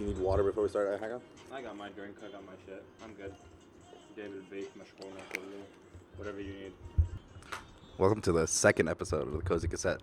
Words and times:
Do 0.00 0.06
you 0.06 0.14
need 0.14 0.22
water 0.22 0.42
before 0.42 0.62
we 0.62 0.70
start? 0.70 0.98
I 1.52 1.60
got 1.60 1.76
my 1.76 1.90
drink. 1.90 2.16
I 2.26 2.32
got 2.32 2.42
my 2.46 2.54
shit. 2.64 2.82
I'm 3.04 3.12
good. 3.12 3.34
David 4.16 4.48
mashkouna, 4.48 5.20
whatever 6.16 6.40
you 6.40 6.54
need. 6.54 6.72
Welcome 7.98 8.22
to 8.22 8.32
the 8.32 8.46
second 8.46 8.88
episode 8.88 9.28
of 9.28 9.34
the 9.34 9.42
Cozy 9.42 9.68
Cassette. 9.68 10.00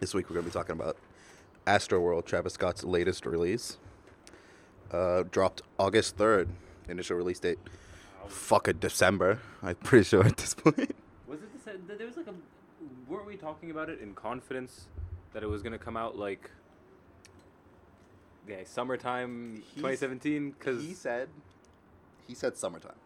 This 0.00 0.14
week 0.14 0.28
we're 0.28 0.34
going 0.34 0.46
to 0.46 0.50
be 0.50 0.52
talking 0.52 0.72
about 0.72 0.96
Astroworld, 1.64 2.24
Travis 2.24 2.54
Scott's 2.54 2.82
latest 2.82 3.24
release. 3.24 3.76
Uh, 4.90 5.22
dropped 5.30 5.62
August 5.78 6.16
3rd, 6.18 6.48
initial 6.88 7.16
release 7.16 7.38
date. 7.38 7.60
Fuck 8.26 8.66
a 8.66 8.72
December, 8.72 9.38
I'm 9.62 9.76
pretty 9.76 10.06
sure 10.06 10.24
at 10.26 10.38
this 10.38 10.54
point. 10.54 10.92
Was 11.28 11.38
it 11.38 11.52
the 11.52 11.70
se- 11.70 11.78
there 11.86 12.04
was 12.08 12.16
like 12.16 12.26
a 12.26 12.34
weren't 13.08 13.28
we 13.28 13.36
talking 13.36 13.70
about 13.70 13.88
it 13.90 14.00
in 14.00 14.12
confidence 14.12 14.88
that 15.34 15.44
it 15.44 15.48
was 15.48 15.62
gonna 15.62 15.78
come 15.78 15.96
out 15.96 16.18
like 16.18 16.50
yeah 18.48 18.56
summertime 18.64 19.56
He's- 19.56 19.76
2017 19.76 20.50
because 20.52 20.82
he 20.82 20.94
said, 20.94 21.28
he 22.26 22.34
said 22.34 22.56
summertime. 22.56 22.96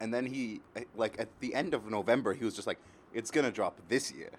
And 0.00 0.12
then 0.12 0.26
he, 0.26 0.60
like, 0.96 1.14
at 1.20 1.28
the 1.38 1.54
end 1.54 1.74
of 1.74 1.88
November, 1.88 2.34
he 2.34 2.44
was 2.44 2.54
just 2.56 2.66
like, 2.66 2.78
it's 3.14 3.30
going 3.30 3.44
to 3.44 3.52
drop 3.52 3.78
this 3.88 4.10
year. 4.10 4.30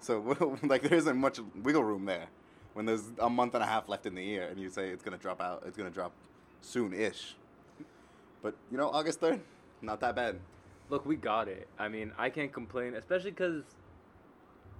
So, 0.00 0.58
like, 0.62 0.82
there 0.82 0.98
isn't 0.98 1.16
much 1.16 1.40
wiggle 1.62 1.82
room 1.84 2.04
there 2.04 2.26
when 2.74 2.84
there's 2.84 3.04
a 3.18 3.30
month 3.30 3.54
and 3.54 3.62
a 3.64 3.66
half 3.66 3.88
left 3.88 4.04
in 4.04 4.14
the 4.14 4.22
year 4.22 4.46
and 4.48 4.60
you 4.60 4.68
say 4.68 4.90
it's 4.90 5.02
going 5.02 5.16
to 5.16 5.22
drop 5.22 5.40
out, 5.40 5.62
it's 5.66 5.76
going 5.76 5.88
to 5.88 5.94
drop 5.94 6.12
soon 6.60 6.92
ish. 6.92 7.34
But, 8.42 8.54
you 8.70 8.76
know, 8.76 8.90
August 8.90 9.20
3rd, 9.22 9.40
not 9.80 10.00
that 10.00 10.14
bad. 10.16 10.38
look 10.90 11.06
we 11.06 11.16
got 11.16 11.48
it. 11.48 11.66
I 11.78 11.88
mean 11.88 12.12
I 12.18 12.28
can't 12.28 12.52
complain 12.52 12.94
especially 12.94 13.30
because 13.30 13.64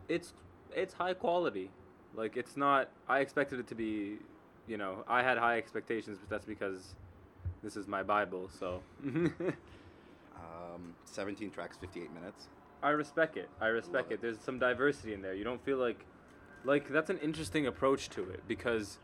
it's 0.09 0.35
it's 0.75 0.93
high 0.95 1.15
quality. 1.15 1.71
Like 2.15 2.37
it's 2.37 2.57
not. 2.57 2.89
I 3.09 3.21
expected 3.21 3.59
it 3.61 3.67
to 3.69 3.75
be. 3.75 4.19
You 4.67 4.77
know 4.77 5.05
I 5.09 5.23
had 5.23 5.39
high 5.39 5.59
expectations, 5.59 6.19
but 6.21 6.29
that's 6.31 6.47
because 6.47 6.95
this 7.63 7.77
is 7.77 7.87
my 7.87 8.03
Bible. 8.03 8.51
So. 8.59 8.83
Um, 10.75 10.95
17 11.05 11.51
tracks, 11.51 11.77
58 11.77 12.13
minutes. 12.13 12.49
I 12.83 12.91
respect 12.91 13.37
it. 13.37 13.49
I 13.61 13.69
respect 13.69 14.11
it. 14.11 14.15
it. 14.15 14.23
There's 14.23 14.41
some 14.41 14.59
diversity 14.59 15.15
in 15.15 15.23
there. 15.23 15.35
You 15.35 15.45
don't 15.45 15.65
feel 15.65 15.79
like 15.79 16.05
like 16.65 16.89
that's 16.89 17.11
an 17.11 17.19
interesting 17.19 17.67
approach 17.67 18.09
to 18.11 18.23
it 18.31 18.43
because 18.49 18.99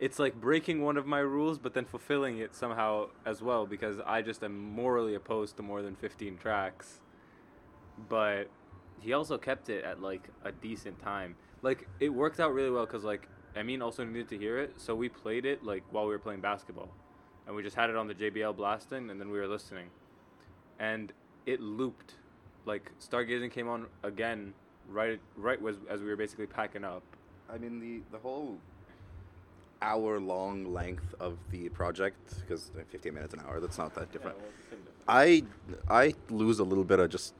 it's 0.00 0.18
like 0.18 0.34
breaking 0.40 0.82
one 0.82 0.96
of 0.96 1.06
my 1.06 1.18
rules 1.18 1.58
but 1.58 1.74
then 1.74 1.84
fulfilling 1.84 2.38
it 2.38 2.54
somehow 2.54 3.08
as 3.26 3.42
well 3.42 3.66
because 3.66 4.00
I 4.06 4.22
just 4.22 4.42
am 4.42 4.58
morally 4.58 5.14
opposed 5.14 5.56
to 5.58 5.62
more 5.62 5.82
than 5.82 5.94
15 5.94 6.38
tracks. 6.38 7.00
But 8.08 8.48
he 9.00 9.12
also 9.12 9.38
kept 9.38 9.68
it 9.68 9.84
at 9.84 10.02
like 10.02 10.28
a 10.44 10.52
decent 10.52 10.98
time. 11.00 11.36
Like 11.62 11.88
it 12.00 12.08
worked 12.08 12.40
out 12.40 12.52
really 12.52 12.70
well 12.70 12.86
cuz 12.86 13.04
like 13.04 13.28
I 13.56 13.62
mean 13.62 13.82
also 13.82 14.04
needed 14.04 14.28
to 14.30 14.38
hear 14.38 14.58
it, 14.58 14.74
so 14.76 14.94
we 14.94 15.08
played 15.08 15.44
it 15.44 15.64
like 15.64 15.82
while 15.90 16.06
we 16.06 16.12
were 16.12 16.18
playing 16.18 16.40
basketball. 16.40 16.88
And 17.46 17.54
we 17.54 17.62
just 17.62 17.76
had 17.76 17.90
it 17.90 17.96
on 17.96 18.08
the 18.08 18.14
JBL 18.14 18.56
blasting 18.56 19.10
and 19.10 19.20
then 19.20 19.30
we 19.30 19.38
were 19.38 19.46
listening. 19.46 19.86
And 20.78 21.12
it 21.46 21.60
looped 21.60 22.14
like 22.64 22.90
stargazing 22.98 23.50
came 23.50 23.68
on 23.68 23.86
again 24.02 24.54
right 24.88 25.20
right 25.36 25.60
was 25.60 25.76
as 25.88 26.00
we 26.00 26.08
were 26.08 26.16
basically 26.16 26.46
packing 26.46 26.84
up 26.84 27.02
I 27.52 27.58
mean, 27.58 27.80
the, 27.80 28.00
the 28.10 28.18
whole 28.18 28.58
hour 29.82 30.18
long 30.18 30.72
length 30.72 31.14
of 31.20 31.36
the 31.50 31.68
project, 31.68 32.40
because 32.40 32.70
15 32.90 33.14
minutes 33.14 33.34
an 33.34 33.40
hour, 33.46 33.60
that's 33.60 33.78
not 33.78 33.94
that 33.94 34.12
different. 34.12 34.36
I 35.06 35.44
I 35.88 36.14
lose 36.30 36.58
a 36.58 36.64
little 36.64 36.84
bit 36.84 36.98
of 36.98 37.10
just 37.10 37.34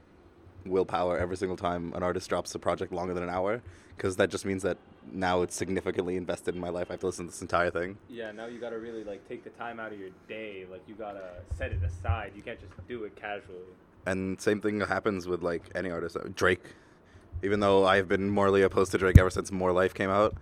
willpower 0.66 1.18
every 1.18 1.36
single 1.36 1.56
time 1.56 1.92
an 1.94 2.02
artist 2.02 2.28
drops 2.28 2.54
a 2.54 2.58
project 2.58 2.92
longer 2.92 3.14
than 3.14 3.22
an 3.22 3.30
hour 3.30 3.62
because 3.96 4.16
that 4.16 4.30
just 4.30 4.44
means 4.44 4.62
that 4.62 4.76
now 5.12 5.42
it's 5.42 5.54
significantly 5.54 6.16
invested 6.16 6.54
in 6.54 6.60
my 6.60 6.70
life. 6.70 6.86
I 6.90 6.94
have 6.94 7.00
to 7.00 7.06
listen 7.06 7.26
to 7.26 7.30
this 7.32 7.42
entire 7.42 7.70
thing. 7.70 7.98
yeah 8.08 8.32
now 8.32 8.46
you 8.46 8.58
gotta 8.58 8.78
really 8.78 9.04
like 9.04 9.28
take 9.28 9.44
the 9.44 9.50
time 9.50 9.78
out 9.78 9.92
of 9.92 9.98
your 10.00 10.10
day 10.28 10.66
like 10.70 10.82
you 10.88 10.94
gotta 10.94 11.30
set 11.56 11.72
it 11.72 11.82
aside 11.82 12.32
you 12.34 12.42
can't 12.42 12.58
just 12.60 12.72
do 12.88 13.04
it 13.04 13.14
casually 13.16 13.58
And 14.06 14.40
same 14.40 14.60
thing 14.60 14.80
happens 14.80 15.26
with 15.26 15.42
like 15.42 15.62
any 15.74 15.90
artist. 15.90 16.16
Uh, 16.16 16.28
Drake, 16.34 16.64
even 17.42 17.60
though 17.60 17.86
I've 17.86 18.08
been 18.08 18.28
morally 18.30 18.62
opposed 18.62 18.92
to 18.92 18.98
Drake 18.98 19.18
ever 19.18 19.30
since 19.30 19.50
More 19.52 19.72
Life 19.72 19.94
came 19.94 20.10
out, 20.10 20.34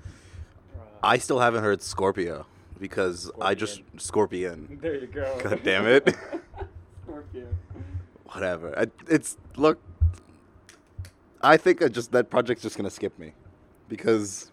I 1.02 1.18
still 1.18 1.40
haven't 1.40 1.62
heard 1.64 1.82
Scorpio 1.82 2.46
because 2.80 3.30
I 3.40 3.54
just 3.54 3.82
Scorpion. 3.98 4.78
there 4.82 4.96
you 4.96 5.06
go 5.08 5.38
God 5.42 5.60
damn 5.64 5.86
it. 5.86 6.14
Scorpio. 7.04 7.46
Whatever. 8.32 8.78
I, 8.78 8.86
it's 9.08 9.36
look. 9.56 9.78
I 11.42 11.56
think 11.56 11.82
I 11.82 11.88
just 11.88 12.12
that 12.12 12.30
project's 12.30 12.62
just 12.62 12.76
gonna 12.76 12.90
skip 12.90 13.18
me, 13.18 13.32
because 13.88 14.50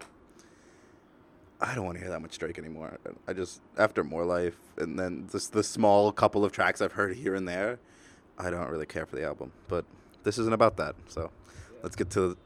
I 1.61 1.75
don't 1.75 1.85
want 1.85 1.97
to 1.97 2.01
hear 2.01 2.09
that 2.09 2.21
much 2.21 2.37
Drake 2.37 2.57
anymore. 2.57 2.97
I 3.27 3.33
just 3.33 3.61
after 3.77 4.03
More 4.03 4.25
Life 4.25 4.57
and 4.77 4.97
then 4.97 5.27
just 5.31 5.51
the 5.53 5.63
small 5.63 6.11
couple 6.11 6.43
of 6.43 6.51
tracks 6.51 6.81
I've 6.81 6.93
heard 6.93 7.15
here 7.15 7.35
and 7.35 7.47
there, 7.47 7.79
I 8.37 8.49
don't 8.49 8.69
really 8.69 8.85
care 8.85 9.05
for 9.05 9.17
the 9.17 9.25
album. 9.25 9.51
But 9.67 9.85
this 10.23 10.37
isn't 10.39 10.53
about 10.53 10.77
that. 10.77 10.95
So 11.07 11.31
let's 11.83 11.95
get 11.95 12.09
to 12.11 12.37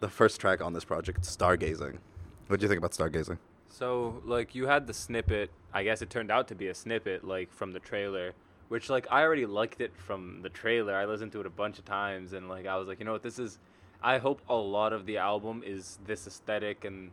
the 0.00 0.08
first 0.08 0.40
track 0.40 0.62
on 0.62 0.72
this 0.74 0.84
project, 0.84 1.22
Stargazing. 1.22 1.98
What 2.46 2.60
do 2.60 2.64
you 2.64 2.68
think 2.68 2.78
about 2.78 2.92
Stargazing? 2.92 3.38
So 3.68 4.22
like 4.24 4.54
you 4.54 4.66
had 4.66 4.86
the 4.86 4.94
snippet. 4.94 5.50
I 5.72 5.82
guess 5.82 6.02
it 6.02 6.10
turned 6.10 6.30
out 6.30 6.46
to 6.48 6.54
be 6.54 6.68
a 6.68 6.74
snippet 6.74 7.24
like 7.24 7.52
from 7.52 7.72
the 7.72 7.80
trailer, 7.80 8.32
which 8.68 8.90
like 8.90 9.06
I 9.10 9.22
already 9.22 9.46
liked 9.46 9.80
it 9.80 9.92
from 9.96 10.42
the 10.42 10.50
trailer. 10.50 10.94
I 10.94 11.04
listened 11.06 11.32
to 11.32 11.40
it 11.40 11.46
a 11.46 11.50
bunch 11.50 11.78
of 11.78 11.84
times 11.84 12.32
and 12.32 12.48
like 12.48 12.66
I 12.66 12.76
was 12.76 12.86
like, 12.86 13.00
you 13.00 13.04
know 13.04 13.12
what, 13.12 13.22
this 13.24 13.40
is. 13.40 13.58
I 14.02 14.18
hope 14.18 14.40
a 14.48 14.54
lot 14.54 14.92
of 14.92 15.06
the 15.06 15.18
album 15.18 15.62
is 15.64 15.98
this 16.06 16.26
aesthetic 16.26 16.84
and 16.84 17.10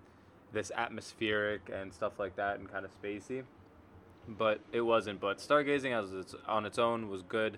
this 0.54 0.72
atmospheric 0.76 1.70
and 1.74 1.94
stuff 1.94 2.20
like 2.20 2.36
that 2.36 2.60
and 2.60 2.72
kind 2.72 2.86
of 2.86 2.92
spacey. 3.02 3.44
But 4.28 4.60
it 4.72 4.82
wasn't. 4.82 5.20
But 5.20 5.38
stargazing 5.38 5.92
as 5.92 6.14
it's 6.14 6.36
on 6.48 6.66
its 6.66 6.80
own 6.80 7.10
was 7.10 7.22
good. 7.24 7.58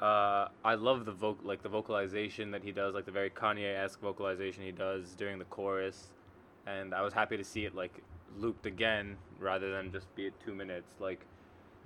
Uh, 0.00 0.48
I 0.64 0.74
love 0.74 1.04
the 1.04 1.12
voc 1.12 1.36
like 1.42 1.62
the 1.62 1.68
vocalization 1.68 2.50
that 2.52 2.62
he 2.62 2.72
does, 2.72 2.94
like 2.94 3.04
the 3.04 3.12
very 3.12 3.28
Kanye-esque 3.28 4.00
vocalization 4.00 4.64
he 4.64 4.72
does 4.72 5.14
during 5.14 5.38
the 5.38 5.44
chorus 5.44 6.08
and 6.66 6.94
I 6.94 7.02
was 7.02 7.12
happy 7.12 7.36
to 7.36 7.44
see 7.44 7.64
it 7.64 7.74
like 7.74 8.02
looped 8.38 8.66
again 8.66 9.16
rather 9.38 9.72
than 9.72 9.92
just 9.92 10.14
be 10.14 10.26
at 10.26 10.32
two 10.44 10.54
minutes. 10.54 10.94
Like 10.98 11.20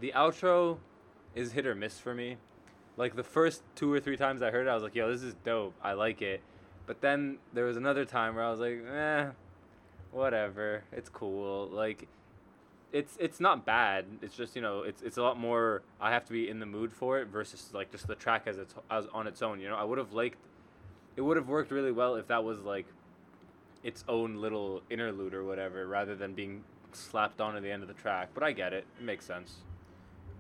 the 0.01 0.13
outro 0.15 0.79
is 1.35 1.53
hit 1.53 1.67
or 1.67 1.75
miss 1.75 1.99
for 1.99 2.15
me. 2.15 2.37
Like 2.97 3.17
the 3.17 3.25
first 3.25 3.63
two 3.75 3.93
or 3.93 4.01
three 4.01 4.17
times 4.17 4.43
I 4.43 4.51
heard 4.51 4.67
it, 4.67 4.71
I 4.71 4.75
was 4.75 4.83
like, 4.83 4.95
"Yo, 4.95 5.11
this 5.11 5.23
is 5.23 5.35
dope. 5.45 5.75
I 5.83 5.93
like 5.95 6.23
it." 6.23 6.43
But 6.87 7.01
then 7.01 7.39
there 7.53 7.65
was 7.65 7.77
another 7.77 8.05
time 8.05 8.37
where 8.37 8.45
I 8.45 8.51
was 8.51 8.61
like, 8.61 8.85
"Eh, 8.87 9.31
whatever. 10.13 10.85
It's 10.93 11.09
cool." 11.09 11.69
Like 11.69 12.09
it's 12.93 13.17
it's 13.19 13.41
not 13.41 13.67
bad. 13.67 14.05
It's 14.23 14.37
just 14.37 14.55
you 14.55 14.63
know 14.63 14.83
it's 14.83 15.03
it's 15.03 15.17
a 15.17 15.23
lot 15.23 15.39
more. 15.39 15.83
I 16.01 16.13
have 16.13 16.25
to 16.27 16.33
be 16.33 16.49
in 16.49 16.61
the 16.61 16.67
mood 16.67 16.93
for 16.93 17.19
it 17.19 17.27
versus 17.27 17.71
like 17.75 17.91
just 17.91 18.07
the 18.07 18.15
track 18.15 18.45
as 18.47 18.57
it's 18.59 18.75
as 18.91 19.07
on 19.13 19.27
its 19.27 19.43
own. 19.43 19.61
You 19.61 19.69
know, 19.69 19.77
I 19.77 19.83
would 19.83 19.99
have 19.99 20.13
liked. 20.13 20.39
It 21.17 21.23
would 21.23 21.37
have 21.37 21.49
worked 21.49 21.73
really 21.73 21.93
well 21.93 22.15
if 22.15 22.29
that 22.29 22.45
was 22.45 22.61
like 22.61 22.87
its 23.83 24.05
own 24.09 24.37
little 24.37 24.83
interlude 24.89 25.35
or 25.35 25.45
whatever, 25.45 25.87
rather 25.87 26.15
than 26.15 26.35
being 26.35 26.63
slapped 26.93 27.41
onto 27.41 27.61
the 27.61 27.71
end 27.71 27.83
of 27.83 27.89
the 27.89 27.95
track. 27.95 28.31
But 28.33 28.45
I 28.45 28.53
get 28.53 28.73
it; 28.73 28.87
it 28.99 29.05
makes 29.05 29.27
sense. 29.27 29.57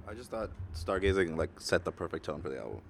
I 0.09 0.15
just 0.15 0.31
thought 0.31 0.51
Stargazing 0.75 1.37
like 1.37 1.61
set 1.61 1.85
the 1.85 1.93
perfect 1.93 2.25
tone 2.25 2.41
for 2.43 2.49
the 2.49 2.59
album 2.59 2.81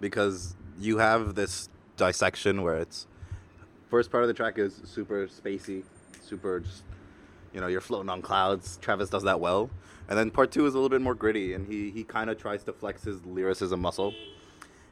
because 0.00 0.56
you 0.78 0.98
have 0.98 1.34
this 1.34 1.68
dissection 1.96 2.62
where 2.62 2.76
it's 2.76 3.06
first 3.88 4.10
part 4.10 4.24
of 4.24 4.28
the 4.28 4.34
track 4.34 4.58
is 4.58 4.80
super 4.84 5.26
spacey, 5.28 5.84
super 6.20 6.60
just 6.60 6.82
you 7.52 7.60
know 7.60 7.68
you're 7.68 7.80
floating 7.80 8.10
on 8.10 8.22
clouds. 8.22 8.78
Travis 8.80 9.08
does 9.08 9.22
that 9.22 9.40
well, 9.40 9.70
and 10.08 10.18
then 10.18 10.30
part 10.30 10.50
two 10.50 10.66
is 10.66 10.74
a 10.74 10.76
little 10.76 10.88
bit 10.88 11.00
more 11.00 11.14
gritty, 11.14 11.54
and 11.54 11.66
he 11.66 11.90
he 11.90 12.04
kind 12.04 12.30
of 12.30 12.38
tries 12.38 12.64
to 12.64 12.72
flex 12.72 13.04
his 13.04 13.24
lyricism 13.24 13.80
muscle, 13.80 14.14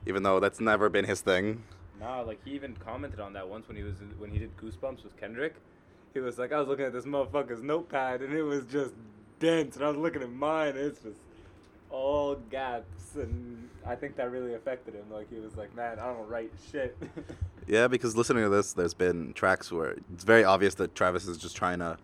even 0.06 0.22
though 0.22 0.38
that's 0.40 0.60
never 0.60 0.88
been 0.88 1.04
his 1.04 1.20
thing. 1.20 1.62
Nah, 1.98 2.20
like 2.20 2.42
he 2.44 2.52
even 2.52 2.76
commented 2.76 3.20
on 3.20 3.32
that 3.34 3.48
once 3.48 3.68
when 3.68 3.76
he 3.76 3.82
was 3.82 3.96
when 4.18 4.30
he 4.30 4.38
did 4.38 4.56
Goosebumps 4.56 5.02
with 5.02 5.16
Kendrick. 5.18 5.54
He 6.14 6.20
was 6.20 6.38
like, 6.38 6.52
I 6.52 6.58
was 6.58 6.66
looking 6.66 6.84
at 6.84 6.92
this 6.92 7.04
motherfucker's 7.04 7.62
notepad 7.62 8.20
and 8.20 8.34
it 8.34 8.42
was 8.42 8.64
just 8.64 8.94
dense, 9.38 9.76
and 9.76 9.84
I 9.84 9.88
was 9.88 9.96
looking 9.96 10.22
at 10.22 10.30
mine, 10.30 10.70
and 10.70 10.78
it's 10.78 11.00
just 11.00 11.20
all 11.90 12.36
gaps, 12.50 13.14
and 13.16 13.68
I 13.86 13.94
think 13.94 14.16
that 14.16 14.30
really 14.30 14.54
affected 14.54 14.94
him. 14.94 15.04
Like 15.10 15.28
he 15.30 15.40
was 15.40 15.56
like, 15.56 15.74
man, 15.74 15.98
I 15.98 16.06
don't 16.06 16.28
write 16.28 16.52
shit. 16.70 16.96
Yeah, 17.66 17.86
because 17.86 18.16
listening 18.16 18.42
to 18.42 18.48
this, 18.48 18.72
there's 18.72 18.94
been 18.94 19.32
tracks 19.32 19.70
where 19.70 19.94
it's 20.12 20.24
very 20.24 20.42
obvious 20.42 20.74
that 20.76 20.96
Travis 20.96 21.28
is 21.28 21.38
just 21.38 21.54
trying 21.54 21.78
to 21.78 21.98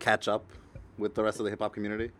catch 0.00 0.26
up 0.26 0.44
with 0.98 1.14
the 1.14 1.22
rest 1.22 1.38
of 1.38 1.44
the 1.44 1.50
hip 1.50 1.60
hop 1.60 1.74
community. 1.74 2.10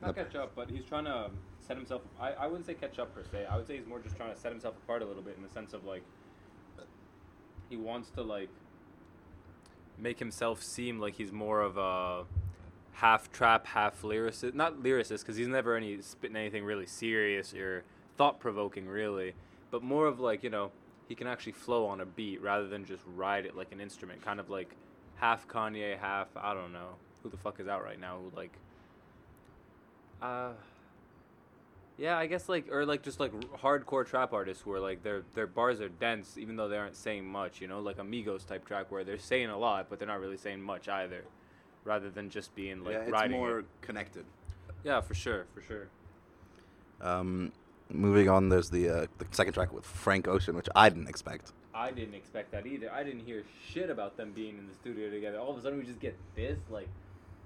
Not 0.00 0.14
catch 0.14 0.34
up, 0.36 0.52
but 0.54 0.70
he's 0.70 0.84
trying 0.84 1.04
to 1.04 1.30
set 1.60 1.76
himself. 1.76 2.00
I, 2.18 2.32
I 2.32 2.46
wouldn't 2.46 2.64
say 2.64 2.72
catch 2.72 2.98
up 2.98 3.14
per 3.14 3.24
se. 3.30 3.44
I 3.44 3.56
would 3.56 3.66
say 3.66 3.76
he's 3.76 3.86
more 3.86 3.98
just 3.98 4.16
trying 4.16 4.32
to 4.32 4.40
set 4.40 4.52
himself 4.52 4.74
apart 4.82 5.02
a 5.02 5.04
little 5.04 5.22
bit 5.22 5.36
in 5.36 5.42
the 5.42 5.50
sense 5.50 5.74
of 5.74 5.84
like 5.84 6.02
he 7.68 7.76
wants 7.76 8.08
to 8.10 8.22
like 8.22 8.48
make 9.98 10.18
himself 10.18 10.62
seem 10.62 10.98
like 10.98 11.16
he's 11.16 11.32
more 11.32 11.60
of 11.60 11.76
a 11.76 12.24
half 12.92 13.30
trap, 13.32 13.66
half 13.66 14.02
lyricist. 14.02 14.54
Not 14.54 14.82
lyricist 14.82 15.20
because 15.20 15.36
he's 15.36 15.48
never 15.48 15.76
any 15.76 16.00
spitting 16.02 16.36
anything 16.36 16.64
really 16.64 16.86
serious 16.86 17.54
or 17.54 17.84
thought 18.16 18.40
provoking 18.40 18.86
really, 18.86 19.34
but 19.70 19.82
more 19.82 20.06
of 20.06 20.20
like 20.20 20.42
you 20.42 20.50
know 20.50 20.70
he 21.08 21.14
can 21.14 21.26
actually 21.26 21.52
flow 21.52 21.86
on 21.86 22.00
a 22.00 22.06
beat 22.06 22.40
rather 22.40 22.68
than 22.68 22.84
just 22.84 23.02
ride 23.16 23.44
it 23.46 23.56
like 23.56 23.72
an 23.72 23.80
instrument, 23.80 24.24
kind 24.24 24.38
of 24.38 24.50
like 24.50 24.76
half 25.16 25.46
Kanye, 25.48 25.98
half 25.98 26.28
I 26.36 26.54
don't 26.54 26.72
know. 26.72 26.94
who 27.22 27.30
the 27.30 27.36
fuck 27.36 27.60
is 27.60 27.68
out 27.68 27.82
right 27.82 28.00
now 28.00 28.18
who 28.18 28.36
like 28.36 28.52
uh 30.22 30.52
yeah, 31.98 32.16
I 32.16 32.26
guess 32.26 32.48
like 32.48 32.70
or 32.72 32.86
like 32.86 33.02
just 33.02 33.20
like 33.20 33.32
r- 33.34 33.58
hardcore 33.78 34.06
trap 34.06 34.32
artists 34.32 34.64
where 34.64 34.80
like 34.80 35.02
their 35.02 35.22
their 35.34 35.46
bars 35.46 35.80
are 35.80 35.88
dense 35.90 36.38
even 36.38 36.56
though 36.56 36.68
they 36.68 36.78
aren't 36.78 36.96
saying 36.96 37.26
much, 37.26 37.60
you 37.60 37.68
know, 37.68 37.80
like 37.80 37.98
Amigos 37.98 38.44
type 38.44 38.64
track 38.64 38.90
where 38.90 39.04
they're 39.04 39.18
saying 39.18 39.50
a 39.50 39.58
lot 39.58 39.88
but 39.90 39.98
they're 39.98 40.08
not 40.08 40.20
really 40.20 40.38
saying 40.38 40.62
much 40.62 40.88
either, 40.88 41.24
rather 41.84 42.10
than 42.10 42.30
just 42.30 42.54
being 42.54 42.84
like 42.84 42.94
yeah, 42.94 43.00
it's 43.00 43.12
riding 43.12 43.38
more 43.38 43.60
it. 43.60 43.64
connected. 43.80 44.24
Yeah, 44.84 45.00
for 45.00 45.14
sure, 45.14 45.46
for 45.54 45.60
sure. 45.62 45.88
Um, 47.00 47.52
moving 47.90 48.28
on, 48.28 48.48
there's 48.48 48.70
the 48.70 48.88
uh, 48.88 49.06
the 49.18 49.26
second 49.30 49.52
track 49.52 49.72
with 49.72 49.84
Frank 49.84 50.28
Ocean, 50.28 50.56
which 50.56 50.68
I 50.74 50.88
didn't 50.88 51.08
expect. 51.08 51.52
I 51.74 51.90
didn't 51.90 52.14
expect 52.14 52.50
that 52.52 52.66
either. 52.66 52.92
I 52.92 53.04
didn't 53.04 53.24
hear 53.24 53.44
shit 53.68 53.90
about 53.90 54.16
them 54.16 54.32
being 54.32 54.58
in 54.58 54.66
the 54.66 54.74
studio 54.74 55.10
together. 55.10 55.38
All 55.38 55.50
of 55.50 55.58
a 55.58 55.62
sudden, 55.62 55.78
we 55.78 55.84
just 55.84 56.00
get 56.00 56.16
this, 56.34 56.58
like, 56.70 56.88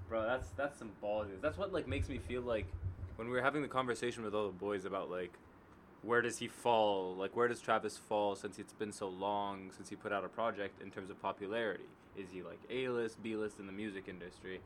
bro. 0.09 0.23
That's 0.23 0.47
that's 0.57 0.77
some 0.77 0.91
balls. 1.01 1.27
That's 1.41 1.57
what 1.57 1.71
like 1.73 1.87
makes 1.87 2.09
me 2.09 2.17
feel 2.17 2.41
like 2.41 2.65
when 3.15 3.27
we 3.27 3.33
were 3.33 3.41
having 3.41 3.61
the 3.61 3.67
conversation 3.67 4.23
with 4.23 4.33
all 4.33 4.47
the 4.47 4.53
boys 4.53 4.85
about 4.85 5.09
like 5.09 5.31
where 6.05 6.21
does 6.21 6.37
he 6.37 6.47
fall? 6.47 7.15
Like, 7.15 7.35
where 7.35 7.47
does 7.47 7.59
Travis 7.59 7.97
fall 7.97 8.35
since 8.35 8.59
it's 8.59 8.73
been 8.73 8.91
so 8.91 9.09
long 9.09 9.71
since 9.75 9.89
he 9.89 9.95
put 9.95 10.13
out 10.13 10.23
a 10.23 10.29
project 10.29 10.81
in 10.81 10.91
terms 10.91 11.09
of 11.09 11.21
popularity? 11.21 11.85
Is 12.17 12.29
he 12.31 12.41
like 12.41 12.59
A 12.69 12.89
list, 12.89 13.21
B 13.21 13.35
list 13.35 13.59
in 13.59 13.65
the 13.67 13.73
music 13.73 14.05
industry? 14.07 14.61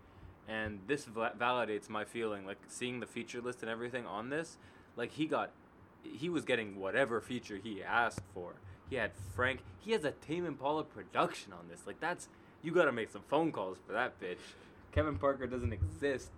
And 0.47 0.79
this 0.87 1.05
va- 1.05 1.33
validates 1.39 1.89
my 1.89 2.05
feeling. 2.05 2.45
Like 2.45 2.57
seeing 2.67 2.99
the 2.99 3.05
feature 3.05 3.41
list 3.41 3.61
and 3.61 3.69
everything 3.69 4.05
on 4.05 4.29
this, 4.29 4.57
like 4.95 5.11
he 5.11 5.25
got, 5.25 5.51
he 6.03 6.29
was 6.29 6.45
getting 6.45 6.79
whatever 6.79 7.21
feature 7.21 7.57
he 7.57 7.83
asked 7.83 8.21
for. 8.33 8.53
He 8.89 8.95
had 8.95 9.11
Frank. 9.35 9.59
He 9.79 9.91
has 9.91 10.03
a 10.03 10.11
Tame 10.11 10.45
Impala 10.45 10.83
production 10.83 11.53
on 11.53 11.67
this. 11.69 11.81
Like 11.85 11.99
that's 11.99 12.27
you 12.61 12.71
gotta 12.71 12.91
make 12.91 13.11
some 13.11 13.21
phone 13.27 13.51
calls 13.51 13.77
for 13.85 13.93
that 13.93 14.19
bitch. 14.19 14.37
Kevin 14.91 15.17
Parker 15.17 15.45
doesn't 15.45 15.71
exist, 15.71 16.31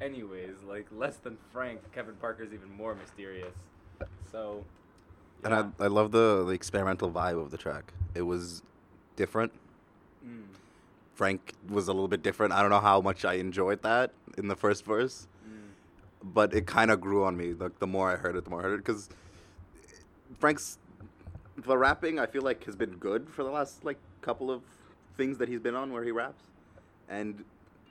anyways. 0.00 0.54
Like 0.66 0.86
less 0.90 1.16
than 1.16 1.36
Frank, 1.52 1.80
Kevin 1.92 2.14
Parker's 2.14 2.52
even 2.54 2.70
more 2.74 2.94
mysterious. 2.94 3.54
So, 4.32 4.64
And. 5.44 5.54
I 5.54 5.66
I 5.78 5.86
love 5.88 6.10
the, 6.12 6.44
the 6.44 6.52
experimental 6.52 7.10
vibe 7.10 7.38
of 7.40 7.50
the 7.50 7.58
track. 7.58 7.92
It 8.14 8.22
was 8.22 8.62
different. 9.16 9.52
Mm, 10.28 10.42
Frank 11.14 11.54
was 11.68 11.88
a 11.88 11.92
little 11.92 12.08
bit 12.08 12.22
different. 12.22 12.52
I 12.52 12.60
don't 12.60 12.70
know 12.70 12.80
how 12.80 13.00
much 13.00 13.24
I 13.24 13.34
enjoyed 13.34 13.82
that 13.82 14.12
in 14.36 14.48
the 14.48 14.56
first 14.56 14.84
verse, 14.84 15.26
mm. 15.48 15.70
but 16.22 16.54
it 16.54 16.66
kind 16.66 16.90
of 16.90 17.00
grew 17.00 17.24
on 17.24 17.36
me. 17.36 17.54
Like 17.54 17.78
the 17.78 17.86
more 17.86 18.10
I 18.10 18.16
heard 18.16 18.36
it, 18.36 18.44
the 18.44 18.50
more 18.50 18.60
I 18.60 18.64
heard 18.64 18.74
it. 18.74 18.84
Because 18.84 19.08
Frank's 20.38 20.78
the 21.64 21.76
rapping, 21.76 22.18
I 22.18 22.26
feel 22.26 22.42
like, 22.42 22.64
has 22.64 22.76
been 22.76 22.96
good 22.96 23.28
for 23.28 23.42
the 23.42 23.50
last 23.50 23.84
like 23.84 23.98
couple 24.20 24.50
of 24.50 24.62
things 25.16 25.38
that 25.38 25.48
he's 25.48 25.60
been 25.60 25.74
on 25.74 25.92
where 25.92 26.04
he 26.04 26.10
raps, 26.10 26.44
and 27.08 27.44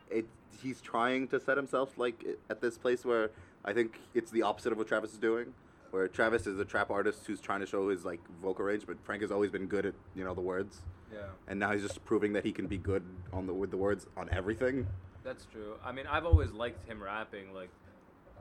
it 0.10 0.26
he's 0.62 0.82
trying 0.82 1.28
to 1.28 1.40
set 1.40 1.58
himself 1.58 1.98
like 1.98 2.26
at 2.50 2.62
this 2.62 2.78
place 2.78 3.06
where 3.06 3.30
I 3.64 3.74
think 3.74 4.00
it's 4.14 4.32
the 4.32 4.42
opposite 4.42 4.72
of 4.72 4.78
what 4.78 4.88
Travis 4.88 5.12
is 5.14 5.20
doing. 5.20 5.54
Where 5.92 6.08
Travis 6.08 6.48
is 6.48 6.60
a 6.60 6.66
trap 6.66 6.90
artist 6.90 7.26
who's 7.26 7.40
trying 7.40 7.62
to 7.62 7.66
show 7.66 7.90
his 7.90 8.04
like 8.06 8.20
vocal 8.42 8.66
range, 8.66 8.84
but 8.86 8.98
Frank 9.04 9.22
has 9.22 9.32
always 9.32 9.52
been 9.52 9.68
good 9.68 9.86
at 9.86 9.94
you 10.16 10.24
know 10.24 10.34
the 10.34 10.42
words, 10.42 10.82
Yeah, 11.14 11.20
and 11.48 11.60
now 11.60 11.72
he's 11.72 11.82
just 11.82 12.04
proving 12.06 12.34
that 12.34 12.44
he 12.46 12.52
can 12.52 12.68
be 12.68 12.78
good 12.78 13.04
on 13.32 13.48
the 13.48 13.54
with 13.54 13.72
the 13.72 13.78
words 13.78 14.06
on 14.18 14.30
everything. 14.32 14.88
that's 15.24 15.46
true. 15.46 15.76
I 15.84 15.92
mean, 15.92 16.06
I've 16.08 16.26
always 16.26 16.52
liked 16.52 16.88
him 16.88 17.02
rapping. 17.04 17.54
Like, 17.54 17.70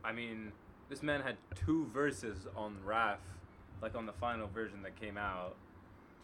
I 0.04 0.12
mean, 0.12 0.52
this 0.88 1.02
man 1.02 1.20
had 1.20 1.36
two 1.64 1.86
verses 1.92 2.46
on 2.56 2.76
Raf, 2.84 3.18
like 3.82 3.94
on 3.96 4.06
the 4.06 4.12
final 4.12 4.46
version 4.48 4.82
that 4.82 4.98
came 5.00 5.16
out, 5.16 5.56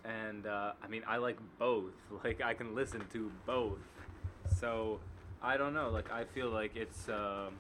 and 0.05 0.47
uh, 0.47 0.73
I 0.83 0.89
mean, 0.89 1.03
I 1.06 1.17
like 1.19 1.39
both. 1.59 1.93
Like, 2.25 2.41
I 2.41 2.55
can 2.55 2.75
listen 2.75 3.03
to 3.12 3.31
both. 3.47 3.79
So, 4.61 5.00
I 5.43 5.56
don't 5.56 5.75
know. 5.75 5.91
Like, 5.91 6.12
I 6.12 6.25
feel 6.25 6.50
like 6.50 6.77
it's. 6.77 7.09
Um, 7.09 7.55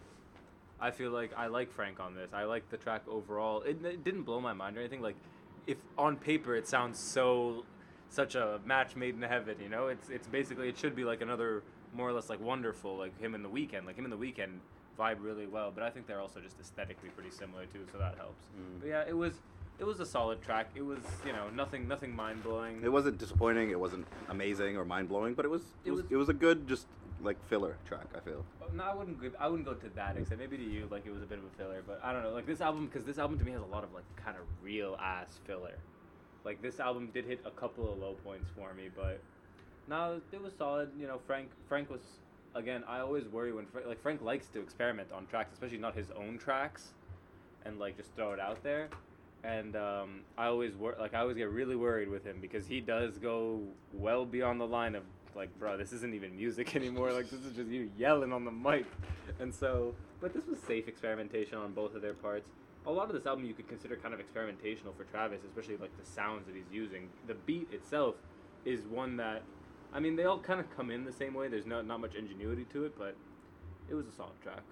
I 0.80 0.90
feel 0.90 1.10
like 1.10 1.30
I 1.36 1.46
like 1.46 1.72
Frank 1.72 2.00
on 2.00 2.14
this. 2.14 2.30
I 2.32 2.44
like 2.44 2.68
the 2.70 2.76
track 2.76 3.02
overall. 3.08 3.62
It, 3.62 3.84
it 3.84 4.02
didn't 4.04 4.22
blow 4.22 4.40
my 4.40 4.52
mind 4.52 4.76
or 4.76 4.80
anything. 4.80 5.00
Like, 5.00 5.16
if 5.66 5.76
on 5.96 6.16
paper 6.16 6.56
it 6.56 6.66
sounds 6.68 6.98
so, 6.98 7.64
such 8.12 8.34
a 8.34 8.60
match 8.64 8.94
made 8.96 9.14
in 9.14 9.22
heaven. 9.22 9.56
You 9.62 9.68
know, 9.68 9.88
it's 9.88 10.08
it's 10.10 10.26
basically 10.26 10.68
it 10.68 10.76
should 10.78 10.94
be 10.94 11.04
like 11.04 11.20
another 11.22 11.62
more 11.94 12.08
or 12.08 12.12
less 12.12 12.28
like 12.30 12.40
wonderful 12.40 12.96
like 12.96 13.18
him 13.20 13.34
in 13.34 13.42
the 13.42 13.48
Weeknd. 13.48 13.86
Like 13.86 13.96
him 13.96 14.04
in 14.04 14.10
the 14.10 14.16
Weeknd 14.16 14.58
vibe 14.98 15.16
really 15.20 15.46
well. 15.46 15.72
But 15.74 15.84
I 15.84 15.90
think 15.90 16.06
they're 16.06 16.20
also 16.20 16.40
just 16.40 16.60
aesthetically 16.60 17.08
pretty 17.10 17.30
similar 17.30 17.66
too, 17.66 17.84
so 17.90 17.98
that 17.98 18.16
helps. 18.16 18.44
Mm. 18.58 18.80
But 18.80 18.88
yeah, 18.88 19.04
it 19.08 19.16
was 19.16 19.34
it 19.78 19.84
was 19.84 20.00
a 20.00 20.06
solid 20.06 20.42
track. 20.42 20.68
It 20.74 20.82
was 20.82 21.00
you 21.26 21.32
know 21.32 21.48
nothing 21.54 21.88
nothing 21.88 22.14
mind 22.14 22.42
blowing. 22.42 22.82
It 22.84 22.92
wasn't 22.92 23.18
disappointing. 23.18 23.70
It 23.70 23.80
wasn't 23.80 24.06
amazing 24.28 24.76
or 24.76 24.84
mind 24.84 25.08
blowing, 25.08 25.34
but 25.34 25.44
it 25.44 25.50
was 25.50 25.62
it, 25.84 25.88
It 25.88 25.90
was, 25.92 26.02
was- 26.02 26.12
it 26.12 26.16
was 26.16 26.28
a 26.28 26.34
good 26.34 26.68
just 26.68 26.86
like 27.22 27.36
filler 27.48 27.76
track. 27.86 28.06
I 28.16 28.20
feel. 28.20 28.44
No, 28.74 28.84
I 28.84 28.94
wouldn't. 28.94 29.20
Give, 29.20 29.34
I 29.38 29.48
wouldn't 29.48 29.66
go 29.68 29.74
to 29.74 29.88
that 29.96 30.16
extent. 30.16 30.40
Maybe 30.40 30.56
to 30.56 30.62
you, 30.64 30.88
like 30.90 31.06
it 31.06 31.12
was 31.12 31.22
a 31.22 31.26
bit 31.26 31.38
of 31.38 31.44
a 31.44 31.50
filler, 31.56 31.82
but 31.86 32.00
I 32.02 32.12
don't 32.12 32.22
know. 32.22 32.30
Like 32.30 32.46
this 32.46 32.60
album, 32.60 32.86
because 32.86 33.04
this 33.04 33.18
album 33.18 33.38
to 33.38 33.44
me 33.44 33.52
has 33.52 33.60
a 33.62 33.66
lot 33.66 33.84
of 33.84 33.92
like 33.92 34.04
kind 34.16 34.36
of 34.36 34.44
real 34.62 34.96
ass 35.00 35.38
filler. 35.46 35.76
Like 36.44 36.60
this 36.62 36.80
album 36.80 37.10
did 37.12 37.24
hit 37.24 37.40
a 37.44 37.50
couple 37.50 37.92
of 37.92 37.98
low 37.98 38.14
points 38.24 38.48
for 38.56 38.74
me, 38.74 38.88
but 38.94 39.20
no, 39.88 40.20
it 40.32 40.42
was 40.42 40.52
solid. 40.58 40.90
You 40.98 41.06
know, 41.06 41.20
Frank. 41.26 41.48
Frank 41.68 41.90
was 41.90 42.00
again. 42.54 42.82
I 42.88 43.00
always 43.00 43.26
worry 43.28 43.52
when 43.52 43.66
Fra- 43.66 43.86
like 43.86 44.00
Frank 44.02 44.22
likes 44.22 44.46
to 44.48 44.60
experiment 44.60 45.08
on 45.12 45.26
tracks, 45.26 45.52
especially 45.52 45.78
not 45.78 45.94
his 45.94 46.10
own 46.12 46.38
tracks, 46.38 46.88
and 47.64 47.78
like 47.78 47.96
just 47.96 48.14
throw 48.16 48.32
it 48.32 48.40
out 48.40 48.62
there. 48.62 48.88
And 49.44 49.74
um, 49.74 50.20
I 50.38 50.46
always 50.46 50.74
wor- 50.74 50.96
like 50.98 51.14
I 51.14 51.20
always 51.20 51.36
get 51.36 51.50
really 51.50 51.76
worried 51.76 52.08
with 52.08 52.24
him 52.24 52.38
because 52.40 52.66
he 52.66 52.80
does 52.80 53.18
go 53.18 53.60
well 53.92 54.24
beyond 54.24 54.60
the 54.60 54.66
line 54.66 54.94
of 54.94 55.02
like, 55.34 55.56
bro, 55.58 55.76
this 55.76 55.92
isn't 55.92 56.14
even 56.14 56.36
music 56.36 56.76
anymore. 56.76 57.12
Like 57.12 57.30
this 57.30 57.44
is 57.44 57.54
just 57.54 57.68
you 57.68 57.90
yelling 57.96 58.32
on 58.32 58.44
the 58.44 58.52
mic. 58.52 58.86
And 59.40 59.54
so, 59.54 59.94
but 60.20 60.32
this 60.32 60.46
was 60.46 60.58
safe 60.66 60.88
experimentation 60.88 61.58
on 61.58 61.72
both 61.72 61.94
of 61.94 62.02
their 62.02 62.14
parts. 62.14 62.48
A 62.86 62.90
lot 62.90 63.08
of 63.08 63.14
this 63.14 63.26
album 63.26 63.44
you 63.44 63.54
could 63.54 63.68
consider 63.68 63.96
kind 63.96 64.12
of 64.12 64.20
experimentational 64.20 64.96
for 64.96 65.04
Travis, 65.04 65.40
especially 65.44 65.76
like 65.76 65.96
the 65.98 66.04
sounds 66.04 66.46
that 66.46 66.54
he's 66.56 66.70
using. 66.72 67.08
The 67.26 67.34
beat 67.34 67.68
itself 67.72 68.16
is 68.64 68.80
one 68.86 69.16
that, 69.18 69.42
I 69.92 70.00
mean, 70.00 70.16
they 70.16 70.24
all 70.24 70.38
kind 70.38 70.58
of 70.58 70.74
come 70.76 70.90
in 70.90 71.04
the 71.04 71.12
same 71.12 71.34
way. 71.34 71.48
There's 71.48 71.66
not 71.66 71.86
not 71.86 72.00
much 72.00 72.14
ingenuity 72.14 72.64
to 72.72 72.84
it, 72.84 72.98
but 72.98 73.14
it 73.88 73.94
was 73.94 74.06
a 74.06 74.12
solid 74.12 74.40
track. 74.42 74.62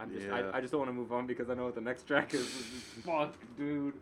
I'm 0.00 0.10
just, 0.12 0.26
Yeah. 0.26 0.34
I, 0.52 0.58
I 0.58 0.60
just 0.60 0.70
don't 0.72 0.80
want 0.80 0.90
to 0.90 0.94
move 0.94 1.12
on 1.12 1.26
because 1.26 1.50
I 1.50 1.54
know 1.54 1.64
what 1.64 1.74
the 1.74 1.80
next 1.80 2.06
track 2.06 2.32
is. 2.32 2.46
Fuck, 3.04 3.34
dude. 3.56 3.94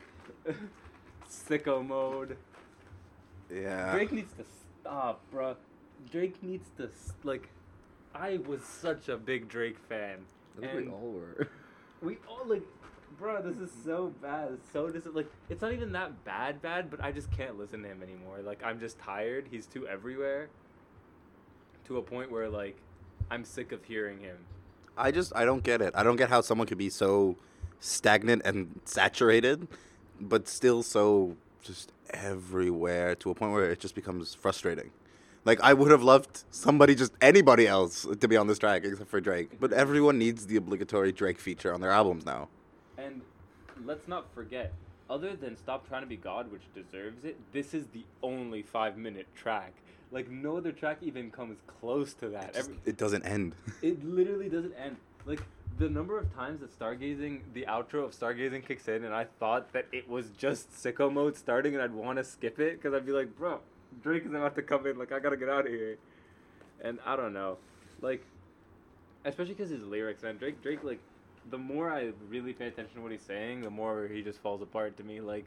Sicko 1.28 1.84
mode. 1.86 2.36
Yeah. 3.52 3.92
Drake 3.92 4.12
needs 4.12 4.32
to 4.34 4.44
stop, 4.80 5.20
bro. 5.30 5.56
Drake 6.10 6.42
needs 6.42 6.68
to 6.76 6.90
like. 7.24 7.48
I 8.14 8.38
was 8.46 8.62
such 8.62 9.08
a 9.08 9.16
big 9.16 9.48
Drake 9.48 9.78
fan. 9.88 10.18
I 10.56 10.66
think 10.66 10.86
we 10.86 10.92
all 10.92 11.12
were. 11.12 11.48
we 12.02 12.18
all 12.28 12.46
like, 12.46 12.62
bro. 13.18 13.42
This 13.42 13.58
is 13.58 13.70
so 13.84 14.12
bad. 14.22 14.50
It's 14.54 14.72
so 14.72 14.88
dis- 14.90 15.06
like 15.12 15.30
it's 15.48 15.62
not 15.62 15.72
even 15.72 15.92
that 15.92 16.24
bad, 16.24 16.60
bad. 16.62 16.90
But 16.90 17.02
I 17.02 17.12
just 17.12 17.30
can't 17.30 17.58
listen 17.58 17.82
to 17.82 17.88
him 17.88 18.02
anymore. 18.02 18.40
Like 18.44 18.62
I'm 18.64 18.78
just 18.80 18.98
tired. 18.98 19.48
He's 19.50 19.66
too 19.66 19.86
everywhere. 19.86 20.48
To 21.86 21.98
a 21.98 22.02
point 22.02 22.30
where 22.30 22.48
like, 22.48 22.76
I'm 23.30 23.44
sick 23.44 23.72
of 23.72 23.84
hearing 23.84 24.20
him. 24.20 24.36
I 24.96 25.10
just 25.10 25.34
I 25.36 25.44
don't 25.44 25.62
get 25.62 25.80
it. 25.80 25.94
I 25.94 26.02
don't 26.02 26.16
get 26.16 26.30
how 26.30 26.40
someone 26.40 26.66
could 26.66 26.78
be 26.78 26.90
so 26.90 27.36
stagnant 27.80 28.42
and 28.44 28.80
saturated, 28.84 29.68
but 30.20 30.48
still 30.48 30.82
so 30.82 31.36
just 31.62 31.92
everywhere 32.10 33.14
to 33.16 33.30
a 33.30 33.34
point 33.34 33.52
where 33.52 33.70
it 33.70 33.80
just 33.80 33.94
becomes 33.94 34.34
frustrating. 34.34 34.90
Like 35.44 35.60
I 35.60 35.74
would 35.74 35.90
have 35.92 36.02
loved 36.02 36.44
somebody, 36.50 36.94
just 36.94 37.12
anybody 37.20 37.68
else, 37.68 38.06
to 38.20 38.28
be 38.28 38.36
on 38.36 38.48
this 38.48 38.58
track 38.58 38.84
except 38.84 39.08
for 39.08 39.20
Drake. 39.20 39.60
But 39.60 39.72
everyone 39.72 40.18
needs 40.18 40.46
the 40.46 40.56
obligatory 40.56 41.12
Drake 41.12 41.38
feature 41.38 41.72
on 41.72 41.80
their 41.80 41.92
albums 41.92 42.26
now. 42.26 42.48
Let's 43.84 44.08
not 44.08 44.32
forget, 44.34 44.72
other 45.08 45.36
than 45.36 45.56
Stop 45.56 45.86
Trying 45.88 46.02
to 46.02 46.06
Be 46.06 46.16
God, 46.16 46.50
which 46.50 46.62
deserves 46.74 47.24
it, 47.24 47.38
this 47.52 47.74
is 47.74 47.86
the 47.88 48.04
only 48.22 48.62
five 48.62 48.96
minute 48.96 49.26
track. 49.34 49.72
Like, 50.12 50.30
no 50.30 50.56
other 50.56 50.72
track 50.72 50.98
even 51.02 51.30
comes 51.30 51.58
close 51.80 52.14
to 52.14 52.28
that. 52.30 52.50
It, 52.50 52.54
just- 52.54 52.68
Every, 52.70 52.80
it 52.86 52.96
doesn't 52.96 53.24
end. 53.24 53.54
it 53.82 54.04
literally 54.04 54.48
doesn't 54.48 54.74
end. 54.74 54.96
Like, 55.24 55.42
the 55.78 55.88
number 55.88 56.16
of 56.18 56.32
times 56.34 56.60
that 56.60 56.76
Stargazing, 56.78 57.40
the 57.52 57.66
outro 57.68 58.04
of 58.04 58.12
Stargazing 58.18 58.64
kicks 58.66 58.88
in, 58.88 59.04
and 59.04 59.12
I 59.12 59.24
thought 59.38 59.72
that 59.72 59.86
it 59.92 60.08
was 60.08 60.30
just 60.30 60.70
sicko 60.72 61.12
mode 61.12 61.36
starting, 61.36 61.74
and 61.74 61.82
I'd 61.82 61.92
want 61.92 62.18
to 62.18 62.24
skip 62.24 62.58
it, 62.60 62.80
because 62.80 62.94
I'd 62.94 63.04
be 63.04 63.12
like, 63.12 63.36
bro, 63.36 63.60
Drake 64.02 64.24
is 64.24 64.30
about 64.32 64.54
to 64.56 64.62
come 64.62 64.86
in, 64.86 64.96
like, 64.98 65.12
I 65.12 65.18
gotta 65.18 65.36
get 65.36 65.48
out 65.48 65.66
of 65.66 65.72
here. 65.72 65.98
And 66.82 66.98
I 67.04 67.16
don't 67.16 67.32
know. 67.32 67.58
Like, 68.00 68.24
especially 69.24 69.54
because 69.54 69.70
his 69.70 69.82
lyrics, 69.82 70.22
man, 70.22 70.36
Drake, 70.36 70.62
Drake, 70.62 70.84
like, 70.84 71.00
the 71.50 71.58
more 71.58 71.90
I 71.92 72.12
really 72.28 72.52
pay 72.52 72.66
attention 72.66 72.96
to 72.96 73.00
what 73.02 73.12
he's 73.12 73.22
saying, 73.22 73.62
the 73.62 73.70
more 73.70 74.08
he 74.12 74.22
just 74.22 74.40
falls 74.40 74.62
apart 74.62 74.96
to 74.96 75.04
me. 75.04 75.20
Like, 75.20 75.44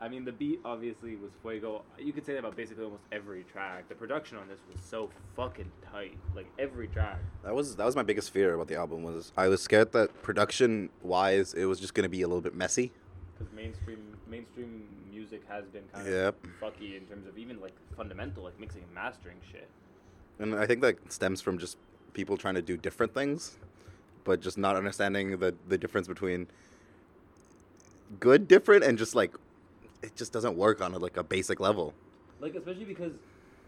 I 0.00 0.08
mean, 0.08 0.24
the 0.24 0.32
beat 0.32 0.60
obviously 0.64 1.16
was 1.16 1.30
fuego. 1.42 1.82
You 1.98 2.12
could 2.12 2.24
say 2.26 2.32
that 2.34 2.40
about 2.40 2.56
basically 2.56 2.84
almost 2.84 3.04
every 3.12 3.44
track. 3.44 3.88
The 3.88 3.94
production 3.94 4.36
on 4.38 4.48
this 4.48 4.58
was 4.72 4.80
so 4.82 5.10
fucking 5.36 5.70
tight. 5.90 6.16
Like 6.34 6.46
every 6.58 6.88
track. 6.88 7.18
That 7.44 7.54
was 7.54 7.76
that 7.76 7.84
was 7.84 7.96
my 7.96 8.02
biggest 8.02 8.30
fear 8.30 8.54
about 8.54 8.68
the 8.68 8.76
album 8.76 9.02
was 9.02 9.32
I 9.36 9.48
was 9.48 9.62
scared 9.62 9.92
that 9.92 10.22
production 10.22 10.90
wise 11.02 11.54
it 11.54 11.64
was 11.66 11.78
just 11.80 11.94
gonna 11.94 12.08
be 12.08 12.22
a 12.22 12.28
little 12.28 12.40
bit 12.42 12.54
messy. 12.54 12.92
Because 13.38 13.52
mainstream 13.54 14.16
mainstream 14.28 14.88
music 15.10 15.42
has 15.48 15.64
been 15.66 15.82
kind 15.92 16.06
Yep. 16.08 16.36
of 16.44 16.50
fucky 16.60 16.96
in 16.96 17.06
terms 17.06 17.26
of 17.26 17.38
even 17.38 17.60
like 17.60 17.74
fundamental 17.96 18.42
like 18.44 18.58
mixing 18.58 18.82
and 18.82 18.92
mastering 18.94 19.36
shit. 19.50 19.68
And 20.38 20.54
I 20.54 20.66
think 20.66 20.80
that 20.80 21.12
stems 21.12 21.40
from 21.40 21.58
just 21.58 21.76
people 22.12 22.36
trying 22.36 22.54
to 22.54 22.62
do 22.62 22.76
different 22.76 23.14
things, 23.14 23.56
but 24.24 24.40
just 24.40 24.58
not 24.58 24.76
understanding 24.76 25.38
the 25.38 25.54
the 25.68 25.78
difference 25.78 26.08
between 26.08 26.46
good 28.20 28.48
different 28.48 28.84
and 28.84 28.98
just 28.98 29.14
like 29.14 29.34
it 30.02 30.16
just 30.16 30.32
doesn't 30.32 30.56
work 30.56 30.80
on 30.80 30.94
a, 30.94 30.98
like 30.98 31.16
a 31.16 31.22
basic 31.22 31.60
level. 31.60 31.94
Like 32.40 32.54
especially 32.54 32.84
because 32.84 33.12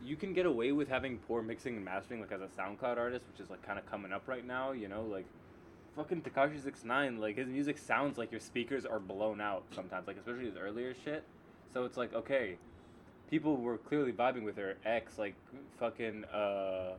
you 0.04 0.16
can 0.16 0.32
get 0.32 0.46
away 0.46 0.73
with 0.73 0.88
having 0.88 1.18
poor 1.18 1.42
mixing 1.42 1.76
and 1.76 1.84
mastering 1.84 2.20
like 2.20 2.32
as 2.32 2.40
a 2.40 2.49
SoundCloud 2.61 2.99
artist, 2.99 3.25
which 3.32 3.40
is 3.40 3.50
like 3.50 3.62
kind 3.62 3.78
of 3.78 3.87
coming 3.90 4.12
up 4.12 4.26
right 4.26 4.46
now. 4.46 4.73
You 4.73 4.88
know, 4.88 5.02
like 5.02 5.26
fucking 5.96 6.23
Tekashi 6.23 6.62
Six 6.62 6.84
Nine, 6.84 7.18
like 7.18 7.37
his 7.37 7.49
music 7.49 7.78
sounds 7.78 8.18
like 8.18 8.30
your 8.30 8.40
speakers 8.40 8.84
are 8.84 9.00
blown 9.00 9.40
out 9.40 9.64
sometimes, 9.75 10.06
like 10.06 10.16
especially 10.16 10.46
his 10.46 10.56
earlier 10.56 10.94
shit. 11.04 11.25
So 11.73 11.84
it's 11.84 11.96
like 11.96 12.12
okay, 12.14 12.56
people 13.30 13.56
were 13.56 13.78
clearly 13.78 14.12
vibing 14.12 14.44
with 14.44 14.56
her 14.56 14.76
X, 14.84 15.18
like 15.18 15.34
fucking 15.78 16.25
uh, 16.26 16.94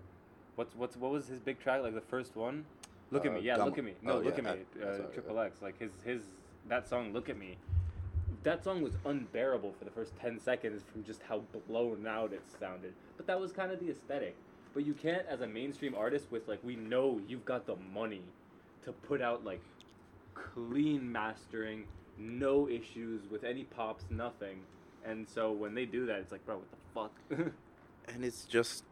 what's 0.55 0.75
what's 0.75 0.97
what 0.97 1.11
was 1.11 1.27
his 1.27 1.39
big 1.39 1.59
track 1.59 1.81
like 1.81 1.93
the 1.93 2.01
first 2.01 2.35
one? 2.35 2.65
Look 3.11 3.25
at 3.25 3.31
Uh, 3.31 3.35
me, 3.35 3.41
yeah, 3.41 3.57
Gum- 3.57 3.65
look 3.67 3.77
at 3.77 3.83
me. 3.83 3.93
No, 4.01 4.13
oh, 4.13 4.15
look 4.19 4.37
yeah, 4.37 4.49
at 4.49 4.57
me. 4.57 4.65
I- 4.81 4.83
Uh, 4.85 4.97
sorry, 4.97 5.13
Triple. 5.13 5.39
X, 5.39 5.61
like 5.61 5.77
his 5.79 5.91
his 6.03 6.23
that 6.67 6.87
song, 6.87 7.13
look 7.13 7.29
at 7.29 7.37
me. 7.37 7.57
That 8.43 8.63
song 8.63 8.81
was 8.81 8.93
unbearable 9.05 9.73
for 9.73 9.85
the 9.85 9.91
first 9.91 10.15
ten 10.17 10.39
seconds 10.39 10.83
from 10.91 11.03
just 11.03 11.21
how 11.23 11.39
blown 11.67 12.05
out 12.07 12.33
it 12.33 12.41
sounded. 12.59 12.93
But 13.17 13.27
that 13.27 13.39
was 13.39 13.51
kind 13.51 13.71
of 13.71 13.79
the 13.79 13.89
aesthetic. 13.89 14.35
But 14.73 14.85
you 14.85 14.93
can't, 14.93 15.25
as 15.27 15.41
a 15.41 15.47
mainstream 15.47 15.95
artist, 15.95 16.27
with 16.31 16.47
like 16.47 16.59
we 16.63 16.75
know 16.75 17.21
you've 17.27 17.45
got 17.45 17.65
the 17.65 17.75
money 17.93 18.23
to 18.83 18.91
put 18.91 19.21
out 19.21 19.43
like 19.43 19.61
clean 20.33 21.11
mastering, 21.11 21.87
no 22.17 22.67
issues 22.67 23.29
with 23.29 23.43
any 23.43 23.63
pops, 23.63 24.05
nothing. 24.09 24.61
And 25.05 25.27
so 25.27 25.51
when 25.51 25.73
they 25.75 25.85
do 25.85 26.05
that, 26.07 26.19
it's 26.19 26.31
like, 26.31 26.45
bro, 26.45 26.57
what 26.57 26.71
the 26.71 26.77
fuck? 27.37 27.53
And 28.07 28.23
it's 28.23 28.45
just 28.45 28.83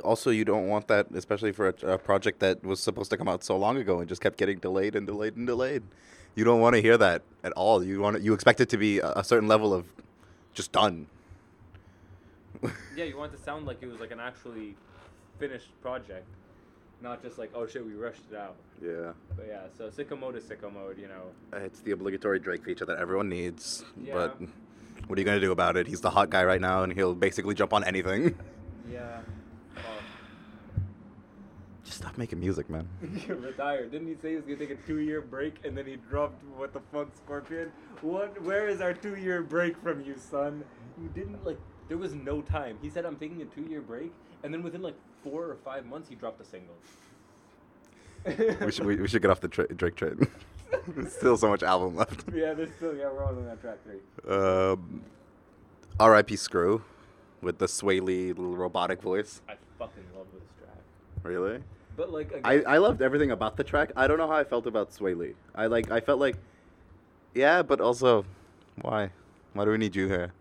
also 0.00 0.30
you 0.30 0.44
don't 0.44 0.68
want 0.68 0.88
that, 0.88 1.06
especially 1.14 1.52
for 1.52 1.68
a, 1.68 1.94
a 1.94 1.98
project 1.98 2.40
that 2.40 2.62
was 2.64 2.80
supposed 2.80 3.10
to 3.10 3.16
come 3.16 3.28
out 3.28 3.44
so 3.44 3.56
long 3.56 3.76
ago 3.76 4.00
and 4.00 4.08
just 4.08 4.20
kept 4.20 4.38
getting 4.38 4.58
delayed 4.58 4.94
and 4.94 5.06
delayed 5.06 5.36
and 5.36 5.46
delayed. 5.46 5.82
You 6.34 6.44
don't 6.44 6.60
want 6.60 6.76
to 6.76 6.82
hear 6.82 6.96
that 6.98 7.22
at 7.42 7.52
all. 7.52 7.82
You 7.82 8.00
want 8.00 8.22
you 8.22 8.32
expect 8.32 8.60
it 8.60 8.68
to 8.70 8.76
be 8.76 9.00
a, 9.00 9.12
a 9.16 9.24
certain 9.24 9.48
level 9.48 9.74
of 9.74 9.86
just 10.54 10.72
done. 10.72 11.06
yeah, 12.96 13.04
you 13.04 13.16
want 13.16 13.32
it 13.32 13.36
to 13.36 13.42
sound 13.42 13.66
like 13.66 13.82
it 13.82 13.86
was 13.86 14.00
like 14.00 14.10
an 14.10 14.20
actually 14.20 14.74
finished 15.38 15.68
project, 15.80 16.26
not 17.00 17.22
just 17.22 17.38
like, 17.38 17.50
oh 17.54 17.66
shit, 17.66 17.84
we 17.84 17.94
rushed 17.94 18.22
it 18.30 18.36
out. 18.36 18.56
Yeah. 18.82 19.12
But 19.36 19.46
yeah, 19.48 19.62
so 19.76 19.88
sicko 19.88 20.18
mode 20.18 20.36
is 20.36 20.44
sicko 20.44 20.72
mode, 20.72 20.98
you 20.98 21.08
know. 21.08 21.58
It's 21.64 21.80
the 21.80 21.92
obligatory 21.92 22.38
Drake 22.38 22.64
feature 22.64 22.84
that 22.84 22.98
everyone 22.98 23.28
needs. 23.28 23.84
Yeah. 24.02 24.14
But 24.14 24.40
what 25.06 25.18
are 25.18 25.20
you 25.20 25.24
going 25.24 25.40
to 25.40 25.46
do 25.46 25.52
about 25.52 25.76
it? 25.76 25.86
He's 25.86 26.00
the 26.00 26.10
hot 26.10 26.30
guy 26.30 26.44
right 26.44 26.60
now 26.60 26.82
and 26.82 26.92
he'll 26.92 27.14
basically 27.14 27.54
jump 27.54 27.72
on 27.72 27.84
anything. 27.84 28.36
Yeah. 28.90 29.20
Stop 32.08 32.16
making 32.16 32.40
music, 32.40 32.70
man. 32.70 32.88
You 33.28 33.34
retired. 33.46 33.92
Didn't 33.92 34.08
he 34.08 34.14
say 34.14 34.30
he 34.30 34.36
was 34.36 34.46
gonna 34.46 34.56
take 34.56 34.70
a 34.70 34.76
two-year 34.76 35.20
break 35.20 35.56
and 35.62 35.76
then 35.76 35.84
he 35.84 35.96
dropped 35.96 36.42
what 36.56 36.72
the 36.72 36.80
fuck, 36.90 37.08
Scorpion? 37.14 37.70
What? 38.00 38.40
Where 38.40 38.66
is 38.66 38.80
our 38.80 38.94
two-year 38.94 39.42
break 39.42 39.76
from 39.82 40.00
you, 40.00 40.14
son? 40.16 40.64
You 40.98 41.10
didn't 41.14 41.44
like. 41.44 41.58
There 41.88 41.98
was 41.98 42.14
no 42.14 42.40
time. 42.40 42.78
He 42.80 42.88
said 42.88 43.04
I'm 43.04 43.16
taking 43.16 43.42
a 43.42 43.44
two-year 43.44 43.82
break, 43.82 44.10
and 44.42 44.54
then 44.54 44.62
within 44.62 44.80
like 44.80 44.94
four 45.22 45.44
or 45.44 45.56
five 45.56 45.84
months, 45.84 46.08
he 46.08 46.14
dropped 46.14 46.40
a 46.40 46.44
single. 46.44 46.76
we 48.64 48.72
should 48.72 48.86
we, 48.86 48.96
we 48.96 49.06
should 49.06 49.20
get 49.20 49.30
off 49.30 49.42
the 49.42 49.48
tra- 49.48 49.68
Drake 49.74 49.96
train. 49.96 50.26
There's 50.88 51.12
still 51.12 51.36
so 51.36 51.50
much 51.50 51.62
album 51.62 51.94
left. 51.94 52.24
yeah, 52.34 52.54
there's 52.54 52.70
still 52.76 52.96
yeah 52.96 53.10
we're 53.10 53.22
all 53.22 53.36
on 53.36 53.44
that 53.44 53.60
track 53.60 53.78
three. 53.84 54.00
Um, 54.34 55.02
R.I.P. 56.00 56.36
Screw, 56.36 56.82
with 57.42 57.58
the 57.58 57.66
Swae 57.66 58.00
Lee 58.00 58.28
little 58.28 58.56
robotic 58.56 59.02
voice. 59.02 59.42
I 59.46 59.56
fucking 59.78 60.04
love 60.16 60.26
this 60.32 60.42
track. 60.58 60.78
Really? 61.22 61.62
But 61.98 62.12
like 62.12 62.28
again, 62.30 62.42
I, 62.44 62.74
I 62.74 62.78
loved 62.78 63.02
everything 63.02 63.32
about 63.32 63.56
the 63.56 63.64
track. 63.64 63.90
I 63.96 64.06
don't 64.06 64.18
know 64.18 64.28
how 64.28 64.36
I 64.36 64.44
felt 64.44 64.68
about 64.68 64.92
Swae 64.92 65.16
Lee. 65.16 65.34
I 65.52 65.66
like 65.66 65.90
I 65.90 65.98
felt 66.00 66.20
like, 66.20 66.36
yeah, 67.34 67.60
but 67.62 67.80
also, 67.80 68.24
why? 68.80 69.10
Why 69.52 69.64
do 69.64 69.72
we 69.72 69.78
need 69.78 69.96
you 69.96 70.06
here? 70.06 70.32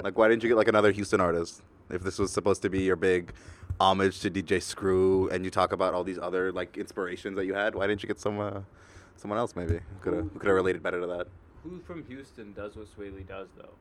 Like, 0.00 0.16
why 0.16 0.28
didn't 0.28 0.44
you 0.44 0.48
get 0.48 0.54
like 0.54 0.68
another 0.68 0.92
Houston 0.92 1.20
artist? 1.20 1.60
If 1.90 2.02
this 2.02 2.20
was 2.20 2.30
supposed 2.32 2.62
to 2.62 2.70
be 2.70 2.82
your 2.82 2.94
big 2.94 3.32
homage 3.80 4.20
to 4.20 4.30
DJ 4.30 4.62
Screw, 4.62 5.28
and 5.30 5.44
you 5.44 5.50
talk 5.50 5.72
about 5.72 5.92
all 5.92 6.04
these 6.04 6.20
other 6.20 6.52
like 6.52 6.76
inspirations 6.76 7.34
that 7.34 7.46
you 7.46 7.54
had, 7.54 7.74
why 7.74 7.88
didn't 7.88 8.04
you 8.04 8.06
get 8.06 8.20
some 8.20 8.38
uh, 8.38 8.60
someone 9.16 9.40
else 9.40 9.56
maybe 9.56 9.80
could 10.02 10.12
have 10.14 10.32
could 10.38 10.46
have 10.46 10.54
related 10.54 10.84
better 10.84 11.00
to 11.00 11.06
that? 11.08 11.26
who 11.64 11.80
from 11.80 12.04
Houston 12.04 12.52
does 12.52 12.76
what 12.76 12.86
Swae 12.96 13.12
Lee 13.12 13.24
does 13.24 13.48
though? 13.56 13.74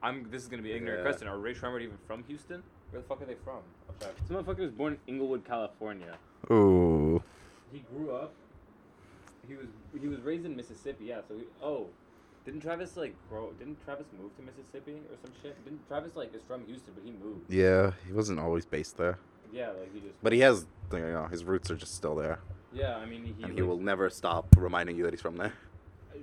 I'm. 0.00 0.30
This 0.30 0.42
is 0.42 0.48
gonna 0.48 0.62
be 0.62 0.70
an 0.70 0.76
ignorant 0.76 1.00
Yeah. 1.00 1.10
question. 1.10 1.26
Are 1.26 1.38
Rae 1.38 1.54
Sremmurd 1.54 1.82
even 1.82 1.98
from 2.06 2.22
Houston? 2.28 2.62
Where 2.92 3.00
the 3.02 3.08
fuck 3.08 3.20
are 3.22 3.24
they 3.24 3.36
from? 3.44 3.60
Sorry. 4.00 4.12
This 4.28 4.36
motherfucker 4.36 4.60
was 4.60 4.70
born 4.70 4.92
in 5.06 5.14
Inglewood, 5.14 5.44
California. 5.44 6.16
Ooh, 6.50 7.22
He 7.72 7.80
grew 7.94 8.12
up. 8.14 8.32
He 9.48 9.54
was 9.56 9.66
he 10.00 10.06
was 10.08 10.20
raised 10.20 10.44
in 10.44 10.54
Mississippi. 10.54 11.06
Yeah. 11.06 11.20
So 11.26 11.34
he, 11.36 11.44
oh, 11.62 11.86
didn't 12.44 12.60
Travis 12.60 12.96
like 12.96 13.14
grow? 13.28 13.50
Didn't 13.58 13.82
Travis 13.84 14.06
move 14.20 14.34
to 14.36 14.42
Mississippi 14.42 14.92
or 15.10 15.16
some 15.22 15.32
shit? 15.42 15.62
Didn't 15.64 15.86
Travis 15.88 16.14
like 16.14 16.34
is 16.34 16.42
from 16.46 16.64
Houston, 16.66 16.92
but 16.94 17.02
he 17.04 17.12
moved. 17.12 17.50
yeah, 17.50 17.92
he 18.06 18.12
wasn't 18.12 18.38
always 18.38 18.64
based 18.66 18.96
there, 18.98 19.18
Yeah, 19.52 19.68
like 19.70 19.92
he 19.92 20.00
just. 20.00 20.22
but 20.22 20.32
he 20.32 20.40
has 20.40 20.66
you 20.92 20.98
know 20.98 21.26
his 21.30 21.44
roots 21.44 21.70
are 21.70 21.76
just 21.76 21.94
still 21.94 22.14
there, 22.14 22.38
Yeah, 22.72 22.96
I 22.96 23.06
mean 23.06 23.24
he. 23.24 23.42
and 23.42 23.52
he 23.54 23.60
like- 23.62 23.68
will 23.68 23.78
never 23.78 24.10
stop 24.10 24.46
reminding 24.58 24.96
you 24.96 25.04
that 25.04 25.12
he's 25.12 25.20
from 25.22 25.36
there. 25.36 25.52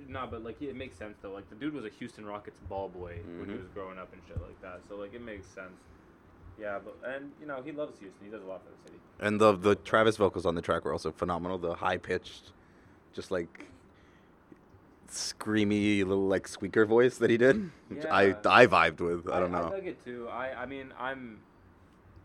Nah, 0.08 0.26
but 0.26 0.42
like 0.44 0.58
he, 0.58 0.66
it 0.66 0.76
makes 0.76 0.96
sense 0.96 1.16
though. 1.22 1.32
Like 1.32 1.48
the 1.50 1.56
dude 1.56 1.74
was 1.74 1.84
a 1.84 1.90
Houston 1.90 2.24
Rockets 2.26 2.60
ball 2.68 2.88
boy 2.88 3.18
when 3.38 3.48
he 3.48 3.54
Mhm. 3.54 3.58
was 3.60 3.68
growing 3.74 3.98
up 3.98 4.12
and 4.12 4.20
shit 4.28 4.40
like 4.40 4.60
that. 4.62 4.80
So 4.88 4.96
like 4.96 5.14
it 5.14 5.22
makes 5.22 5.46
sense. 5.48 5.72
Yeah, 6.60 6.78
but 6.84 6.96
and 7.14 7.32
you 7.40 7.46
know 7.46 7.62
he 7.64 7.72
loves 7.72 7.98
Houston. 7.98 8.24
He 8.24 8.30
does 8.30 8.42
a 8.42 8.46
lot 8.46 8.62
for 8.62 8.70
the 8.70 8.88
city. 8.88 9.00
And 9.20 9.40
the 9.40 9.56
the 9.56 9.74
Travis 9.76 10.16
vocals 10.16 10.44
on 10.46 10.54
the 10.54 10.62
track 10.62 10.84
were 10.84 10.92
also 10.92 11.10
phenomenal. 11.10 11.58
The 11.58 11.74
high 11.74 11.96
pitched, 11.96 12.52
just 13.14 13.30
like 13.30 13.66
screamy 15.08 15.98
little 16.06 16.26
like 16.28 16.46
squeaker 16.46 16.86
voice 16.86 17.18
that 17.18 17.30
he 17.30 17.36
did. 17.36 17.70
which 17.88 18.04
I 18.06 18.22
Yeah. 18.28 18.34
I 18.46 18.66
vibed 18.66 19.00
with. 19.00 19.28
I 19.28 19.40
don't 19.40 19.52
know. 19.52 19.68
I 19.68 19.70
dug 19.70 19.86
it 19.86 20.04
too. 20.04 20.28
I 20.28 20.62
I 20.62 20.66
mean 20.66 20.92
I'm. 20.98 21.40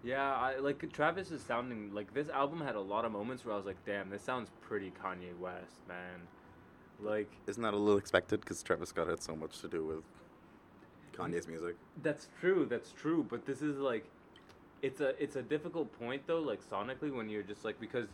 Yeah, 0.04 0.36
I 0.36 0.58
like 0.60 0.92
Travis 0.94 1.32
is 1.32 1.42
sounding 1.42 1.92
like 1.92 2.14
this 2.14 2.30
album 2.30 2.62
had 2.62 2.76
a 2.76 2.80
lot 2.80 3.06
of 3.06 3.12
moments 3.12 3.44
where 3.44 3.54
I 3.56 3.58
was 3.58 3.66
like, 3.66 3.84
damn, 3.88 4.10
this 4.10 4.22
sounds 4.22 4.52
pretty 4.62 4.92
Kanye 5.04 5.36
West, 5.40 5.82
man. 5.88 6.28
Like 7.02 7.32
Isn't 7.48 7.64
that 7.64 7.74
a 7.74 7.78
little 7.78 7.98
expected? 7.98 8.42
Because 8.42 8.62
Travis 8.62 8.90
Scott 8.90 9.08
had 9.08 9.22
so 9.24 9.36
much 9.36 9.60
to 9.62 9.68
do 9.68 9.84
with 9.84 10.04
Kanye's 11.18 11.48
music. 11.48 11.76
That's 12.04 12.30
true. 12.40 12.68
That's 12.70 12.92
true. 12.92 13.26
But 13.28 13.46
this 13.46 13.62
is 13.64 13.78
like, 13.78 14.06
it's 14.86 15.02
a 15.02 15.22
it's 15.22 15.36
a 15.36 15.42
difficult 15.42 15.92
point 16.00 16.22
though. 16.28 16.40
Like 16.40 16.62
sonically, 16.70 17.12
when 17.14 17.28
you're 17.28 17.44
just 17.44 17.66
like 17.66 17.80
because, 17.80 18.08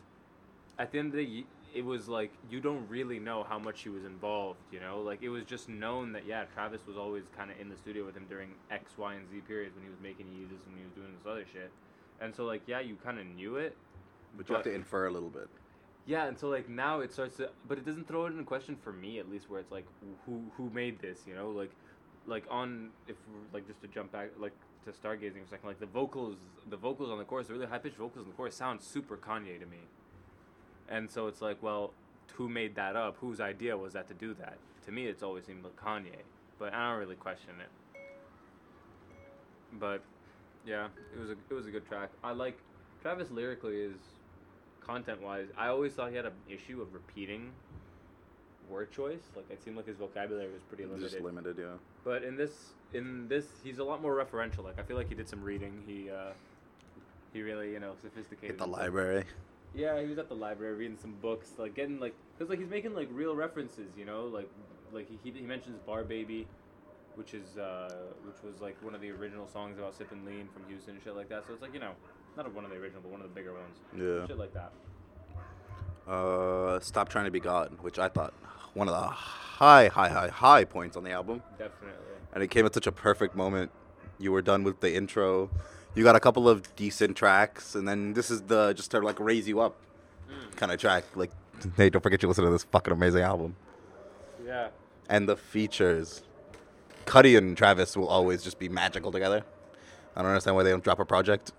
at 0.80 0.92
the 0.92 1.00
end 1.00 1.10
of 1.10 1.18
the 1.18 1.26
day, 1.26 1.46
it 1.76 1.84
was 1.84 2.08
like 2.08 2.32
you 2.50 2.62
don't 2.62 2.88
really 2.88 3.20
know 3.20 3.44
how 3.48 3.60
much 3.60 3.82
he 3.82 3.90
was 3.90 4.06
involved. 4.06 4.60
You 4.72 4.80
know, 4.80 5.02
like 5.02 5.22
it 5.22 5.30
was 5.30 5.44
just 5.44 5.68
known 5.68 6.14
that 6.14 6.26
yeah, 6.26 6.46
Travis 6.54 6.82
was 6.88 6.96
always 6.96 7.24
kind 7.38 7.52
of 7.52 7.60
in 7.60 7.68
the 7.68 7.76
studio 7.76 8.06
with 8.06 8.16
him 8.16 8.26
during 8.30 8.52
X, 8.72 8.98
Y, 8.98 9.14
and 9.14 9.30
Z 9.30 9.42
periods 9.48 9.76
when 9.76 9.84
he 9.84 9.90
was 9.90 10.00
making 10.02 10.28
and 10.28 10.38
when 10.38 10.48
he 10.48 10.84
was 10.86 10.94
doing 10.96 11.12
this 11.18 11.30
other 11.30 11.46
shit. 11.52 11.72
And 12.22 12.34
so 12.34 12.46
like 12.46 12.62
yeah, 12.68 12.80
you 12.80 12.96
kind 13.04 13.20
of 13.20 13.26
knew 13.26 13.58
it. 13.58 13.76
But 14.38 14.48
you 14.48 14.56
have 14.56 14.64
to 14.64 14.74
infer 14.74 15.08
a 15.08 15.12
little 15.12 15.30
bit. 15.30 15.50
Yeah, 16.06 16.28
and 16.28 16.40
so 16.40 16.48
like 16.48 16.70
now 16.70 17.02
it 17.02 17.12
starts 17.12 17.36
to, 17.38 17.50
but 17.68 17.78
it 17.78 17.86
doesn't 17.86 18.08
throw 18.08 18.28
it 18.28 18.34
in 18.34 18.44
question 18.46 18.78
for 18.82 18.94
me 18.94 19.20
at 19.20 19.30
least, 19.30 19.50
where 19.50 19.60
it's 19.60 19.72
like 19.72 19.86
who 20.26 20.42
who 20.56 20.70
made 20.70 21.02
this, 21.02 21.20
you 21.28 21.36
know, 21.36 21.50
like 21.50 21.72
like 22.28 22.46
on 22.50 22.90
if 23.08 23.16
like 23.54 23.68
just 23.68 23.82
to 23.82 23.88
jump 23.88 24.12
back 24.12 24.30
like 24.40 24.54
to 24.86 24.92
stargazing 24.92 25.34
for 25.34 25.46
a 25.46 25.50
second, 25.50 25.68
like 25.68 25.80
the 25.80 25.86
vocals, 25.86 26.38
the 26.70 26.78
vocals 26.78 27.10
on 27.10 27.18
the 27.18 27.24
chorus, 27.24 27.48
the 27.48 27.54
really 27.54 27.66
high 27.66 27.78
pitched 27.78 27.98
vocals 27.98 28.26
on 28.26 28.32
the 28.32 28.36
chorus 28.36 28.56
sound 28.56 28.82
super 28.82 29.18
Kanye 29.18 29.60
to 29.60 29.66
me, 29.66 29.78
and 30.90 31.10
so 31.10 31.28
it's 31.28 31.42
like, 31.42 31.62
well, 31.62 31.94
who 32.34 32.50
made 32.50 32.76
that 32.76 32.96
up? 32.96 33.18
Whose 33.20 33.40
idea 33.40 33.78
was 33.78 33.94
that 33.94 34.08
to 34.08 34.14
do 34.14 34.34
that? 34.36 34.58
To 34.86 34.92
me, 34.92 35.06
it's 35.06 35.24
always 35.24 35.46
seemed 35.46 35.64
like 35.64 35.76
Kanye, 35.76 36.22
but 36.58 36.74
I 36.74 36.90
don't 36.90 37.00
really 37.00 37.16
question 37.16 37.52
it. 37.60 37.70
But 39.80 40.02
yeah, 40.66 40.88
it 41.16 41.20
was 41.20 41.30
a 41.30 41.36
it 41.50 41.54
was 41.54 41.68
a 41.68 41.72
good 41.72 41.88
track. 41.88 42.10
I 42.24 42.32
like 42.32 42.58
Travis 43.02 43.32
lyrically 43.32 43.78
is 43.78 43.98
content 44.80 45.22
wise. 45.22 45.48
I 45.58 45.68
always 45.68 45.94
thought 45.94 46.10
he 46.10 46.16
had 46.16 46.26
an 46.26 46.34
issue 46.50 46.82
of 46.82 46.94
repeating 46.94 47.52
word 48.72 48.92
choice. 48.92 49.22
Like 49.36 49.46
it 49.52 49.64
seemed 49.64 49.78
like 49.78 49.88
his 49.88 49.98
vocabulary 49.98 50.52
was 50.52 50.64
pretty 50.64 50.86
limited. 50.86 51.12
Just 51.12 51.22
limited, 51.22 51.58
yeah. 51.60 51.78
But 52.04 52.24
in 52.24 52.38
this, 52.38 52.52
in 52.94 53.28
this, 53.28 53.46
he's 53.64 53.80
a 53.80 53.84
lot 53.84 54.02
more 54.02 54.16
referential. 54.16 54.64
Like 54.64 54.80
I 54.80 54.84
feel 54.84 54.98
like 54.98 55.10
he 55.10 55.16
did 55.16 55.30
some 55.30 55.44
reading. 55.44 55.84
He, 55.86 56.10
uh, 56.10 56.32
he 57.34 57.42
really, 57.42 57.72
you 57.72 57.80
know, 57.80 57.94
sophisticated. 58.02 58.52
At 58.52 58.58
the 58.58 58.68
library. 58.68 59.26
Yeah, 59.74 60.02
he 60.02 60.08
was 60.08 60.18
at 60.18 60.28
the 60.28 60.36
library 60.36 60.76
reading 60.76 60.98
some 61.00 61.16
books, 61.22 61.52
like 61.58 61.76
getting 61.76 62.00
like, 62.00 62.14
cause 62.38 62.50
like 62.50 62.60
he's 62.60 62.70
making 62.70 62.94
like 62.94 63.10
real 63.12 63.36
references. 63.36 63.92
You 63.98 64.06
know, 64.06 64.26
like, 64.26 64.50
like 64.92 65.08
he 65.10 65.20
he, 65.24 65.38
he 65.38 65.46
mentions 65.46 65.78
Bar 65.86 66.04
Baby, 66.04 66.48
which 67.16 67.34
is 67.34 67.58
uh, 67.58 68.08
which 68.26 68.42
was 68.44 68.62
like 68.62 68.82
one 68.84 68.96
of 68.96 69.02
the 69.02 69.12
original 69.12 69.48
songs 69.48 69.78
about 69.78 69.96
sipping 69.96 70.26
lean 70.26 70.50
from 70.54 70.64
Houston 70.68 70.96
and 70.96 71.04
shit 71.04 71.16
like 71.16 71.30
that. 71.30 71.46
So 71.48 71.54
it's 71.54 71.62
like 71.62 71.74
you 71.74 71.80
know, 71.80 71.94
not 72.36 72.54
one 72.54 72.66
of 72.66 72.72
the 72.72 72.78
original, 72.78 73.02
but 73.02 73.12
one 73.12 73.22
of 73.22 73.30
the 73.30 73.34
bigger 73.34 73.54
ones. 73.54 73.78
Yeah. 73.98 74.28
Shit 74.28 74.38
like 74.38 74.54
that. 74.54 74.74
Uh, 76.08 76.80
Stop 76.80 77.10
Trying 77.10 77.26
to 77.26 77.32
Be 77.32 77.40
God, 77.40 77.78
which 77.82 78.00
I 78.00 78.10
thought 78.10 78.34
one 78.74 78.88
of 78.88 78.94
the 78.94 79.08
high, 79.08 79.88
high, 79.88 80.10
high, 80.10 80.30
high 80.30 80.64
points 80.66 80.98
on 80.98 81.04
the 81.04 81.12
album. 81.12 81.42
Definitely. 81.58 81.90
And 82.34 82.44
it 82.44 82.48
came 82.48 82.66
at 82.66 82.74
such 82.74 82.88
a 82.88 82.92
perfect 82.92 83.36
moment. 83.36 83.72
You 84.20 84.32
were 84.32 84.42
done 84.42 84.64
with 84.64 84.80
the 84.80 84.94
intro. 84.94 85.50
you 85.96 86.04
got 86.04 86.16
a 86.16 86.20
couple 86.20 86.48
of 86.48 86.74
decent 86.76 87.18
tracks, 87.18 87.76
and 87.76 87.88
then 87.88 88.14
this 88.14 88.32
is 88.32 88.42
the 88.44 88.74
just 88.74 88.92
to 88.92 89.00
like 89.00 89.20
raise 89.20 89.48
you 89.48 89.60
up 89.60 89.76
mm. 90.30 90.56
kind 90.56 90.72
of 90.72 90.80
track. 90.80 91.04
Like, 91.16 91.32
hey, 91.78 91.90
don't 91.90 92.02
forget 92.02 92.22
you 92.22 92.28
listen 92.28 92.46
to 92.46 92.52
this 92.52 92.64
fucking 92.64 92.94
amazing 92.94 93.22
album. 93.22 93.56
Yeah. 94.46 94.70
And 95.10 95.28
the 95.28 95.36
features, 95.36 96.24
Cudi 97.06 97.38
and 97.38 97.58
Travis 97.58 97.98
will 97.98 98.08
always 98.08 98.44
just 98.44 98.60
be 98.60 98.70
magical 98.70 99.12
together. 99.12 99.44
I 100.16 100.22
don't 100.22 100.32
understand 100.32 100.56
why 100.56 100.64
they 100.64 100.72
don't 100.72 100.84
drop 100.84 101.00
a 101.00 101.06
project. 101.06 101.52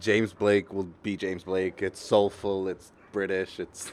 James 0.00 0.32
Blake 0.32 0.72
will 0.72 0.88
be 1.02 1.16
James 1.16 1.44
Blake. 1.44 1.82
It's 1.82 2.00
soulful. 2.00 2.68
It's 2.68 2.92
British. 3.12 3.58
It's 3.58 3.92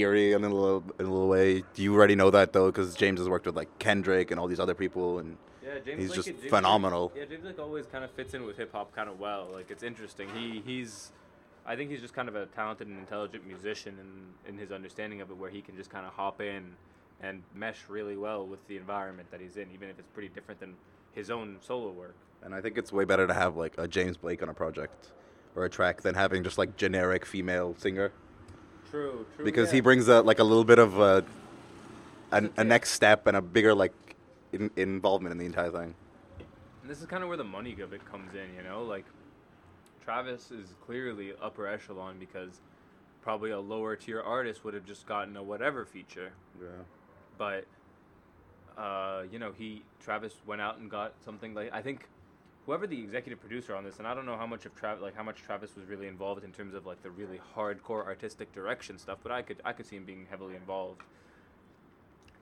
eerie 0.00 0.32
in 0.32 0.44
a 0.44 0.48
little 0.48 0.82
in 0.98 1.06
a 1.06 1.10
little 1.10 1.28
way. 1.28 1.62
Do 1.74 1.82
you 1.82 1.94
already 1.94 2.14
know 2.16 2.30
that 2.30 2.52
though, 2.52 2.66
because 2.66 2.94
James 2.94 3.18
has 3.20 3.28
worked 3.28 3.46
with 3.46 3.56
like 3.56 3.78
Kendrick 3.78 4.30
and 4.30 4.38
all 4.40 4.46
these 4.48 4.60
other 4.60 4.74
people, 4.74 5.18
and 5.18 5.36
Yeah, 5.62 5.78
James 5.84 5.98
He's 6.00 6.08
Blake, 6.08 6.16
just 6.16 6.28
James 6.28 6.50
phenomenal. 6.50 7.12
yeah, 7.16 7.24
James 7.24 7.42
Blake 7.42 7.58
always 7.58 7.86
kind 7.86 8.04
of 8.04 8.10
fits 8.12 8.34
in 8.34 8.44
with 8.46 8.56
hip 8.56 8.72
hop 8.72 8.94
kind 8.94 9.08
of 9.08 9.18
well. 9.20 9.48
Like 9.52 9.70
it's 9.70 9.82
interesting. 9.82 10.28
He 10.34 10.62
he's, 10.64 11.12
I 11.66 11.76
think 11.76 11.90
he's 11.90 12.00
just 12.00 12.14
kind 12.14 12.28
of 12.28 12.36
a 12.36 12.46
talented 12.46 12.88
and 12.88 12.98
intelligent 12.98 13.46
musician 13.46 13.96
in 14.00 14.52
in 14.54 14.58
his 14.58 14.72
understanding 14.72 15.20
of 15.20 15.30
it, 15.30 15.36
where 15.36 15.50
he 15.50 15.60
can 15.62 15.76
just 15.76 15.90
kind 15.90 16.06
of 16.06 16.12
hop 16.12 16.40
in 16.40 16.74
and 17.20 17.42
mesh 17.54 17.78
really 17.88 18.16
well 18.16 18.44
with 18.46 18.66
the 18.66 18.76
environment 18.76 19.30
that 19.30 19.40
he's 19.40 19.56
in, 19.56 19.68
even 19.72 19.88
if 19.88 19.98
it's 19.98 20.08
pretty 20.12 20.28
different 20.28 20.58
than 20.58 20.74
his 21.14 21.30
own 21.30 21.56
solo 21.60 21.90
work. 21.90 22.14
and 22.42 22.52
I 22.54 22.60
think 22.60 22.76
it's 22.78 22.90
way 22.92 23.04
better 23.04 23.26
to 23.28 23.34
have 23.34 23.56
like 23.56 23.74
a 23.78 23.86
James 23.86 24.16
Blake 24.16 24.42
on 24.42 24.48
a 24.48 24.54
project 24.54 25.12
or 25.54 25.64
a 25.64 25.68
track 25.70 26.00
than 26.02 26.14
having 26.16 26.42
just 26.42 26.58
like 26.58 26.76
generic 26.76 27.24
female 27.24 27.76
singer 27.78 28.10
True, 28.92 29.24
true. 29.34 29.44
because 29.44 29.70
he 29.72 29.80
brings 29.80 30.06
a 30.06 30.20
like 30.20 30.38
a 30.38 30.44
little 30.44 30.64
bit 30.64 30.78
of 30.78 31.00
a, 31.00 31.24
a, 32.30 32.50
a 32.58 32.62
next 32.62 32.90
step 32.90 33.26
and 33.26 33.34
a 33.36 33.40
bigger 33.40 33.74
like 33.74 33.94
in, 34.52 34.70
involvement 34.76 35.32
in 35.32 35.38
the 35.38 35.46
entire 35.46 35.70
thing. 35.70 35.94
And 36.82 36.90
this 36.90 37.00
is 37.00 37.06
kind 37.06 37.22
of 37.22 37.28
where 37.28 37.38
the 37.38 37.44
money 37.44 37.74
of 37.80 37.92
it 37.92 38.04
comes 38.04 38.34
in, 38.34 38.54
you 38.54 38.62
know? 38.62 38.82
Like, 38.82 39.06
Travis 40.04 40.50
is 40.50 40.74
clearly 40.84 41.32
upper 41.40 41.66
echelon 41.66 42.16
because 42.18 42.60
probably 43.22 43.52
a 43.52 43.60
lower 43.60 43.96
tier 43.96 44.20
artist 44.20 44.64
would 44.64 44.74
have 44.74 44.84
just 44.84 45.06
gotten 45.06 45.36
a 45.36 45.42
whatever 45.42 45.86
feature. 45.86 46.32
Yeah. 46.60 46.68
But, 47.38 47.64
uh, 48.76 49.22
you 49.30 49.38
know, 49.38 49.52
he, 49.56 49.84
Travis 50.04 50.34
went 50.44 50.60
out 50.60 50.78
and 50.78 50.90
got 50.90 51.14
something 51.24 51.54
like, 51.54 51.72
I 51.72 51.80
think 51.80 52.08
whoever 52.66 52.86
the 52.86 52.98
executive 52.98 53.40
producer 53.40 53.74
on 53.74 53.84
this, 53.84 53.98
and 53.98 54.06
I 54.06 54.14
don't 54.14 54.26
know 54.26 54.36
how 54.36 54.46
much 54.46 54.66
of 54.66 54.74
Travis, 54.74 55.02
like 55.02 55.16
how 55.16 55.22
much 55.22 55.42
Travis 55.42 55.74
was 55.76 55.86
really 55.86 56.06
involved 56.06 56.44
in 56.44 56.52
terms 56.52 56.74
of 56.74 56.86
like 56.86 57.02
the 57.02 57.10
really 57.10 57.40
hardcore 57.56 58.04
artistic 58.06 58.52
direction 58.52 58.98
stuff, 58.98 59.18
but 59.22 59.32
I 59.32 59.42
could, 59.42 59.60
I 59.64 59.72
could 59.72 59.86
see 59.86 59.96
him 59.96 60.04
being 60.04 60.26
heavily 60.30 60.56
involved 60.56 61.02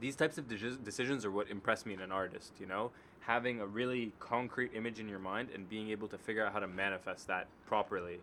these 0.01 0.17
types 0.17 0.39
of 0.39 0.49
deci- 0.49 0.83
decisions 0.83 1.27
are 1.27 1.31
what 1.31 1.51
impress 1.51 1.85
me 1.85 1.93
in 1.93 2.01
an 2.01 2.11
artist 2.11 2.55
you 2.59 2.67
know 2.67 2.91
having 3.21 3.61
a 3.61 3.67
really 3.67 4.13
concrete 4.19 4.73
image 4.75 4.99
in 4.99 5.09
your 5.09 5.19
mind 5.19 5.49
and 5.55 5.69
being 5.69 5.91
able 5.91 6.09
to 6.09 6.19
figure 6.19 6.45
out 6.45 6.53
how 6.53 6.59
to 6.59 6.67
manifest 6.67 7.27
that 7.29 7.47
properly 7.67 8.19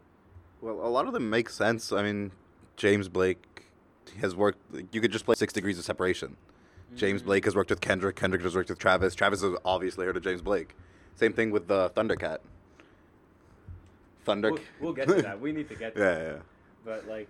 Well, 0.61 0.75
a 0.85 0.89
lot 0.89 1.05
of 1.05 1.13
them 1.13 1.29
make 1.29 1.49
sense. 1.49 1.91
I 1.91 2.01
mean, 2.01 2.31
James 2.75 3.07
Blake 3.07 3.65
has 4.21 4.35
worked. 4.35 4.59
You 4.91 5.01
could 5.01 5.11
just 5.11 5.25
play 5.25 5.35
Six 5.35 5.53
Degrees 5.53 5.77
of 5.77 5.85
Separation. 5.85 6.35
James 6.95 7.21
mm-hmm. 7.21 7.27
Blake 7.27 7.45
has 7.45 7.55
worked 7.55 7.69
with 7.69 7.79
Kendrick. 7.79 8.15
Kendrick 8.15 8.41
has 8.41 8.55
worked 8.55 8.69
with 8.69 8.79
Travis. 8.79 9.13
Travis 9.13 9.41
has 9.41 9.53
obviously 9.63 10.05
heard 10.05 10.17
of 10.17 10.23
James 10.23 10.41
Blake. 10.41 10.75
Same 11.17 11.33
thing 11.33 11.51
with 11.51 11.67
the 11.67 11.89
Thundercat. 11.89 12.37
Thunder. 14.23 14.51
we'll, 14.51 14.61
we'll 14.81 14.93
get 14.93 15.07
to 15.07 15.21
that 15.21 15.39
we 15.39 15.51
need 15.51 15.69
to 15.69 15.75
get 15.75 15.95
to 15.95 15.99
Yeah, 16.01 16.13
that 16.15 16.21
yeah. 16.35 16.37
but 16.85 17.07
like 17.07 17.27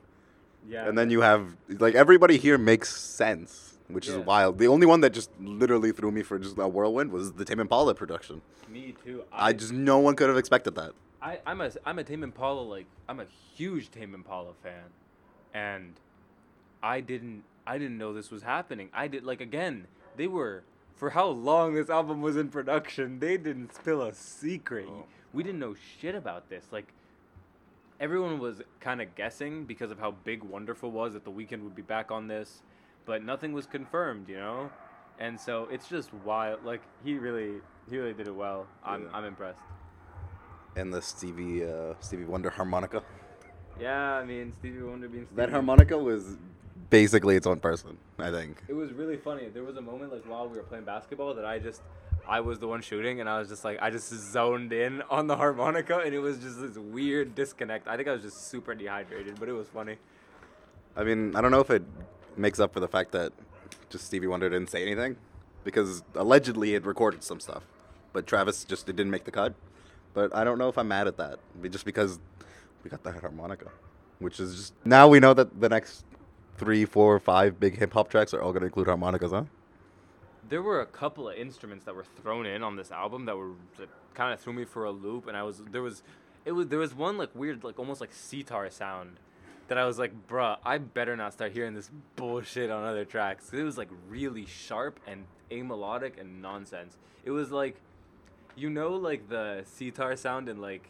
yeah 0.68 0.88
And 0.88 0.98
then 0.98 1.10
you 1.10 1.22
have 1.22 1.56
like 1.70 1.96
everybody 1.96 2.38
here 2.38 2.58
makes 2.58 2.96
sense, 2.96 3.78
which 3.88 4.08
Yeah. 4.08 4.16
is 4.18 4.26
wild. 4.26 4.58
The 4.58 4.68
only 4.68 4.88
one 4.88 5.02
that 5.02 5.12
just 5.12 5.30
literally 5.40 5.92
threw 5.92 6.12
me 6.12 6.24
for 6.24 6.40
just 6.40 6.58
a 6.58 6.68
whirlwind 6.68 7.12
was 7.12 7.34
the 7.34 7.46
Tame 7.46 7.60
Impala 7.60 7.94
production. 7.96 8.42
me 8.68 8.96
too 9.06 9.24
I 9.32 9.54
just 9.54 9.72
no 9.74 10.00
one 10.00 10.16
could 10.16 10.28
have 10.30 10.38
expected 10.38 10.76
that. 10.76 10.92
I, 11.22 11.40
I'm 11.46 11.62
a 11.62 11.72
I'm 11.86 11.98
a 12.00 12.04
Tame 12.04 12.24
Impala 12.24 12.62
like 12.62 12.86
I'm 13.08 13.20
a 13.20 13.26
huge 13.56 13.90
Tame 13.92 14.14
Impala 14.14 14.54
fan, 14.64 14.84
and 15.54 15.94
I 16.84 17.00
didn't 17.02 17.44
I 17.66 17.78
didn't 17.78 17.98
know 17.98 18.12
this 18.14 18.32
was 18.32 18.44
happening. 18.44 18.90
I 18.94 19.08
did 19.08 19.24
like 19.24 19.40
again 19.42 19.86
they 20.16 20.28
were 20.28 20.64
for 20.98 21.12
how 21.12 21.28
long 21.28 21.76
this 21.76 21.90
album 21.90 22.22
was 22.22 22.36
in 22.36 22.50
production. 22.50 23.20
They 23.20 23.38
didn't 23.38 23.74
spill 23.74 24.02
a 24.02 24.14
secret. 24.14 24.88
Oh. 24.90 25.06
We 25.32 25.44
didn't 25.44 25.60
know 25.60 25.76
shit 26.00 26.16
about 26.16 26.50
this. 26.50 26.66
Like 26.72 26.92
everyone 28.00 28.40
was 28.40 28.62
kind 28.80 29.02
of 29.02 29.16
guessing 29.16 29.66
because 29.66 29.92
of 29.92 30.00
how 30.00 30.12
big 30.24 30.44
Wonderful 30.44 30.92
was 30.92 31.14
that 31.14 31.24
the 31.24 31.32
Weeknd 31.32 31.62
would 31.64 31.76
be 31.76 31.82
back 31.84 32.12
on 32.12 32.28
this, 32.28 32.64
but 33.06 33.24
nothing 33.24 33.54
was 33.54 33.66
confirmed. 33.66 34.28
You 34.28 34.38
know. 34.38 34.72
And 35.20 35.40
so 35.40 35.68
it's 35.72 35.88
just 35.88 36.14
wild. 36.14 36.66
Like 36.66 36.82
he 37.04 37.18
really, 37.18 37.54
he 37.90 37.98
really 37.98 38.14
did 38.14 38.28
it 38.28 38.36
well. 38.36 38.68
I'm, 38.84 39.04
Yeah. 39.04 39.10
I'm 39.14 39.26
impressed. 39.26 39.62
And 40.76 40.94
the 40.94 41.02
Stevie 41.02 41.66
uh, 41.66 41.94
Stevie 42.00 42.26
Wonder 42.26 42.50
harmonica. 42.50 43.04
Yeah, 43.80 44.14
I 44.14 44.26
mean 44.26 44.54
Stevie 44.54 44.82
Wonder 44.82 45.08
being 45.08 45.26
Stevie. 45.26 45.38
That 45.38 45.50
harmonica 45.52 45.98
was 45.98 46.38
basically 46.90 47.36
its 47.36 47.48
own 47.48 47.60
person. 47.60 47.98
I 48.20 48.32
think. 48.32 48.64
It 48.68 48.74
was 48.74 48.92
really 48.94 49.18
funny. 49.18 49.48
There 49.54 49.64
was 49.64 49.78
a 49.78 49.82
moment 49.82 50.12
like 50.12 50.26
while 50.26 50.48
we 50.48 50.58
were 50.58 50.64
playing 50.64 50.86
basketball 50.86 51.34
that 51.36 51.46
I 51.46 51.60
just, 51.60 51.82
I 52.28 52.40
was 52.40 52.60
the 52.60 52.68
one 52.68 52.82
shooting, 52.82 53.20
and 53.20 53.30
I 53.30 53.40
was 53.40 53.50
just 53.50 53.64
like, 53.64 53.78
I 53.82 53.90
just 53.90 54.10
zoned 54.10 54.74
in 54.74 55.02
on 55.10 55.28
the 55.28 55.38
harmonica, 55.38 56.00
and 56.00 56.14
it 56.14 56.20
was 56.20 56.40
just 56.40 56.60
this 56.60 56.78
weird 56.78 57.36
disconnect. 57.36 57.88
I 57.88 57.96
think 57.96 58.08
I 58.08 58.14
was 58.14 58.22
just 58.22 58.48
super 58.50 58.74
dehydrated, 58.76 59.40
but 59.40 59.50
it 59.50 59.54
was 59.54 59.68
funny. 59.68 59.98
I 60.96 61.04
mean, 61.04 61.36
I 61.36 61.42
don't 61.42 61.52
know 61.52 61.60
if 61.60 61.70
it 61.70 61.84
makes 62.36 62.60
up 62.60 62.74
for 62.74 62.80
the 62.80 62.88
fact 62.88 63.12
that 63.12 63.32
just 63.90 64.06
Stevie 64.06 64.28
Wonder 64.28 64.50
didn't 64.50 64.70
say 64.70 64.82
anything, 64.82 65.16
because 65.64 66.04
allegedly 66.16 66.70
he 66.70 66.74
had 66.74 66.86
recorded 66.86 67.24
some 67.24 67.40
stuff, 67.40 67.64
but 68.14 68.26
Travis 68.26 68.64
just 68.64 68.90
it 68.90 68.96
didn't 68.96 69.12
make 69.12 69.24
the 69.24 69.32
cut. 69.32 69.54
But 70.14 70.36
I 70.36 70.44
don't 70.44 70.58
know 70.58 70.70
if 70.70 70.78
I'm 70.78 70.88
mad 70.88 71.08
at 71.08 71.18
that, 71.18 71.40
just 71.70 71.86
because 71.86 72.20
we 72.84 72.90
got 72.90 73.04
that 73.04 73.22
harmonica, 73.22 73.70
which 74.18 74.40
is 74.40 74.56
just 74.56 74.74
now 74.84 75.08
we 75.08 75.20
know 75.20 75.36
that 75.36 75.62
the 75.62 75.70
next 75.70 76.04
three, 76.58 76.86
four, 76.86 77.20
five 77.20 77.60
big 77.60 77.78
hip 77.78 77.94
hop 77.94 78.10
tracks 78.10 78.34
are 78.34 78.42
all 78.42 78.52
going 78.52 78.62
to 78.62 78.68
include 78.68 78.88
harmonicas, 78.88 79.32
huh? 79.32 79.44
There 80.50 80.62
were 80.62 80.82
a 80.82 80.86
couple 80.86 81.30
of 81.30 81.36
instruments 81.36 81.86
that 81.86 81.96
were 81.96 82.06
thrown 82.22 82.46
in 82.46 82.64
on 82.64 82.76
this 82.76 82.92
album 82.92 83.26
that 83.26 83.36
were 83.38 83.52
that 83.78 83.90
kind 84.14 84.34
of 84.34 84.40
threw 84.40 84.54
me 84.54 84.66
for 84.66 84.86
a 84.86 84.92
loop, 84.92 85.28
and 85.28 85.36
I 85.38 85.44
was 85.44 85.62
there 85.72 85.82
was, 85.82 86.04
it 86.46 86.54
was 86.54 86.68
there 86.68 86.80
was 86.80 86.96
one 86.96 87.18
like 87.18 87.30
weird 87.36 87.64
like 87.64 87.78
almost 87.80 88.02
like 88.02 88.14
sitar 88.14 88.70
sound. 88.70 89.20
That 89.68 89.78
I 89.78 89.86
was 89.86 90.00
like, 90.00 90.14
bruh, 90.30 90.58
I 90.64 90.78
better 90.78 91.18
not 91.18 91.34
start 91.34 91.52
hearing 91.52 91.74
this 91.74 91.92
bullshit 92.16 92.72
on 92.72 92.86
other 92.86 93.04
tracks. 93.04 93.52
It 93.52 93.64
was 93.64 93.78
like 93.78 93.90
really 94.08 94.46
sharp 94.46 94.98
and 95.06 95.26
amelodic 95.52 96.18
and 96.18 96.42
nonsense. 96.42 96.96
It 97.26 97.32
was 97.32 97.52
like, 97.52 97.76
you 98.56 98.70
know, 98.70 98.92
like 98.92 99.28
the 99.28 99.64
sitar 99.66 100.16
sound 100.16 100.48
in 100.48 100.62
like, 100.62 100.90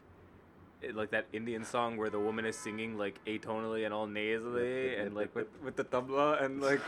like 0.93 1.11
that 1.11 1.25
Indian 1.33 1.63
song 1.63 1.97
where 1.97 2.09
the 2.09 2.19
woman 2.19 2.45
is 2.45 2.55
singing 2.55 2.97
like 2.97 3.19
atonally 3.25 3.85
and 3.85 3.93
all 3.93 4.07
nasally 4.07 4.95
and 4.95 5.15
like 5.15 5.33
with 5.35 5.47
with 5.63 5.75
the 5.75 5.83
tabla 5.83 6.43
and 6.43 6.61
like, 6.61 6.81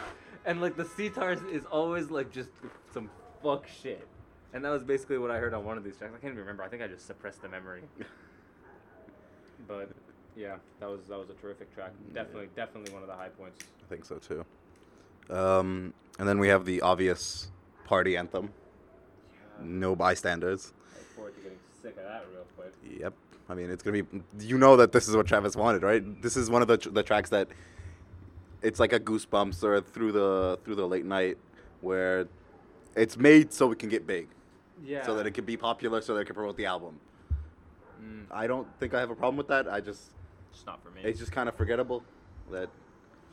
and 0.46 0.62
like 0.62 0.76
the 0.76 0.86
sitar 0.86 1.36
is 1.52 1.66
always 1.66 2.10
like 2.12 2.32
just 2.32 2.50
some 2.94 3.10
fuck 3.42 3.68
shit. 3.68 4.08
And 4.54 4.66
that 4.66 4.70
was 4.70 4.84
basically 4.84 5.18
what 5.18 5.32
I 5.32 5.38
heard 5.38 5.54
on 5.54 5.64
one 5.64 5.78
of 5.78 5.84
these 5.84 5.98
tracks. 5.98 6.14
I 6.16 6.20
can't 6.20 6.32
even 6.34 6.40
remember. 6.40 6.64
I 6.64 6.70
think 6.70 6.82
I 6.82 6.88
just 6.88 7.06
suppressed 7.06 7.42
the 7.42 7.50
memory. 7.50 7.84
But 9.68 9.92
yeah, 10.36 10.56
that 10.80 10.90
was 10.90 11.02
that 11.10 11.20
was 11.20 11.30
a 11.30 11.34
terrific 11.34 11.74
track. 11.76 11.92
Definitely, 12.14 12.50
definitely 12.56 12.94
one 12.94 13.04
of 13.04 13.08
the 13.08 13.16
high 13.16 13.30
points. 13.30 13.66
I 13.84 13.90
think 13.90 14.06
so 14.06 14.18
too. 14.18 14.46
Um, 15.30 15.94
and 16.18 16.28
then 16.28 16.40
we 16.40 16.48
have 16.48 16.66
the 16.66 16.82
obvious 16.82 17.52
party 17.86 18.18
anthem, 18.18 18.52
"No 19.62 19.96
Bystanders." 19.96 20.74
I 20.74 20.98
look 20.98 21.08
forward 21.16 21.36
to 21.36 21.42
getting 21.42 21.60
sick 21.82 21.98
of 21.98 22.04
that 22.04 22.26
real 22.34 22.46
quick. 22.56 22.74
Yep. 23.00 23.14
I 23.50 23.56
mean, 23.56 23.70
it's 23.72 23.82
gonna 23.84 24.04
be. 24.04 24.22
You 24.40 24.58
know 24.58 24.76
that 24.78 24.92
this 24.92 25.08
is 25.08 25.16
what 25.16 25.26
Travis 25.26 25.56
wanted, 25.56 25.82
right? 25.84 26.22
This 26.22 26.38
is 26.38 26.50
one 26.50 26.62
of 26.62 26.68
the 26.68 26.78
tr- 26.78 26.90
the 26.90 27.04
tracks 27.04 27.30
that 27.32 27.48
it's 28.62 28.80
like 28.80 28.94
a 28.94 29.00
goosebumps 29.00 29.64
or 29.64 29.82
through 29.82 30.12
the 30.12 30.60
through 30.64 30.76
the 30.76 30.88
late 30.88 31.06
night 31.06 31.38
where 31.82 32.28
it's 32.96 33.18
made 33.18 33.52
so 33.52 33.72
it 33.72 33.80
can 33.80 33.90
get 33.90 34.06
big, 34.06 34.28
Yeah. 34.84 35.06
so 35.06 35.16
that 35.16 35.26
it 35.26 35.32
can 35.32 35.46
be 35.46 35.58
popular, 35.58 36.02
so 36.02 36.14
that 36.14 36.22
it 36.22 36.26
can 36.26 36.36
promote 36.36 36.58
the 36.58 36.66
album. 36.66 37.00
Mm, 38.04 38.26
I 38.32 38.48
don't 38.48 38.68
think 38.80 38.94
I 38.94 39.00
have 39.00 39.10
a 39.10 39.16
problem 39.16 39.38
with 39.38 39.48
that. 39.48 39.68
I 39.68 39.80
just 39.82 40.12
it's 40.52 40.66
not 40.66 40.84
for 40.84 40.92
me. 40.92 41.02
it's 41.04 41.20
just 41.20 41.32
kind 41.32 41.50
of 41.50 41.56
forgettable 41.56 42.04
that 42.52 42.70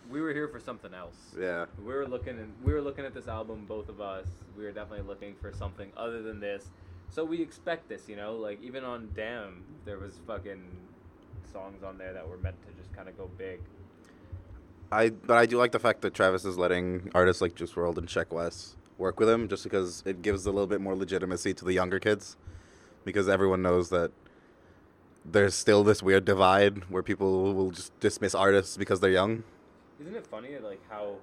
we 0.09 0.21
were 0.21 0.33
here 0.33 0.49
for 0.49 0.61
something 0.61 0.95
else. 0.95 1.35
yeah. 1.39 1.67
We 1.79 1.93
were 1.93 2.07
looking 2.07 2.39
and 2.39 2.53
we 2.65 2.73
were 2.73 2.81
looking 2.81 3.05
at 3.05 3.13
this 3.13 3.27
album, 3.29 3.65
both 3.67 3.89
of 3.89 4.01
us. 4.01 4.27
We 4.57 4.65
were 4.65 4.73
definitely 4.73 5.07
looking 5.07 5.35
for 5.41 5.53
something 5.53 5.91
other 5.97 6.23
than 6.23 6.39
this. 6.41 6.71
So 7.11 7.25
we 7.25 7.41
expect 7.41 7.89
this, 7.89 8.09
you 8.09 8.17
know, 8.17 8.35
like 8.35 8.63
even 8.63 8.85
on 8.85 9.09
Damn, 9.15 9.65
there 9.85 9.99
was 9.99 10.21
fucking 10.27 10.63
songs 11.51 11.83
on 11.83 11.97
there 11.99 12.13
that 12.13 12.29
were 12.29 12.37
meant 12.37 12.57
to 12.67 12.73
just 12.81 12.95
kind 12.95 13.09
of 13.09 13.17
go 13.17 13.31
big. 13.39 13.61
I 14.93 15.11
but 15.11 15.37
I 15.37 15.47
do 15.47 15.57
like 15.57 15.73
the 15.73 15.79
fact 15.79 16.03
that 16.03 16.15
Travis 16.15 16.45
is 16.45 16.59
letting 16.59 17.11
artists 17.15 17.43
like 17.43 17.55
Juice 17.55 17.73
WRLD 17.73 17.99
and 17.99 18.09
Sheck 18.09 18.31
West 18.33 18.77
work 18.99 19.19
with 19.19 19.29
him, 19.29 19.49
just 19.49 19.65
because 19.65 20.03
it 20.07 20.23
gives 20.23 20.47
a 20.47 20.51
little 20.51 20.67
bit 20.67 20.81
more 20.81 20.95
legitimacy 20.95 21.55
to 21.55 21.65
the 21.65 21.73
younger 21.73 21.99
kids, 21.99 22.37
because 23.05 23.29
everyone 23.29 23.63
knows 23.63 23.91
that 23.91 24.11
there's 25.25 25.55
still 25.55 25.83
this 25.83 26.03
weird 26.03 26.25
divide 26.25 26.85
where 26.85 27.03
people 27.03 27.53
will 27.53 27.71
just 27.71 27.99
dismiss 28.01 28.35
artists 28.35 28.77
because 28.77 29.01
they're 29.01 29.11
young. 29.11 29.43
Isn't 30.01 30.15
it 30.15 30.27
funny, 30.27 30.57
like 30.59 30.81
how, 30.89 31.17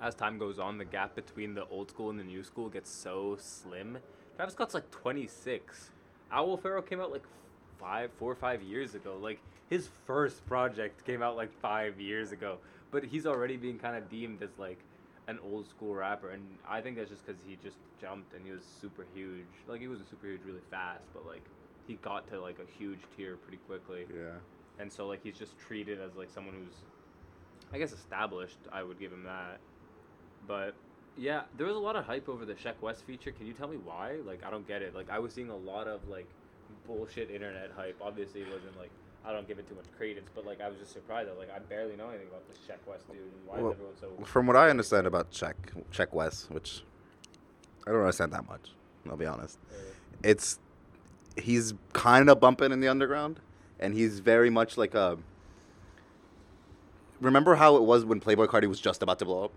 as 0.00 0.14
time 0.14 0.38
goes 0.38 0.58
on, 0.58 0.78
the 0.78 0.84
gap 0.84 1.14
between 1.14 1.54
the 1.54 1.66
old 1.66 1.90
school 1.90 2.10
and 2.10 2.18
the 2.18 2.24
new 2.24 2.42
school 2.42 2.68
gets 2.68 2.90
so 2.90 3.36
slim? 3.38 3.98
Travis 4.36 4.54
Scott's 4.54 4.74
like 4.74 4.90
26. 4.90 5.90
Owl 6.32 6.56
Pharaoh 6.56 6.82
came 6.82 7.00
out 7.00 7.10
like 7.10 7.24
five, 7.80 8.10
four 8.18 8.32
or 8.32 8.34
five 8.36 8.62
years 8.62 8.94
ago. 8.94 9.16
Like 9.20 9.40
his 9.70 9.88
first 10.06 10.46
project 10.46 11.04
came 11.06 11.22
out 11.22 11.36
like 11.36 11.50
five 11.60 12.00
years 12.00 12.32
ago, 12.32 12.58
but 12.90 13.04
he's 13.04 13.26
already 13.26 13.56
being 13.56 13.78
kind 13.78 13.96
of 13.96 14.08
deemed 14.10 14.42
as 14.42 14.50
like 14.58 14.78
an 15.28 15.38
old 15.42 15.68
school 15.68 15.92
rapper, 15.94 16.30
and 16.30 16.42
I 16.68 16.80
think 16.80 16.96
that's 16.96 17.10
just 17.10 17.26
because 17.26 17.40
he 17.48 17.56
just 17.60 17.78
jumped 18.00 18.32
and 18.34 18.44
he 18.44 18.52
was 18.52 18.62
super 18.80 19.04
huge. 19.12 19.46
Like 19.66 19.80
he 19.80 19.88
wasn't 19.88 20.08
super 20.08 20.26
huge 20.28 20.42
really 20.46 20.60
fast, 20.70 21.02
but 21.12 21.26
like 21.26 21.42
he 21.88 21.94
got 21.94 22.28
to 22.30 22.40
like 22.40 22.58
a 22.60 22.78
huge 22.78 23.00
tier 23.16 23.36
pretty 23.36 23.58
quickly, 23.66 24.06
Yeah. 24.14 24.34
and 24.78 24.92
so 24.92 25.08
like 25.08 25.20
he's 25.24 25.36
just 25.36 25.58
treated 25.58 26.00
as 26.00 26.14
like 26.14 26.30
someone 26.30 26.54
who's, 26.54 26.76
I 27.72 27.78
guess, 27.78 27.92
established. 27.92 28.58
I 28.72 28.82
would 28.84 29.00
give 29.00 29.12
him 29.12 29.24
that, 29.24 29.58
but. 30.46 30.74
Yeah, 31.16 31.42
there 31.56 31.66
was 31.66 31.76
a 31.76 31.80
lot 31.80 31.96
of 31.96 32.04
hype 32.04 32.28
over 32.28 32.44
the 32.44 32.54
Sheck 32.54 32.74
West 32.82 33.04
feature. 33.04 33.32
Can 33.32 33.46
you 33.46 33.52
tell 33.54 33.68
me 33.68 33.78
why? 33.78 34.16
Like, 34.26 34.44
I 34.44 34.50
don't 34.50 34.66
get 34.68 34.82
it. 34.82 34.94
Like, 34.94 35.08
I 35.10 35.18
was 35.18 35.32
seeing 35.32 35.48
a 35.48 35.56
lot 35.56 35.88
of 35.88 36.06
like 36.08 36.26
bullshit 36.86 37.30
internet 37.30 37.70
hype. 37.74 37.96
Obviously, 38.02 38.42
it 38.42 38.48
wasn't 38.52 38.78
like 38.78 38.90
I 39.24 39.32
don't 39.32 39.48
give 39.48 39.58
it 39.58 39.68
too 39.68 39.74
much 39.74 39.86
credence, 39.96 40.28
but 40.34 40.44
like 40.46 40.60
I 40.60 40.68
was 40.68 40.78
just 40.78 40.92
surprised. 40.92 41.28
that, 41.30 41.38
Like, 41.38 41.50
I 41.54 41.58
barely 41.58 41.96
know 41.96 42.08
anything 42.10 42.28
about 42.28 42.46
this 42.48 42.58
Sheck 42.58 42.86
West 42.90 43.08
dude, 43.08 43.18
and 43.20 43.32
why 43.46 43.58
Well, 43.60 43.70
is 43.72 43.78
everyone 44.00 44.18
so? 44.18 44.24
From 44.24 44.46
what 44.46 44.56
I 44.56 44.68
understand 44.68 45.06
about 45.06 45.30
Sheck 45.30 45.54
Sheck 45.92 46.12
West, 46.12 46.50
which 46.50 46.82
I 47.86 47.90
don't 47.92 48.00
understand 48.00 48.32
that 48.32 48.46
much. 48.46 48.72
I'll 49.08 49.16
be 49.16 49.26
honest. 49.26 49.58
uh, 49.72 49.76
It's 50.22 50.58
he's 51.36 51.72
kind 51.92 52.28
of 52.28 52.40
bumping 52.40 52.72
in 52.72 52.80
the 52.80 52.88
underground, 52.88 53.40
and 53.80 53.94
he's 53.94 54.18
very 54.18 54.50
much 54.50 54.76
like 54.76 54.94
a. 54.94 55.16
Remember 57.20 57.54
how 57.54 57.76
it 57.76 57.82
was 57.84 58.04
when 58.04 58.20
Playboi 58.20 58.46
Carti 58.48 58.66
was 58.68 58.80
just 58.80 59.02
about 59.02 59.18
to 59.20 59.24
blow 59.24 59.44
up? 59.44 59.52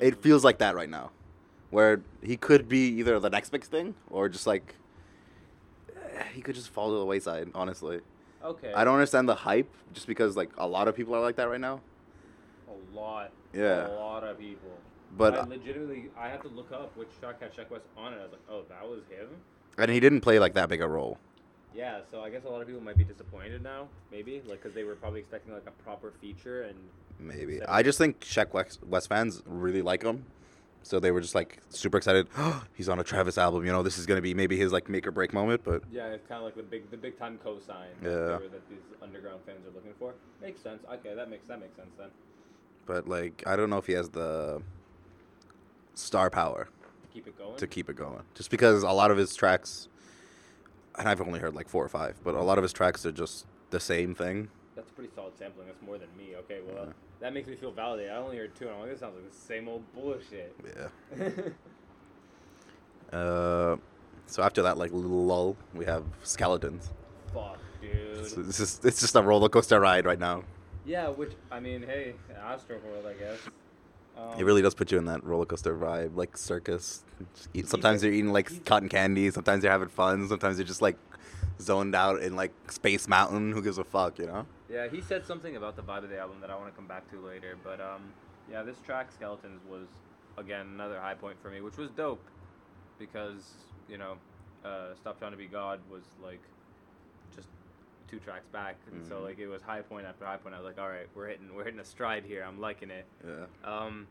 It 0.00 0.22
feels 0.22 0.44
like 0.44 0.58
that 0.58 0.74
right 0.74 0.88
now, 0.88 1.10
where 1.70 2.00
he 2.22 2.36
could 2.36 2.68
be 2.68 2.88
either 2.98 3.18
the 3.20 3.30
next 3.30 3.50
big 3.50 3.64
thing 3.64 3.94
or 4.10 4.28
just 4.28 4.46
like 4.46 4.74
he 6.34 6.40
could 6.40 6.54
just 6.54 6.68
fall 6.68 6.90
to 6.90 6.98
the 6.98 7.04
wayside. 7.04 7.50
Honestly, 7.54 8.00
okay. 8.44 8.72
I 8.72 8.84
don't 8.84 8.94
understand 8.94 9.28
the 9.28 9.34
hype, 9.34 9.70
just 9.92 10.06
because 10.06 10.36
like 10.36 10.50
a 10.58 10.66
lot 10.66 10.88
of 10.88 10.96
people 10.96 11.14
are 11.14 11.20
like 11.20 11.36
that 11.36 11.48
right 11.48 11.60
now. 11.60 11.80
A 12.68 12.96
lot. 12.96 13.30
Yeah. 13.52 13.88
A 13.88 13.94
lot 13.94 14.24
of 14.24 14.38
people. 14.38 14.70
But 15.16 15.34
I 15.34 15.42
legitimately, 15.44 16.04
I 16.16 16.28
had 16.28 16.40
to 16.42 16.48
look 16.48 16.70
up 16.70 16.96
which 16.96 17.08
track 17.20 17.40
had 17.42 17.52
Sheck 17.52 17.68
West 17.70 17.84
on 17.96 18.12
it. 18.12 18.18
I 18.18 18.22
was 18.22 18.32
like, 18.32 18.40
oh, 18.48 18.62
that 18.68 18.88
was 18.88 19.00
him. 19.10 19.28
and 19.76 19.90
he 19.90 19.98
didn't 19.98 20.20
play 20.20 20.38
like 20.38 20.54
that 20.54 20.68
big 20.68 20.80
a 20.80 20.88
role. 20.88 21.18
Yeah, 21.74 22.00
so 22.10 22.20
I 22.22 22.30
guess 22.30 22.44
a 22.44 22.48
lot 22.48 22.60
of 22.62 22.66
people 22.68 22.82
might 22.82 22.96
be 22.96 23.04
disappointed 23.04 23.62
now, 23.62 23.88
maybe, 24.10 24.42
like 24.46 24.60
because 24.62 24.74
they 24.74 24.82
were 24.84 24.94
probably 24.96 25.20
expecting 25.20 25.52
like 25.52 25.66
a 25.66 25.82
proper 25.82 26.12
feature, 26.20 26.62
and 26.62 26.76
Maybe. 27.20 27.54
Seven. 27.58 27.66
I 27.68 27.82
just 27.82 27.98
think 27.98 28.20
Sheck 28.20 28.52
West, 28.52 28.80
West 28.84 29.08
fans 29.08 29.42
really 29.46 29.82
like 29.82 30.02
him. 30.02 30.24
So 30.82 30.98
they 30.98 31.10
were 31.10 31.20
just 31.20 31.34
like 31.34 31.58
super 31.68 31.98
excited. 31.98 32.26
He's 32.74 32.88
on 32.88 32.98
a 32.98 33.04
Travis 33.04 33.36
album. 33.36 33.66
You 33.66 33.72
know, 33.72 33.82
this 33.82 33.98
is 33.98 34.06
gonna 34.06 34.22
be 34.22 34.32
maybe 34.32 34.56
his 34.56 34.72
like 34.72 34.88
make 34.88 35.06
or 35.06 35.10
break 35.10 35.32
moment. 35.34 35.62
But 35.62 35.82
yeah, 35.92 36.06
it's 36.06 36.26
kind 36.26 36.38
of 36.38 36.44
like 36.46 36.56
the 36.56 36.62
big, 36.62 36.90
the 36.90 36.96
big 36.96 37.18
time 37.18 37.38
cosign 37.44 37.86
Yeah. 38.02 38.08
that, 38.08 38.10
they 38.10 38.32
were- 38.44 38.48
that 38.52 38.68
these 38.70 38.78
underground 39.02 39.40
fans 39.44 39.66
are 39.66 39.74
looking 39.74 39.92
for. 39.98 40.14
Makes 40.40 40.62
sense. 40.62 40.82
Okay, 40.94 41.14
that 41.14 41.28
makes 41.28 41.46
that 41.48 41.60
makes 41.60 41.76
sense 41.76 41.90
then. 41.98 42.08
but 42.86 43.06
like 43.06 43.42
I 43.46 43.56
don't 43.56 43.68
know 43.70 43.78
if 43.78 43.86
he 43.86 43.92
has 43.92 44.08
the 44.08 44.62
star 45.94 46.30
power 46.30 46.68
to 47.02 47.08
Keep 47.12 47.26
it 47.28 47.38
going. 47.38 47.56
to 47.56 47.66
keep 47.66 47.90
it 47.90 47.96
going. 47.96 48.22
Just 48.34 48.50
because 48.50 48.82
a 48.82 48.90
lot 48.90 49.10
of 49.10 49.18
his 49.18 49.34
tracks, 49.34 49.88
and 50.98 51.08
I've 51.08 51.20
only 51.20 51.40
heard 51.40 51.54
like 51.54 51.68
four 51.68 51.84
or 51.84 51.88
five, 51.90 52.18
but 52.24 52.34
a 52.34 52.42
lot 52.42 52.56
of 52.58 52.62
his 52.62 52.72
tracks 52.72 53.04
are 53.04 53.12
just 53.12 53.46
the 53.70 53.80
same 53.80 54.14
thing. 54.14 54.48
That's 54.76 54.88
a 54.90 54.92
pretty 54.92 55.10
solid 55.14 55.36
sampling. 55.38 55.66
That's 55.66 55.82
more 55.82 55.98
than 55.98 56.08
me. 56.16 56.36
Okay, 56.36 56.60
well, 56.66 56.86
Yeah. 56.86 56.92
that 57.20 57.34
makes 57.34 57.48
me 57.48 57.56
feel 57.56 57.72
validated. 57.72 58.12
I 58.12 58.16
only 58.16 58.36
heard 58.38 58.54
two, 58.54 58.66
and 58.66 58.74
I'm 58.74 58.80
like, 58.82 58.90
this 58.90 59.00
sounds 59.00 59.14
like 59.16 59.30
the 59.30 59.36
same 59.36 59.68
old 59.68 59.82
bullshit. 59.94 60.54
Yeah. 61.18 61.28
Uh, 63.12 63.76
so 64.26 64.42
after 64.42 64.62
that 64.62 64.78
like 64.78 64.92
little 64.92 65.24
lull, 65.24 65.56
we 65.74 65.84
have 65.84 66.04
skeletons. 66.22 66.90
Fuck, 67.34 67.58
It's, 67.82 68.34
dude. 68.34 68.46
it's 68.48 68.58
just 68.58 68.84
it's 68.84 69.00
just 69.00 69.16
a 69.16 69.22
roller 69.22 69.48
coaster 69.48 69.80
ride 69.80 70.04
right 70.06 70.18
now. 70.18 70.44
Yeah, 70.86 71.08
which 71.08 71.32
I 71.50 71.58
mean, 71.60 71.82
hey, 71.82 72.14
Astroworld, 72.40 73.06
I 73.06 73.14
guess. 73.14 73.38
Um, 74.16 74.38
It 74.38 74.44
really 74.44 74.62
does 74.62 74.74
put 74.74 74.92
you 74.92 74.98
in 74.98 75.06
that 75.06 75.24
roller 75.24 75.44
coaster 75.44 75.74
vibe, 75.76 76.16
like 76.16 76.36
circus. 76.36 77.02
Sometimes 77.64 78.02
you're 78.04 78.12
eating 78.12 78.32
like 78.32 78.64
cotton 78.64 78.88
candy. 78.88 79.30
Sometimes 79.30 79.62
you're 79.64 79.72
having 79.72 79.88
fun. 79.88 80.28
Sometimes 80.28 80.58
you're 80.58 80.66
just 80.66 80.82
like 80.82 80.96
zoned 81.60 81.94
out 81.94 82.20
in 82.22 82.36
like 82.36 82.52
Space 82.70 83.06
Mountain. 83.08 83.52
Who 83.52 83.62
gives 83.62 83.78
a 83.78 83.84
fuck, 83.84 84.18
you 84.18 84.26
know? 84.26 84.46
Yeah, 84.68 84.88
he 84.88 85.00
said 85.00 85.26
something 85.26 85.56
about 85.56 85.76
the 85.76 85.82
vibe 85.82 86.04
of 86.04 86.10
the 86.10 86.18
album 86.18 86.40
that 86.40 86.50
I 86.50 86.56
want 86.56 86.68
to 86.68 86.76
come 86.76 86.86
back 86.86 87.08
to 87.10 87.20
later. 87.20 87.56
But 87.62 87.80
um, 87.80 88.12
yeah, 88.50 88.62
this 88.62 88.76
track 88.86 89.10
Skeletons 89.12 89.60
was 89.68 89.86
again 90.38 90.66
another 90.74 91.00
high 91.00 91.14
point 91.14 91.36
for 91.42 91.50
me, 91.50 91.60
which 91.60 91.76
was 91.76 91.90
dope 91.90 92.24
because 92.98 93.52
you 93.88 93.98
know, 93.98 94.14
uh, 94.64 94.94
Stop 95.00 95.18
Trying 95.18 95.32
to 95.32 95.36
Be 95.36 95.46
God 95.46 95.80
was 95.90 96.02
like 96.22 96.40
just 97.34 97.48
two 98.08 98.18
tracks 98.18 98.46
back, 98.52 98.76
and 98.92 99.04
so 99.06 99.16
Mhm. 99.16 99.24
like 99.24 99.38
it 99.38 99.48
was 99.48 99.62
high 99.62 99.82
point 99.82 100.06
after 100.06 100.24
high 100.24 100.36
point. 100.36 100.54
I 100.54 100.58
was 100.58 100.66
like, 100.66 100.78
all 100.80 100.88
right, 100.88 101.08
we're 101.14 101.28
hitting 101.28 101.52
we're 101.54 101.64
hitting 101.64 101.80
a 101.80 101.84
stride 101.84 102.24
here. 102.24 102.44
I'm 102.46 102.60
liking 102.60 102.90
it. 102.90 103.06
Yeah. 103.26 103.46
Um, 103.64 104.06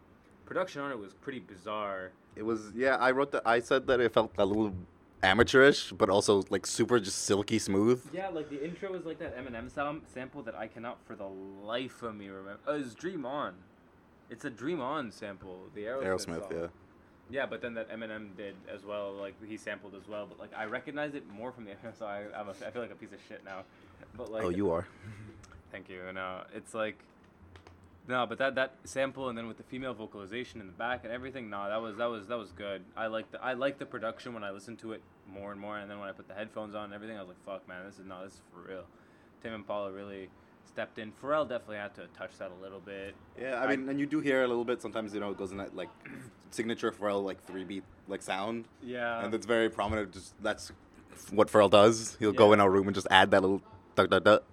production 0.45 0.81
on 0.81 0.91
it 0.91 0.97
was 0.99 1.13
pretty 1.13 1.39
bizarre. 1.39 2.11
It 2.35 2.43
was. 2.43 2.71
Yeah, 2.75 2.95
I 2.97 3.11
wrote 3.11 3.31
that. 3.31 3.43
I 3.45 3.59
said 3.59 3.87
that 3.87 3.99
it 3.99 4.13
felt 4.13 4.31
a 4.37 4.45
little 4.45 4.73
amateurish, 5.23 5.91
but 5.91 6.09
also 6.09 6.43
like 6.49 6.65
super 6.65 6.99
just 6.99 7.19
silky 7.23 7.59
smooth. 7.59 8.03
Yeah, 8.13 8.29
like 8.29 8.49
the 8.49 8.63
intro 8.63 8.93
is 8.93 9.05
like 9.05 9.19
that 9.19 9.37
Eminem 9.37 9.69
sam- 9.71 10.03
sample 10.13 10.41
that 10.43 10.55
I 10.55 10.67
cannot 10.67 10.97
for 11.05 11.15
the 11.15 11.27
life 11.63 12.03
of 12.03 12.15
me 12.15 12.29
remember. 12.29 12.59
Oh, 12.67 12.73
uh, 12.73 12.77
it's 12.77 12.93
Dream 12.93 13.25
On. 13.25 13.53
It's 14.29 14.45
a 14.45 14.49
Dream 14.49 14.81
On 14.81 15.11
sample, 15.11 15.63
the 15.73 15.83
Aerosmith, 15.83 16.05
Aerosmith, 16.05 16.51
yeah. 16.51 16.67
Yeah, 17.31 17.45
but 17.45 17.61
then 17.61 17.75
that 17.75 17.91
Eminem 17.91 18.35
did 18.35 18.55
as 18.73 18.83
well, 18.83 19.13
like 19.13 19.35
he 19.45 19.57
sampled 19.57 19.93
as 19.95 20.07
well. 20.07 20.25
But 20.25 20.39
like 20.39 20.51
I 20.55 20.65
recognize 20.65 21.13
it 21.13 21.29
more 21.29 21.51
from 21.51 21.65
the 21.65 21.71
so 21.97 22.05
I 22.05 22.25
I'm 22.35 22.47
a, 22.47 22.51
I 22.65 22.71
feel 22.71 22.81
like 22.81 22.91
a 22.91 22.95
piece 22.95 23.13
of 23.13 23.19
shit 23.27 23.43
now. 23.45 23.63
But 24.15 24.31
like 24.31 24.43
oh, 24.43 24.49
you 24.49 24.71
are. 24.71 24.87
Thank 25.71 25.89
you. 25.89 26.01
No, 26.13 26.21
uh, 26.21 26.43
it's 26.53 26.73
like 26.73 26.97
no, 28.09 28.25
but 28.25 28.39
that 28.39 28.55
that 28.55 28.73
sample 28.83 29.29
and 29.29 29.37
then 29.37 29.47
with 29.47 29.57
the 29.57 29.63
female 29.63 29.93
vocalization 29.93 30.59
in 30.59 30.67
the 30.67 30.73
back 30.73 31.01
and 31.03 31.13
everything, 31.13 31.49
no, 31.49 31.69
that 31.69 31.79
was 31.81 31.95
that 31.97 32.09
was 32.09 32.27
that 32.27 32.37
was 32.37 32.51
good. 32.51 32.81
I 32.97 33.07
like 33.07 33.31
the 33.31 33.41
I 33.41 33.53
like 33.53 33.77
the 33.77 33.85
production 33.85 34.33
when 34.33 34.43
I 34.43 34.49
listen 34.51 34.75
to 34.77 34.93
it 34.93 35.01
more 35.31 35.51
and 35.51 35.61
more, 35.61 35.77
and 35.77 35.89
then 35.89 35.99
when 35.99 36.09
I 36.09 36.11
put 36.11 36.27
the 36.27 36.33
headphones 36.33 36.73
on 36.73 36.85
and 36.85 36.93
everything, 36.93 37.15
I 37.17 37.21
was 37.21 37.29
like, 37.29 37.45
fuck, 37.45 37.67
man, 37.67 37.85
this 37.85 37.99
is 37.99 38.05
no, 38.05 38.23
this 38.23 38.33
is 38.33 38.41
for 38.51 38.67
real. 38.67 38.83
Tame 39.43 39.53
Impala 39.53 39.91
really 39.91 40.27
stepped 40.65 40.97
in. 40.99 41.11
Pharrell 41.21 41.47
definitely 41.47 41.77
had 41.77 41.93
to 41.95 42.07
touch 42.17 42.37
that 42.39 42.51
a 42.51 42.61
little 42.63 42.79
bit. 42.79 43.13
Yeah, 43.39 43.61
I 43.61 43.67
mean, 43.67 43.87
and 43.87 43.99
you 43.99 44.05
do 44.07 44.19
hear 44.19 44.43
a 44.43 44.47
little 44.47 44.65
bit. 44.65 44.81
Sometimes 44.81 45.13
you 45.13 45.19
know 45.19 45.29
it 45.29 45.37
goes 45.37 45.51
in 45.51 45.57
that 45.57 45.75
like 45.75 45.89
signature 46.49 46.91
Pharrell 46.91 47.23
like 47.23 47.45
three 47.45 47.63
beat 47.63 47.83
like 48.07 48.23
sound, 48.23 48.65
Yeah. 48.83 49.23
and 49.23 49.33
it's 49.35 49.45
very 49.45 49.69
prominent. 49.69 50.11
Just 50.13 50.33
that's 50.41 50.71
what 51.31 51.47
Pharrell 51.51 51.69
does. 51.69 52.17
He'll 52.19 52.31
go 52.31 52.53
in 52.53 52.59
our 52.59 52.69
room 52.71 52.87
and 52.87 52.95
just 52.95 53.07
add 53.11 53.29
that 53.31 53.41
little 53.41 53.61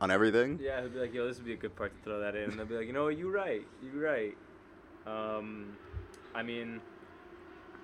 on 0.00 0.10
everything. 0.10 0.58
Yeah, 0.62 0.80
he'll 0.80 0.90
be 0.90 0.98
like, 0.98 1.14
"Yo, 1.14 1.26
this 1.26 1.36
would 1.38 1.46
be 1.46 1.52
a 1.52 1.56
good 1.56 1.74
part 1.76 1.92
to 1.96 2.02
throw 2.02 2.20
that 2.20 2.34
in." 2.34 2.50
And 2.50 2.58
they'll 2.58 2.66
be 2.66 2.76
like, 2.76 2.86
"You 2.86 2.92
know 2.92 3.04
what? 3.04 3.16
You 3.18 3.30
right. 3.30 3.66
You're 3.82 4.02
right." 4.02 4.36
Um, 5.06 5.76
I 6.34 6.42
mean, 6.42 6.80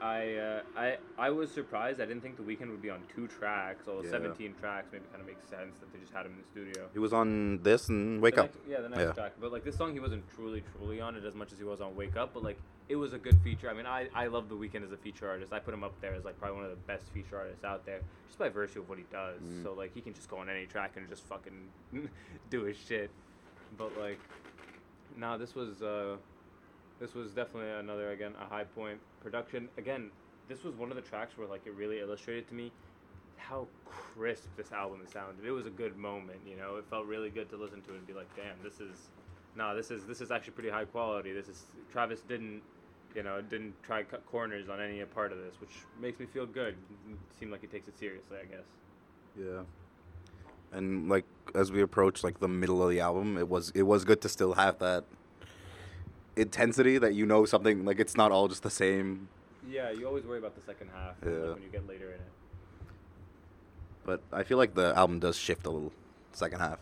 I 0.01 0.35
uh, 0.35 0.61
I 0.77 0.97
I 1.17 1.31
was 1.31 1.51
surprised. 1.51 2.01
I 2.01 2.07
didn't 2.07 2.23
think 2.23 2.37
the 2.37 2.43
Weeknd 2.43 2.71
would 2.71 2.83
be 2.83 2.91
on 2.91 3.01
two 3.15 3.29
tracks. 3.29 3.87
Although 3.87 4.03
Yeah. 4.03 4.11
seventeen 4.11 4.55
tracks 4.59 4.89
maybe 4.93 5.05
kind 5.11 5.21
of 5.21 5.27
makes 5.27 5.49
sense 5.49 5.79
that 5.79 5.93
they 5.93 6.01
just 6.01 6.13
had 6.13 6.27
him 6.27 6.33
in 6.33 6.39
the 6.39 6.49
studio. 6.51 6.89
He 6.93 6.99
was 6.99 7.13
on 7.13 7.63
this 7.63 7.89
and 7.89 8.21
Wake 8.21 8.35
The 8.35 8.43
Up. 8.45 8.55
next- 8.55 8.69
yeah, 8.69 8.81
the 8.81 8.89
next 8.89 9.03
Yeah. 9.03 9.13
track. 9.13 9.33
But 9.41 9.53
like 9.53 9.65
this 9.65 9.77
song, 9.77 9.93
he 9.93 10.01
wasn't 10.01 10.29
truly 10.35 10.65
truly 10.77 11.01
on 11.01 11.15
it 11.15 11.25
as 11.25 11.35
much 11.35 11.53
as 11.53 11.59
he 11.59 11.65
was 11.65 11.81
on 11.81 11.95
Wake 11.95 12.17
Up. 12.17 12.35
But 12.35 12.43
like 12.43 12.59
it 12.93 12.97
was 12.97 13.15
a 13.15 13.19
good 13.19 13.41
feature. 13.43 13.71
I 13.71 13.73
mean, 13.73 13.87
I 13.87 14.09
I 14.15 14.27
love 14.27 14.51
the 14.51 14.55
Weeknd 14.55 14.85
as 14.85 14.93
a 14.93 14.99
feature 14.99 15.27
artist. 15.29 15.53
I 15.53 15.59
put 15.59 15.73
him 15.73 15.83
up 15.83 15.99
there 16.03 16.15
as 16.15 16.25
like 16.27 16.39
probably 16.39 16.57
one 16.57 16.65
of 16.65 16.71
the 16.71 16.85
best 16.87 17.09
feature 17.09 17.39
artists 17.39 17.65
out 17.65 17.87
there, 17.87 18.01
just 18.27 18.39
by 18.39 18.51
virtue 18.51 18.81
of 18.81 18.89
what 18.89 18.99
he 18.99 19.05
does. 19.11 19.41
Mm. 19.41 19.63
So 19.63 19.73
like 19.73 19.95
he 19.95 20.03
can 20.03 20.13
just 20.13 20.29
go 20.29 20.37
on 20.37 20.51
any 20.51 20.67
track 20.67 20.93
and 20.97 21.09
just 21.09 21.25
fucking 21.25 21.69
do 22.51 22.65
his 22.65 22.77
shit. 22.77 23.11
But 23.79 23.99
like, 23.99 24.21
nah, 25.17 25.39
this 25.39 25.55
was 25.55 25.81
uh, 25.83 26.17
this 27.01 27.15
was 27.15 27.33
definitely 27.33 27.71
another 27.71 28.13
again 28.13 28.35
a 28.39 28.45
high 28.45 28.65
point 28.65 29.01
production. 29.23 29.71
Again, 29.79 30.11
this 30.49 30.63
was 30.63 30.75
one 30.75 30.91
of 30.91 30.97
the 30.97 31.03
tracks 31.03 31.39
where 31.39 31.49
like 31.49 31.67
it 31.67 31.73
really 31.75 32.01
illustrated 32.01 32.47
to 32.49 32.55
me 32.55 32.73
how 33.37 33.67
crisp 33.87 34.49
this 34.57 34.71
album 34.71 35.01
sounded. 35.11 35.47
It 35.47 35.51
was 35.51 35.67
a 35.67 35.71
good 35.71 35.97
moment, 35.97 36.41
you 36.47 36.57
know. 36.57 36.77
It 36.77 36.85
felt 36.91 37.07
really 37.07 37.31
good 37.31 37.49
to 37.51 37.57
listen 37.57 37.81
to 37.83 37.95
it 37.95 37.99
and 37.99 38.07
be 38.07 38.13
like, 38.13 38.29
damn, 38.37 38.63
this 38.63 38.81
is, 38.81 39.09
nah, 39.57 39.73
this 39.75 39.91
is 39.91 40.05
this 40.05 40.21
is 40.21 40.31
actually 40.31 40.53
pretty 40.53 40.71
high 40.71 40.85
quality. 40.85 41.33
This 41.33 41.49
is 41.49 41.65
Travis 41.91 42.21
didn't, 42.21 42.63
you 43.15 43.23
know, 43.23 43.41
didn't 43.41 43.75
try 43.83 44.03
to 44.03 44.05
cut 44.09 44.25
corners 44.27 44.69
on 44.69 44.81
any 44.81 45.03
part 45.05 45.33
of 45.33 45.39
this, 45.39 45.55
which 45.61 45.71
makes 46.01 46.19
me 46.19 46.27
feel 46.27 46.47
good. 46.47 46.75
It 47.11 47.17
seemed 47.39 47.53
like 47.53 47.61
he 47.61 47.67
takes 47.67 47.89
it 47.89 47.99
seriously, 47.99 48.37
I 48.43 48.47
guess. 48.47 48.65
Yeah. 49.39 49.63
And 50.73 51.09
like 51.09 51.25
as 51.55 51.71
we 51.71 51.83
approach 51.83 52.25
like 52.25 52.41
the 52.41 52.49
middle 52.49 52.83
of 52.83 52.91
the 52.91 53.01
album, 53.01 53.37
it 53.37 53.49
was 53.49 53.71
it 53.75 53.83
was 53.83 54.05
good 54.05 54.21
to 54.23 54.29
still 54.29 54.55
have 54.55 54.79
that 54.79 55.05
intensity 56.37 56.97
that 56.99 57.15
you 57.15 57.27
know 57.27 57.45
something 57.45 57.85
like 57.85 58.01
it's 58.01 58.17
not 58.17 58.33
all 58.33 58.49
just 58.49 58.63
the 58.63 58.71
same. 58.71 59.29
Yeah, 59.69 59.91
you 59.91 60.07
always 60.07 60.25
worry 60.25 60.39
about 60.39 60.55
the 60.55 60.63
second 60.63 60.91
half 60.95 61.15
like, 61.23 61.33
Yeah. 61.35 61.53
when 61.53 61.63
you 61.63 61.69
get 61.71 61.87
later 61.87 62.09
in 62.09 62.15
it. 62.15 62.33
But 64.05 64.23
I 64.33 64.43
feel 64.43 64.59
like 64.59 64.75
the 64.75 64.97
album 64.97 65.21
does 65.21 65.37
shift 65.37 65.67
a 65.67 65.71
little 65.71 65.93
second 66.33 66.61
half. 66.61 66.79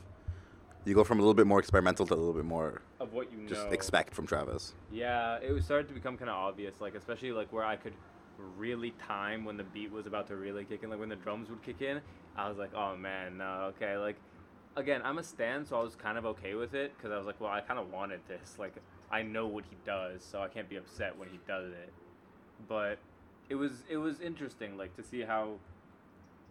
You 0.85 0.95
go 0.95 1.05
from 1.05 1.19
a 1.19 1.23
little 1.23 1.35
bit 1.35 1.47
more 1.47 1.59
experimental 1.59 2.07
to 2.07 2.15
a 2.15 2.17
little 2.17 2.33
bit 2.33 2.45
more 2.45 2.83
Of 3.01 3.13
what 3.13 3.31
you 3.31 3.47
just 3.47 3.67
know. 3.67 3.73
expect 3.73 4.15
from 4.15 4.27
Travis. 4.27 4.75
Yeah, 4.91 5.39
it 5.43 5.53
was 5.53 5.65
started 5.65 5.89
to 5.89 5.95
become 5.95 6.17
kind 6.17 6.31
of 6.31 6.37
obvious, 6.37 6.81
like 6.81 6.95
especially 6.95 7.33
like 7.33 7.53
where 7.53 7.65
I 7.65 7.77
could 7.77 7.93
really 8.57 8.93
time 8.93 9.45
when 9.45 9.57
the 9.59 9.65
beat 9.65 9.93
was 9.93 10.07
about 10.07 10.27
to 10.29 10.37
really 10.37 10.65
kick 10.65 10.83
in, 10.83 10.91
like 10.91 10.99
when 10.99 11.11
the 11.11 11.17
drums 11.17 11.51
would 11.51 11.63
kick 11.63 11.83
in. 11.83 12.01
I 12.37 12.49
was 12.49 12.57
like, 12.57 12.75
oh 12.75 12.97
man, 12.97 13.37
no, 13.37 13.73
okay. 13.77 13.99
Like, 13.99 14.17
again, 14.77 15.03
I'm 15.05 15.19
a 15.19 15.23
stan, 15.23 15.67
so 15.67 15.79
I 15.79 15.83
was 15.83 15.95
kind 15.95 16.17
of 16.17 16.25
okay 16.27 16.55
with 16.55 16.75
it 16.75 16.97
because 16.97 17.13
I 17.13 17.19
was 17.19 17.27
like, 17.27 17.41
well, 17.41 17.51
I 17.51 17.61
kind 17.61 17.79
of 17.79 17.93
wanted 17.93 18.21
this. 18.27 18.57
Like, 18.59 18.75
I 19.11 19.23
know 19.23 19.47
what 19.47 19.65
he 19.69 19.77
does, 19.85 20.23
so 20.25 20.41
I 20.41 20.49
can't 20.49 20.69
be 20.69 20.77
upset 20.77 21.19
when 21.19 21.29
he 21.29 21.41
does 21.47 21.71
it. 21.73 21.93
But 22.69 22.99
it 23.51 23.57
was 23.57 23.85
it 23.91 23.99
was 23.99 24.21
interesting, 24.21 24.79
like 24.79 24.97
to 24.97 25.03
see 25.03 25.21
how 25.21 25.57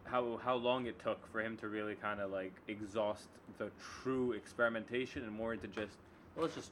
how 0.10 0.40
how 0.44 0.56
long 0.56 0.86
it 0.86 1.00
took 1.00 1.26
for 1.32 1.42
him 1.42 1.58
to 1.58 1.68
really 1.68 1.96
kind 1.96 2.20
of 2.20 2.32
like 2.32 2.54
exhaust 2.68 3.28
the 3.58 3.70
true 4.02 4.34
experimentation 4.34 5.24
and 5.24 5.32
more 5.32 5.54
into 5.54 5.68
just 5.68 5.98
well, 6.36 6.46
let's 6.46 6.56
just 6.56 6.72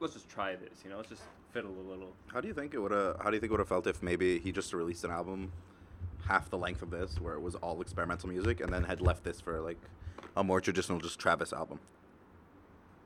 let's 0.00 0.14
just 0.14 0.28
try 0.28 0.54
this, 0.56 0.80
you 0.84 0.90
know, 0.90 0.96
let's 0.96 1.08
just 1.08 1.22
fiddle 1.52 1.70
a 1.70 1.86
little. 1.88 2.12
How 2.26 2.40
do 2.40 2.48
you 2.48 2.54
think 2.54 2.74
it 2.74 2.78
would 2.78 2.92
have? 2.92 3.16
How 3.20 3.30
do 3.30 3.36
you 3.36 3.40
think 3.40 3.50
it 3.50 3.52
would 3.52 3.60
have 3.60 3.68
felt 3.68 3.86
if 3.86 4.02
maybe 4.02 4.38
he 4.38 4.52
just 4.52 4.72
released 4.72 5.04
an 5.04 5.10
album 5.10 5.52
half 6.26 6.48
the 6.50 6.58
length 6.58 6.82
of 6.82 6.90
this, 6.90 7.20
where 7.20 7.34
it 7.34 7.40
was 7.40 7.54
all 7.56 7.80
experimental 7.80 8.28
music, 8.28 8.60
and 8.60 8.72
then 8.72 8.84
had 8.84 9.00
left 9.00 9.24
this 9.24 9.40
for 9.40 9.60
like 9.60 9.78
a 10.36 10.44
more 10.44 10.60
traditional, 10.60 10.98
just 10.98 11.18
Travis 11.18 11.52
album? 11.52 11.78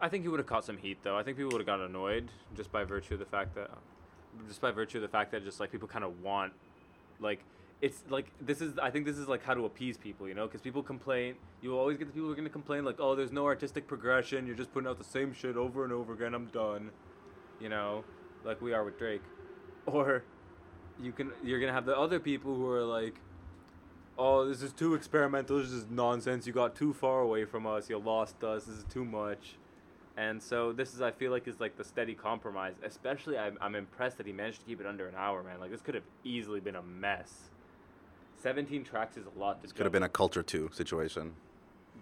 I 0.00 0.08
think 0.08 0.22
he 0.22 0.28
would 0.28 0.38
have 0.38 0.46
caught 0.46 0.64
some 0.64 0.78
heat 0.78 0.98
though. 1.02 1.16
I 1.16 1.22
think 1.22 1.36
people 1.36 1.52
would 1.52 1.60
have 1.60 1.66
gotten 1.66 1.86
annoyed 1.86 2.28
just 2.56 2.70
by 2.70 2.84
virtue 2.84 3.14
of 3.14 3.20
the 3.20 3.26
fact 3.26 3.54
that 3.56 3.70
just 4.46 4.60
by 4.60 4.70
virtue 4.70 4.98
of 4.98 5.02
the 5.02 5.08
fact 5.08 5.32
that 5.32 5.44
just 5.44 5.58
like 5.60 5.72
people 5.72 5.88
kind 5.88 6.04
of 6.04 6.22
want 6.22 6.52
like 7.20 7.40
it's 7.80 8.02
like 8.08 8.26
this 8.40 8.60
is 8.60 8.78
I 8.78 8.90
think 8.90 9.06
this 9.06 9.18
is 9.18 9.28
like 9.28 9.44
how 9.44 9.54
to 9.54 9.64
appease 9.64 9.96
people, 9.96 10.28
you 10.28 10.34
know, 10.34 10.46
because 10.46 10.60
people 10.60 10.82
complain. 10.82 11.34
You 11.60 11.78
always 11.78 11.96
get 11.96 12.06
the 12.06 12.12
people 12.12 12.26
who 12.26 12.32
are 12.32 12.36
gonna 12.36 12.48
complain 12.48 12.84
like, 12.84 12.96
oh, 12.98 13.14
there's 13.14 13.32
no 13.32 13.46
artistic 13.46 13.86
progression. 13.86 14.46
You're 14.46 14.56
just 14.56 14.72
putting 14.72 14.88
out 14.88 14.98
the 14.98 15.04
same 15.04 15.32
shit 15.32 15.56
over 15.56 15.84
and 15.84 15.92
over 15.92 16.12
again. 16.12 16.34
I'm 16.34 16.46
done, 16.46 16.90
you 17.60 17.68
know, 17.68 18.04
like 18.44 18.60
we 18.60 18.72
are 18.72 18.84
with 18.84 18.98
Drake, 18.98 19.22
or 19.86 20.24
you 21.00 21.12
can 21.12 21.30
you're 21.44 21.60
gonna 21.60 21.72
have 21.72 21.86
the 21.86 21.96
other 21.96 22.18
people 22.18 22.54
who 22.54 22.68
are 22.68 22.84
like, 22.84 23.14
oh, 24.18 24.48
this 24.48 24.62
is 24.62 24.72
too 24.72 24.94
experimental. 24.94 25.58
This 25.58 25.70
is 25.70 25.86
nonsense. 25.88 26.46
You 26.46 26.52
got 26.52 26.74
too 26.74 26.92
far 26.92 27.20
away 27.20 27.44
from 27.44 27.66
us. 27.66 27.88
You 27.88 27.98
lost 27.98 28.42
us. 28.42 28.64
This 28.64 28.78
is 28.78 28.84
too 28.84 29.04
much. 29.04 29.56
And 30.16 30.42
so 30.42 30.72
this 30.72 30.94
is, 30.94 31.00
I 31.00 31.12
feel 31.12 31.30
like, 31.30 31.46
is 31.46 31.60
like 31.60 31.76
the 31.76 31.84
steady 31.84 32.14
compromise. 32.14 32.74
Especially, 32.82 33.38
I'm, 33.38 33.56
I'm 33.60 33.76
impressed 33.76 34.18
that 34.18 34.26
he 34.26 34.32
managed 34.32 34.58
to 34.58 34.66
keep 34.66 34.80
it 34.80 34.86
under 34.86 35.06
an 35.06 35.14
hour, 35.16 35.44
man. 35.44 35.60
Like 35.60 35.70
this 35.70 35.80
could 35.80 35.94
have 35.94 36.02
easily 36.24 36.58
been 36.58 36.74
a 36.74 36.82
mess. 36.82 37.50
Seventeen 38.40 38.84
tracks 38.84 39.16
is 39.16 39.24
a 39.26 39.38
lot 39.38 39.60
to. 39.60 39.62
This 39.62 39.72
could 39.72 39.84
have 39.86 39.92
been 39.92 40.02
a 40.04 40.08
Culture 40.08 40.42
Two 40.42 40.70
situation, 40.72 41.32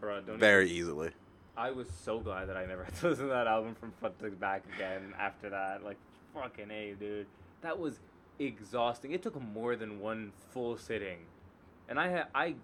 Bro, 0.01 0.23
don't 0.23 0.39
very 0.39 0.67
even- 0.67 0.77
easily. 0.77 1.11
I 1.59 1.71
was 1.71 1.89
so 2.05 2.21
glad 2.21 2.51
that 2.51 2.57
I 2.59 2.67
never 2.67 2.85
had 2.85 2.95
to 2.97 3.09
listen 3.09 3.25
to 3.29 3.33
that 3.33 3.47
album 3.47 3.75
from 3.75 3.91
front 3.99 4.19
to 4.19 4.31
back 4.31 4.63
again 4.77 5.15
after 5.19 5.49
that. 5.49 5.83
Like, 5.83 5.97
fucking 6.35 6.71
a, 6.71 6.93
dude. 6.93 7.27
That 7.63 7.79
was 7.79 7.99
exhausting. 8.39 9.13
It 9.13 9.23
took 9.23 9.41
more 9.41 9.75
than 9.75 9.99
one 10.01 10.33
full 10.51 10.77
sitting, 10.77 11.19
and 11.89 11.99
I 11.99 12.09
had 12.09 12.27
I, 12.35 12.55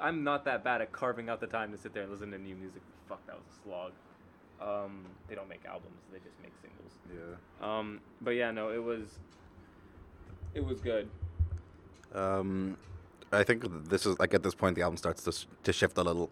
I'm 0.00 0.22
not 0.22 0.44
that 0.44 0.62
bad 0.62 0.80
at 0.80 0.92
carving 0.92 1.28
out 1.28 1.40
the 1.40 1.48
time 1.48 1.72
to 1.72 1.78
sit 1.78 1.92
there 1.94 2.04
and 2.04 2.12
listen 2.12 2.30
to 2.30 2.38
new 2.38 2.54
music. 2.54 2.82
Fuck, 3.08 3.26
that 3.26 3.34
was 3.34 3.44
a 3.50 3.62
slog. 3.64 3.92
Um, 4.60 5.04
they 5.28 5.34
don't 5.34 5.48
make 5.48 5.64
albums; 5.66 5.98
they 6.12 6.18
just 6.18 6.36
make 6.40 6.52
singles. 6.62 6.92
Yeah. 7.60 7.78
Um, 7.78 8.00
but 8.20 8.30
yeah, 8.32 8.52
no, 8.52 8.70
it 8.70 8.82
was. 8.82 9.18
It 10.54 10.64
was 10.64 10.80
good. 10.80 11.08
Um, 12.14 12.76
I 13.32 13.44
think 13.44 13.64
this 13.88 14.06
is 14.06 14.18
like 14.18 14.32
at 14.34 14.42
this 14.42 14.54
point 14.54 14.74
the 14.76 14.82
album 14.82 14.96
starts 14.96 15.22
to, 15.24 15.30
s- 15.30 15.46
to 15.64 15.72
shift 15.72 15.98
a 15.98 16.02
little, 16.02 16.30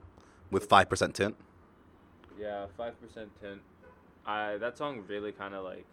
with 0.51 0.67
five 0.67 0.89
percent 0.89 1.15
tint. 1.15 1.37
Yeah, 2.41 2.67
five 2.77 3.01
percent 3.01 3.31
tint. 3.41 3.61
I 4.27 4.57
that 4.59 4.77
song 4.79 5.05
really 5.09 5.33
kind 5.33 5.55
of 5.55 5.65
like. 5.65 5.85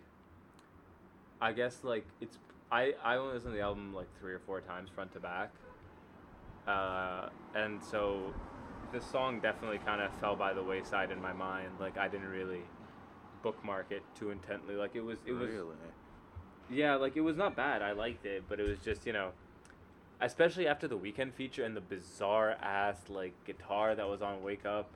I 1.42 1.52
guess 1.52 1.80
like 1.84 2.06
it's 2.22 2.38
I 2.72 2.94
I 3.04 3.18
only 3.18 3.34
listened 3.34 3.54
to 3.54 3.58
the 3.58 3.64
album 3.64 3.94
like 3.94 4.08
three 4.20 4.34
or 4.34 4.40
four 4.40 4.62
times 4.62 4.90
front 4.90 5.12
to 5.14 5.20
back. 5.20 5.52
Uh, 6.68 7.28
and 7.56 7.84
so, 7.84 8.34
this 8.94 9.04
song 9.06 9.42
definitely 9.42 9.80
kind 9.80 10.02
of 10.02 10.14
fell 10.20 10.36
by 10.36 10.54
the 10.54 10.64
wayside 10.64 11.12
in 11.12 11.22
my 11.22 11.34
mind. 11.34 11.68
Like 11.80 11.98
I 11.98 12.08
didn't 12.08 12.30
really 12.30 12.62
bookmark 13.42 13.88
it 13.92 14.04
too 14.18 14.32
intently. 14.32 14.76
Like 14.76 14.96
it 14.96 15.02
was 15.04 15.20
it 15.26 15.34
was 15.34 15.50
Really? 15.50 15.76
yeah, 16.72 16.96
like 16.96 17.18
it 17.18 17.22
was 17.22 17.36
not 17.36 17.56
bad. 17.58 17.82
I 17.82 17.92
liked 17.92 18.26
it, 18.26 18.44
but 18.48 18.62
it 18.62 18.64
was 18.68 18.80
just 18.80 19.06
you 19.06 19.12
know, 19.12 19.32
especially 20.24 20.68
after 20.68 20.88
the 20.88 20.98
Weeknd 20.98 21.34
feature 21.34 21.64
and 21.64 21.76
the 21.76 21.82
bizarre 21.82 22.52
ass 22.62 22.98
like 23.10 23.34
guitar 23.46 23.96
that 23.96 24.08
was 24.08 24.22
on 24.22 24.42
Wake 24.44 24.66
Up, 24.66 24.90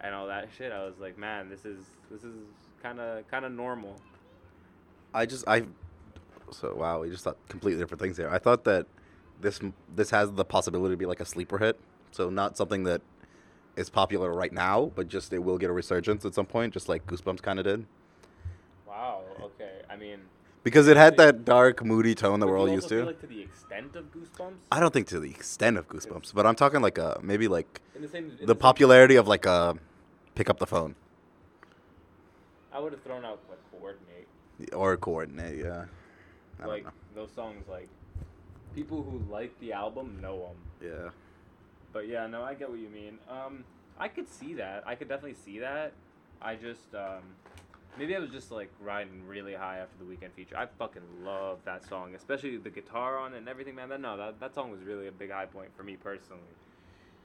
and 0.00 0.14
all 0.14 0.26
that 0.28 0.48
shit. 0.56 0.72
I 0.72 0.84
was 0.84 0.94
like, 1.00 1.18
man, 1.18 1.48
this 1.48 1.64
is 1.64 1.84
this 2.10 2.22
is 2.22 2.36
kind 2.82 3.00
of 3.00 3.28
kind 3.28 3.44
of 3.44 3.52
normal. 3.52 3.96
I 5.14 5.26
just 5.26 5.46
I 5.48 5.64
so 6.50 6.74
wow, 6.74 7.00
we 7.00 7.10
just 7.10 7.24
thought 7.24 7.36
completely 7.48 7.82
different 7.82 8.00
things 8.00 8.16
here. 8.16 8.28
I 8.30 8.38
thought 8.38 8.64
that 8.64 8.86
this 9.40 9.60
this 9.94 10.10
has 10.10 10.32
the 10.32 10.44
possibility 10.44 10.92
to 10.92 10.98
be 10.98 11.06
like 11.06 11.20
a 11.20 11.26
sleeper 11.26 11.58
hit, 11.58 11.78
so 12.12 12.30
not 12.30 12.56
something 12.56 12.84
that 12.84 13.02
is 13.76 13.90
popular 13.90 14.32
right 14.32 14.52
now, 14.52 14.92
but 14.94 15.08
just 15.08 15.32
it 15.32 15.38
will 15.38 15.58
get 15.58 15.68
a 15.68 15.72
resurgence 15.72 16.24
at 16.24 16.34
some 16.34 16.46
point, 16.46 16.72
just 16.72 16.88
like 16.88 17.06
Goosebumps 17.06 17.42
kind 17.42 17.58
of 17.58 17.66
did, 17.66 17.86
Wow. 18.86 19.22
Okay. 19.42 19.82
I 19.90 19.96
mean, 19.96 20.20
because 20.66 20.88
it 20.88 20.96
had 20.96 21.16
that 21.18 21.44
dark, 21.44 21.84
moody 21.84 22.12
tone 22.16 22.40
that 22.40 22.48
we're 22.48 22.58
all 22.58 22.68
used 22.68 22.88
to. 22.88 23.04
Like 23.04 23.20
to 23.20 23.28
the 23.28 23.40
extent 23.40 23.94
of 23.94 24.06
Goosebumps. 24.12 24.56
I 24.72 24.80
don't 24.80 24.92
think 24.92 25.06
to 25.08 25.20
the 25.20 25.30
extent 25.30 25.78
of 25.78 25.88
Goosebumps, 25.88 26.34
but 26.34 26.44
I'm 26.44 26.56
talking 26.56 26.80
like 26.80 26.98
a 26.98 27.20
maybe 27.22 27.46
like 27.46 27.80
in 27.94 28.02
the 28.02 28.08
same. 28.08 28.32
the 28.40 28.48
same- 28.48 28.56
popularity 28.56 29.14
of 29.14 29.28
like 29.28 29.46
a 29.46 29.76
pick 30.34 30.50
up 30.50 30.58
the 30.58 30.66
phone 30.66 30.96
I 32.72 32.80
would 32.80 32.90
have 32.90 33.02
thrown 33.02 33.24
out 33.24 33.38
like 33.48 33.60
coordinate. 33.70 34.26
or 34.72 34.96
coordinate. 34.96 35.64
Yeah, 35.64 35.84
I 36.60 36.66
like 36.66 36.84
those 37.14 37.30
songs, 37.30 37.68
like 37.68 37.88
people 38.74 39.04
who 39.04 39.22
like 39.32 39.56
the 39.60 39.72
album 39.72 40.18
know 40.20 40.48
them. 40.48 40.88
know. 40.90 40.96
Yeah. 41.04 41.10
But 41.92 42.08
yeah, 42.08 42.26
no, 42.26 42.42
I 42.42 42.54
get 42.54 42.68
what 42.68 42.80
you 42.80 42.88
mean. 42.88 43.18
Um, 43.30 43.62
I 44.00 44.08
could 44.08 44.28
see 44.28 44.54
that. 44.54 44.82
I 44.84 44.96
could 44.96 45.08
definitely 45.08 45.38
see 45.44 45.60
that. 45.60 45.92
I 46.42 46.56
just 46.56 46.92
um, 46.92 47.22
maybe 47.98 48.14
I 48.14 48.18
was 48.18 48.30
just 48.30 48.50
like 48.50 48.70
riding 48.80 49.26
really 49.26 49.54
high 49.54 49.78
after 49.78 49.96
the 49.98 50.04
Weeknd 50.04 50.32
feature. 50.32 50.56
I 50.56 50.66
fucking 50.66 51.24
love 51.24 51.58
that 51.64 51.84
song, 51.84 52.14
especially 52.14 52.56
the 52.56 52.70
guitar 52.70 53.18
on 53.18 53.34
it 53.34 53.38
and 53.38 53.48
everything, 53.48 53.74
man. 53.74 53.88
That 53.88 54.00
no, 54.00 54.16
that 54.16 54.40
that 54.40 54.54
song 54.54 54.70
was 54.70 54.80
really 54.82 55.08
a 55.08 55.12
big 55.12 55.30
high 55.30 55.46
point 55.46 55.70
for 55.76 55.82
me 55.82 55.96
personally. 55.96 56.42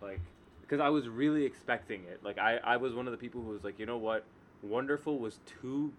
Like, 0.01 0.19
because 0.61 0.79
I 0.79 0.89
was 0.89 1.07
really 1.07 1.43
expecting 1.45 2.03
it. 2.05 2.19
Like, 2.23 2.37
I 2.37 2.57
I 2.57 2.77
was 2.77 2.93
one 2.93 3.07
of 3.07 3.11
the 3.11 3.17
people 3.17 3.41
who 3.41 3.49
was 3.49 3.63
like, 3.63 3.79
you 3.79 3.85
know 3.85 3.97
what, 3.97 4.25
Wonderful 4.63 5.17
was 5.19 5.39
too 5.45 5.91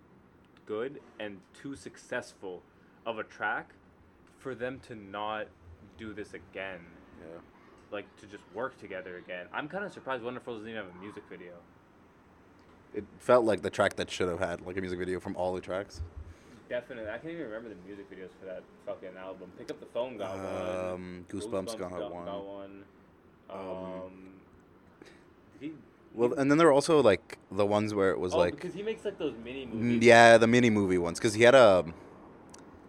good 0.67 1.01
and 1.19 1.39
too 1.55 1.75
successful 1.75 2.63
of 3.05 3.19
a 3.19 3.25
track 3.25 3.75
for 4.39 4.55
them 4.55 4.81
to 4.89 4.95
not 4.95 5.47
do 5.99 6.13
this 6.15 6.35
again 6.35 6.81
Yeah. 7.21 7.39
like 7.91 8.07
to 8.21 8.27
just 8.27 8.45
work 8.55 8.79
together 8.79 9.17
again. 9.19 9.47
I'm 9.53 9.69
kind 9.69 9.85
of 9.85 9.93
surprised 9.93 10.23
Wonderful 10.23 10.55
doesn't 10.55 10.69
even 10.69 10.85
have 10.85 10.95
a 10.95 10.99
music 11.01 11.25
video. 11.29 11.55
It 12.95 13.05
felt 13.19 13.45
like 13.45 13.63
the 13.63 13.71
track 13.71 13.97
that 13.97 14.11
should 14.11 14.29
have 14.29 14.39
had 14.39 14.61
like 14.67 14.77
a 14.77 14.81
music 14.81 14.99
video 14.99 15.19
from 15.21 15.37
all 15.37 15.55
the 15.55 15.61
tracks. 15.61 16.01
Definitely, 16.69 17.11
I 17.11 17.19
can't 17.19 17.35
even 17.35 17.47
remember 17.47 17.69
the 17.69 17.75
music 17.87 18.11
videos 18.11 18.31
for 18.41 18.47
that 18.47 18.63
fucking 18.87 19.17
album. 19.19 19.51
Pick 19.59 19.71
up 19.71 19.81
the 19.81 19.87
phone, 19.87 20.17
got 20.17 20.37
one. 20.37 20.93
Um, 20.93 21.27
Goosebumps 21.29 21.79
got 21.79 21.91
one. 22.11 22.25
Got 22.25 22.47
one. 22.47 22.85
Um, 23.51 23.59
Um, 23.59 24.13
he, 25.61 25.73
Well, 26.15 26.33
and 26.35 26.51
then 26.51 26.57
there 26.59 26.67
were 26.67 26.73
also 26.73 27.03
like 27.03 27.39
the 27.51 27.67
ones 27.67 27.93
where 27.95 28.11
it 28.11 28.19
was 28.19 28.33
oh, 28.35 28.39
like, 28.39 28.55
because 28.55 28.75
he 28.75 28.83
makes 28.83 29.05
like 29.05 29.19
those 29.19 29.35
mini 29.45 29.67
mm, 29.67 29.75
movies. 29.75 30.03
yeah, 30.07 30.39
the 30.39 30.47
mini 30.47 30.71
movie 30.71 30.99
ones. 30.99 31.19
Because 31.19 31.35
he 31.35 31.43
had 31.43 31.55
a 31.55 31.85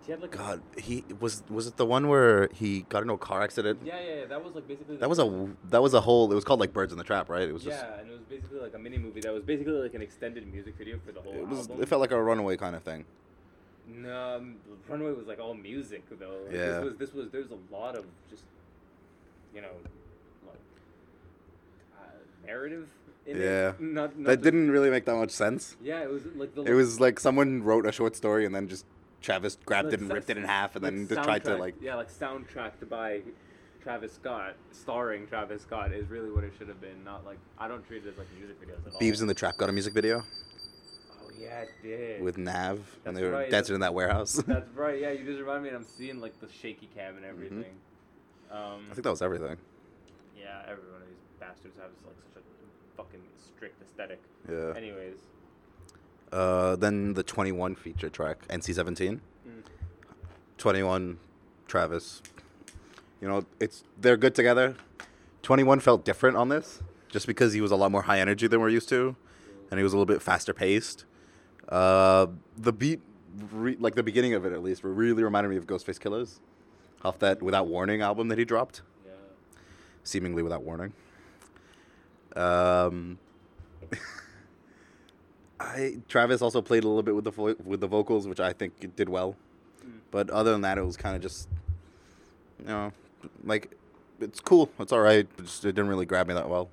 Had 0.07 0.21
like 0.21 0.31
God. 0.31 0.61
He 0.77 1.05
was 1.19 1.43
was 1.49 1.65
it 1.67 1.77
the 1.77 1.85
one 1.85 2.09
where 2.09 2.49
he 2.53 2.81
got 2.89 3.03
into 3.03 3.13
a 3.13 3.17
car 3.17 3.41
accident? 3.41 3.79
yeah, 3.85 3.99
yeah, 3.99 4.15
yeah, 4.15 4.25
that 4.25 4.43
was 4.43 4.53
like 4.53 4.67
basically. 4.67 4.97
That 4.97 5.09
was 5.09 5.17
a 5.19 5.49
that 5.69 5.81
was 5.81 5.93
a 5.93 6.01
whole. 6.01 6.29
It 6.31 6.35
was 6.35 6.43
called 6.43 6.59
like 6.59 6.73
Birds 6.73 6.91
in 6.91 6.97
the 6.97 7.03
Trap, 7.05 7.29
right? 7.29 7.47
It 7.47 7.53
was 7.53 7.63
just. 7.63 7.77
yeah, 7.81 7.99
and 7.99 8.09
it 8.09 8.13
was 8.13 8.21
basically 8.29 8.59
like 8.59 8.73
a 8.73 8.79
mini 8.79 8.97
movie 8.97 9.21
that 9.21 9.33
was 9.33 9.43
basically 9.43 9.73
like 9.73 9.93
an 9.93 10.01
extended 10.01 10.45
music 10.51 10.75
video 10.77 10.99
for 11.05 11.13
the 11.13 11.21
whole 11.21 11.33
It 11.33 11.47
was. 11.47 11.59
album. 11.61 11.81
It 11.81 11.87
felt 11.87 12.01
like 12.01 12.11
a 12.11 12.21
runaway 12.21 12.57
kind 12.57 12.75
of 12.75 12.83
thing. 12.83 13.05
No, 13.87 14.35
um, 14.37 14.55
Runaway 14.89 15.11
was 15.13 15.27
like 15.27 15.39
all 15.39 15.53
music 15.53 16.03
though. 16.19 16.37
Like, 16.47 16.53
Yeah. 16.53 16.65
This 16.65 16.83
was 16.83 16.95
this 16.97 17.13
was 17.13 17.29
there's 17.31 17.51
a 17.51 17.73
lot 17.73 17.95
of 17.95 18.05
just 18.29 18.43
you 19.55 19.61
know 19.61 19.67
like 20.45 20.59
uh, 21.97 22.45
narrative 22.45 22.87
in 23.25 23.37
Yeah. 23.37 23.69
it. 23.69 23.79
Not, 23.81 24.17
not 24.17 24.27
That 24.31 24.41
didn't 24.41 24.69
really 24.71 24.89
make 24.89 25.05
that 25.05 25.15
much 25.15 25.31
sense. 25.31 25.77
Yeah, 25.81 26.01
it 26.03 26.09
was 26.09 26.23
like 26.35 26.55
the 26.55 26.63
It 26.63 26.73
was 26.73 26.99
like 26.99 27.19
someone 27.19 27.63
wrote 27.63 27.85
a 27.85 27.91
short 27.91 28.15
story 28.17 28.45
and 28.45 28.53
then 28.53 28.67
just 28.67 28.85
Travis 29.23 29.57
grabbed 29.65 29.85
like 29.87 29.93
it 29.95 30.01
and 30.01 30.13
ripped 30.13 30.29
it 30.29 30.37
in 30.37 30.43
half 30.43 30.75
and 30.75 30.83
like 30.83 30.93
then 30.93 31.07
just 31.07 31.23
tried 31.23 31.43
to 31.45 31.55
like. 31.57 31.75
yeah 31.81 31.95
like 31.95 32.11
soundtracked 32.11 32.87
by 32.89 33.21
Travis 33.81 34.13
Scott, 34.13 34.55
starring 34.71 35.25
Travis 35.27 35.63
Scott 35.63 35.91
is 35.91 36.07
really 36.09 36.29
what 36.29 36.43
it 36.43 36.53
should 36.57 36.67
have 36.67 36.79
been. 36.79 37.03
Not 37.03 37.25
like 37.25 37.39
I 37.57 37.67
don't 37.67 37.85
treat 37.87 38.05
it 38.05 38.09
as 38.09 38.17
like 38.17 38.27
music 38.37 38.61
videos 38.61 38.85
at 38.85 38.93
all. 38.93 38.99
Beibs 38.99 39.21
in 39.21 39.27
the 39.27 39.33
Trap 39.33 39.57
got 39.57 39.69
a 39.69 39.71
music 39.73 39.93
video 39.93 40.21
Oh 41.21 41.29
yeah, 41.37 41.61
it 41.61 41.69
did. 41.81 42.21
with 42.21 42.37
Nav 42.37 42.79
when 43.03 43.15
they 43.15 43.23
were 43.23 43.31
right, 43.31 43.49
dancing 43.49 43.75
in 43.75 43.81
that 43.81 43.93
warehouse. 43.93 44.33
That's 44.47 44.69
right. 44.75 44.99
Yeah, 45.01 45.11
you 45.11 45.25
just 45.25 45.39
remind 45.39 45.63
me, 45.63 45.69
and 45.69 45.77
I'm 45.77 45.83
seeing 45.83 46.21
like 46.21 46.39
the 46.39 46.47
shaky 46.61 46.87
cam 46.95 47.15
and 47.17 47.25
everything. 47.25 47.65
Um, 48.51 48.57
Mm-hmm. 48.59 48.91
I 48.91 48.93
think 48.93 49.03
that 49.05 49.09
was 49.09 49.21
everything. 49.23 49.57
Yeah, 50.37 50.61
every 50.69 50.83
one 50.91 51.01
of 51.01 51.07
these 51.07 51.17
bastards 51.39 51.75
has 51.77 51.91
like 52.05 52.15
such 52.33 52.43
a 52.43 52.97
fucking 52.97 53.21
strict 53.37 53.81
aesthetic. 53.81 54.21
Yeah. 54.49 54.73
Anyways, 54.77 55.17
Uh, 56.33 56.75
then 56.75 57.13
the 57.13 57.21
21 57.21 57.75
feature 57.75 58.09
track, 58.09 58.39
NC-17. 58.47 59.19
Mm. 59.19 59.19
21, 60.57 61.19
Travis. 61.67 62.23
You 63.21 63.27
know, 63.27 63.45
it's 63.59 63.83
they're 64.01 64.17
good 64.17 64.33
together. 64.33 64.75
21 65.43 65.79
felt 65.79 66.03
different 66.03 66.35
on 66.35 66.49
this, 66.49 66.81
just 67.09 67.27
because 67.27 67.53
he 67.53 67.61
was 67.61 67.69
a 67.71 67.75
lot 67.75 67.91
more 67.91 68.01
high 68.01 68.19
energy 68.19 68.47
than 68.47 68.59
we're 68.61 68.69
used 68.69 68.89
to, 68.89 69.15
and 69.69 69.79
he 69.79 69.83
was 69.83 69.93
a 69.93 69.95
little 69.95 70.11
bit 70.11 70.21
faster 70.23 70.53
paced. 70.55 71.05
Uh, 71.69 72.27
the 72.57 72.73
beat, 72.73 72.99
re- 73.51 73.77
like 73.79 73.93
the 73.93 74.01
beginning 74.03 74.33
of 74.33 74.43
it 74.45 74.53
at 74.53 74.63
least, 74.63 74.83
really 74.83 75.23
reminded 75.23 75.49
me 75.49 75.57
of 75.57 75.67
Ghostface 75.67 75.99
Killers, 75.99 76.39
off 77.03 77.19
that 77.19 77.43
Without 77.43 77.67
Warning 77.67 78.01
album 78.01 78.27
that 78.29 78.39
he 78.39 78.45
dropped, 78.45 78.81
Yeah. 79.05 79.11
seemingly 80.03 80.41
without 80.41 80.63
warning. 80.63 80.93
Um, 82.35 83.19
I 85.63 85.97
Travis 86.07 86.41
also 86.41 86.61
played 86.61 86.83
a 86.83 86.87
little 86.87 87.03
bit 87.03 87.15
with 87.15 87.23
the 87.23 87.31
vo- 87.31 87.55
with 87.63 87.79
the 87.79 87.87
vocals, 87.87 88.27
which 88.27 88.39
I 88.39 88.53
think 88.53 88.73
it 88.81 88.95
did 88.95 89.09
well. 89.09 89.35
Mm. 89.85 89.99
But 90.11 90.29
other 90.29 90.51
than 90.51 90.61
that, 90.61 90.77
it 90.77 90.85
was 90.85 90.97
kind 90.97 91.15
of 91.15 91.21
just, 91.21 91.47
you 92.59 92.65
know, 92.65 92.91
like 93.43 93.71
it's 94.19 94.39
cool, 94.39 94.69
it's 94.79 94.91
all 94.91 94.99
right, 94.99 95.27
but 95.35 95.45
just, 95.45 95.63
it 95.65 95.73
didn't 95.73 95.89
really 95.89 96.05
grab 96.05 96.27
me 96.27 96.33
that 96.33 96.49
well. 96.49 96.69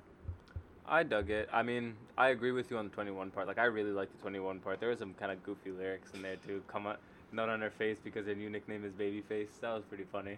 I 0.87 1.03
dug 1.03 1.29
it. 1.29 1.47
I 1.53 1.63
mean, 1.63 1.95
I 2.17 2.29
agree 2.29 2.51
with 2.51 2.69
you 2.69 2.77
on 2.77 2.85
the 2.89 2.93
21 2.93 3.31
part. 3.31 3.47
Like, 3.47 3.57
I 3.57 3.63
really 3.63 3.91
like 3.91 4.11
the 4.11 4.21
21 4.21 4.59
part. 4.59 4.81
There 4.81 4.89
were 4.89 4.97
some 4.97 5.13
kind 5.13 5.31
of 5.31 5.41
goofy 5.43 5.71
lyrics 5.71 6.11
in 6.13 6.21
there 6.21 6.35
too. 6.45 6.61
Come 6.67 6.85
on, 6.85 6.97
not 7.31 7.47
on 7.47 7.61
her 7.61 7.69
face 7.69 7.97
because 8.03 8.25
her 8.27 8.35
new 8.35 8.49
nickname 8.49 8.83
is 8.83 8.91
Babyface. 8.91 9.47
That 9.61 9.73
was 9.73 9.83
pretty 9.85 10.05
funny. 10.11 10.37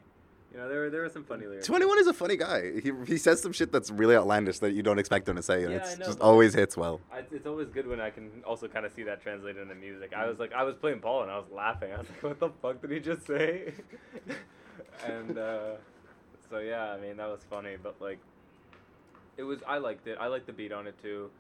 You 0.53 0.59
know, 0.59 0.69
there 0.69 0.81
were 0.81 0.89
there 0.91 1.01
were 1.01 1.09
some 1.09 1.23
funny 1.23 1.47
lyrics. 1.47 1.65
21 1.65 1.99
is 1.99 2.07
a 2.07 2.13
funny 2.13 2.37
guy. 2.37 2.79
He, 2.79 2.91
he 3.07 3.17
says 3.17 3.41
some 3.41 3.53
shit 3.53 3.71
that's 3.71 3.89
really 3.89 4.15
outlandish 4.15 4.59
that 4.59 4.73
you 4.73 4.83
don't 4.83 4.99
expect 4.99 5.27
him 5.27 5.35
to 5.35 5.41
say, 5.41 5.63
and 5.63 5.71
Yeah, 5.71 5.77
it's 5.79 5.97
know, 5.97 6.05
just 6.05 6.19
always 6.19 6.53
hits 6.53 6.77
well. 6.77 7.01
I, 7.11 7.23
it's 7.31 7.47
always 7.47 7.69
good 7.69 7.87
when 7.87 7.99
I 7.99 8.11
can 8.11 8.29
also 8.45 8.67
kind 8.67 8.85
of 8.85 8.93
see 8.93 9.01
that 9.03 9.19
translated 9.19 9.63
into 9.63 9.73
music. 9.73 10.13
I 10.15 10.27
was 10.27 10.37
like, 10.37 10.53
I 10.53 10.61
was 10.63 10.75
playing 10.75 10.99
Paul 10.99 11.23
and 11.23 11.31
I 11.31 11.37
was 11.37 11.47
laughing. 11.51 11.91
I 11.91 11.97
was 11.97 12.07
like, 12.09 12.23
what 12.23 12.39
the 12.39 12.49
fuck 12.61 12.81
did 12.81 12.91
he 12.91 12.99
just 12.99 13.25
say? 13.25 13.73
and 15.07 15.39
uh, 15.39 15.71
so 16.51 16.59
yeah, 16.59 16.91
I 16.91 16.99
mean 16.99 17.17
that 17.17 17.29
was 17.29 17.41
funny, 17.49 17.75
but 17.81 17.99
like, 17.99 18.19
it 19.37 19.43
was. 19.43 19.59
I 19.67 19.79
liked 19.79 20.05
it. 20.05 20.17
I 20.19 20.27
liked 20.27 20.45
the 20.45 20.53
beat 20.53 20.71
on 20.71 20.85
it 20.85 21.01
too. 21.01 21.31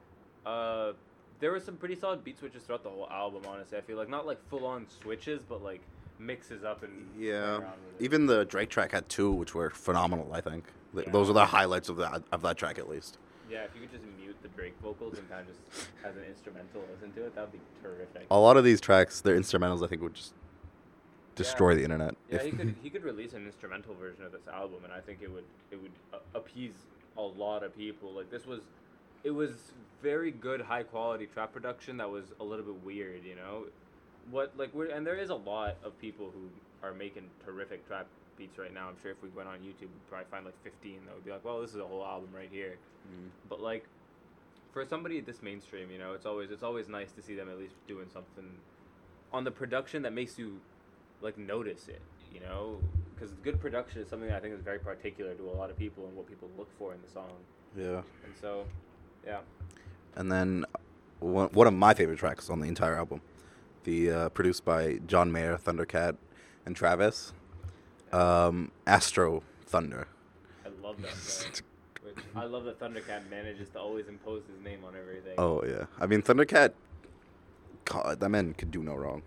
Uh, 0.43 0.93
there 1.39 1.51
were 1.51 1.59
some 1.59 1.75
pretty 1.75 1.95
solid 1.95 2.23
beat 2.23 2.39
switches 2.39 2.63
throughout 2.63 2.83
the 2.83 2.89
whole 2.89 3.07
album. 3.11 3.43
Honestly, 3.47 3.77
I 3.77 3.81
feel 3.81 3.97
like 3.97 4.09
not 4.09 4.25
like 4.25 4.39
full 4.49 4.65
on 4.65 4.87
switches, 4.89 5.43
but 5.43 5.63
like 5.63 5.81
mixes 6.25 6.63
up 6.63 6.83
and 6.83 7.09
Yeah, 7.17 7.57
around 7.57 7.61
with 7.61 8.01
it. 8.01 8.03
even 8.05 8.25
the 8.25 8.45
Drake 8.45 8.69
track 8.69 8.91
had 8.91 9.07
two, 9.09 9.31
which 9.31 9.53
were 9.53 9.69
phenomenal. 9.69 10.31
I 10.33 10.41
think 10.41 10.65
Th- 10.93 11.05
Yeah. 11.07 11.11
those 11.11 11.29
are 11.29 11.33
the 11.33 11.45
highlights 11.47 11.89
of 11.89 11.97
that 11.97 12.23
of 12.31 12.41
that 12.43 12.57
track 12.57 12.77
at 12.79 12.87
least. 12.89 13.17
yeah, 13.49 13.63
if 13.63 13.71
you 13.75 13.81
could 13.81 13.91
just 13.91 14.03
mute 14.19 14.35
the 14.41 14.47
Drake 14.49 14.73
vocals 14.81 15.17
and 15.17 15.29
kind 15.29 15.41
of 15.47 15.47
just 15.55 15.89
as 16.03 16.15
an 16.15 16.23
instrumental 16.23 16.83
listen 16.91 17.11
to 17.13 17.25
it, 17.25 17.35
that 17.35 17.41
would 17.41 17.51
be 17.51 17.59
terrific. 17.81 18.25
A 18.31 18.37
lot 18.39 18.57
of 18.57 18.63
these 18.63 18.79
tracks, 18.81 19.21
their 19.21 19.35
instrumentals, 19.35 19.83
I 19.83 19.87
think, 19.87 20.01
would 20.01 20.13
just 20.13 20.33
destroy 21.35 21.75
the 21.75 21.83
internet. 21.83 22.15
Yeah, 22.29 22.37
if- 22.37 22.43
he 22.43 22.51
could 22.51 22.75
he 22.83 22.89
could 22.89 23.03
release 23.03 23.33
an 23.33 23.45
instrumental 23.45 23.95
version 23.95 24.23
of 24.23 24.31
this 24.31 24.47
album, 24.47 24.83
and 24.83 24.93
I 24.93 25.01
think 25.01 25.19
it 25.21 25.31
would 25.31 25.45
it 25.71 25.81
would 25.81 25.91
uh, 26.13 26.17
appease 26.35 26.73
a 27.17 27.21
lot 27.21 27.63
of 27.63 27.75
people. 27.77 28.11
Like 28.13 28.29
this 28.31 28.45
was, 28.47 28.61
it 29.23 29.31
was 29.31 29.71
very 30.01 30.31
good, 30.31 30.61
high 30.61 30.83
quality 30.83 31.27
trap 31.27 31.53
production 31.53 31.97
that 31.97 32.09
was 32.09 32.25
a 32.39 32.43
little 32.43 32.65
bit 32.65 32.83
weird, 32.83 33.23
you 33.23 33.35
know. 33.35 33.65
What 34.31 34.53
like 34.57 34.73
we're 34.73 34.89
and 34.89 35.05
there 35.05 35.15
is 35.15 35.29
a 35.29 35.35
lot 35.35 35.77
of 35.83 35.99
people 35.99 36.31
who 36.33 36.49
are 36.85 36.93
making 36.93 37.23
terrific 37.45 37.87
trap 37.87 38.07
beats 38.37 38.57
right 38.57 38.73
now. 38.73 38.89
I'm 38.89 38.95
sure 39.01 39.11
if 39.11 39.21
we 39.21 39.29
went 39.29 39.47
on 39.47 39.59
YouTube, 39.59 39.81
we'd 39.81 40.09
probably 40.09 40.27
find 40.31 40.45
like 40.45 40.55
15 40.63 40.99
that 41.05 41.15
would 41.15 41.25
be 41.25 41.31
like, 41.31 41.45
well, 41.45 41.61
this 41.61 41.71
is 41.71 41.77
a 41.77 41.85
whole 41.85 42.03
album 42.03 42.29
right 42.35 42.49
here. 42.51 42.77
Mm. 43.07 43.29
But 43.49 43.61
like, 43.61 43.85
for 44.71 44.85
somebody 44.85 45.21
this 45.21 45.41
mainstream, 45.41 45.91
you 45.91 45.99
know, 45.99 46.13
it's 46.13 46.25
always 46.25 46.51
it's 46.51 46.63
always 46.63 46.87
nice 46.87 47.11
to 47.13 47.21
see 47.21 47.35
them 47.35 47.49
at 47.49 47.57
least 47.59 47.75
doing 47.87 48.07
something 48.11 48.49
on 49.31 49.43
the 49.43 49.51
production 49.51 50.01
that 50.03 50.13
makes 50.13 50.37
you 50.37 50.59
like 51.21 51.37
notice 51.37 51.87
it. 51.87 52.01
You 52.33 52.39
know, 52.39 52.79
because 53.13 53.33
good 53.43 53.59
production 53.61 54.01
is 54.01 54.09
something 54.09 54.27
that 54.27 54.37
I 54.37 54.39
think 54.39 54.55
is 54.55 54.61
very 54.61 54.79
particular 54.79 55.33
to 55.35 55.49
a 55.49 55.55
lot 55.55 55.69
of 55.69 55.77
people 55.77 56.05
and 56.07 56.15
what 56.15 56.27
people 56.27 56.49
look 56.57 56.69
for 56.79 56.93
in 56.93 56.99
the 57.05 57.11
song. 57.11 57.29
yeah. 57.77 58.01
And 58.25 58.33
so, 58.41 58.65
yeah, 59.25 59.39
And 60.15 60.31
then 60.31 60.65
one, 61.19 61.49
one 61.49 61.67
of 61.67 61.73
my 61.73 61.93
favorite 61.93 62.17
tracks 62.17 62.49
on 62.49 62.59
the 62.59 62.67
entire 62.67 62.95
album, 62.95 63.21
the 63.83 64.11
uh, 64.11 64.29
produced 64.29 64.65
by 64.65 64.99
John 65.07 65.31
Mayer, 65.31 65.57
Thundercat, 65.57 66.17
and 66.65 66.75
Travis, 66.75 67.33
um, 68.11 68.71
Astro 68.87 69.43
Thunder. 69.65 70.07
I 70.65 70.69
love 70.85 71.01
that. 71.01 71.61
Which 72.03 72.15
I 72.35 72.45
love 72.45 72.65
that 72.65 72.79
Thundercat 72.79 73.29
manages 73.29 73.69
to 73.69 73.79
always 73.79 74.07
impose 74.07 74.43
his 74.45 74.63
name 74.63 74.83
on 74.85 74.93
everything. 74.95 75.35
Oh 75.37 75.63
yeah, 75.65 75.85
I 75.99 76.05
mean 76.05 76.21
Thundercat. 76.21 76.73
God, 77.85 78.19
that 78.19 78.29
man 78.29 78.53
could 78.53 78.71
do 78.71 78.81
no 78.81 78.95
wrong. 78.95 79.23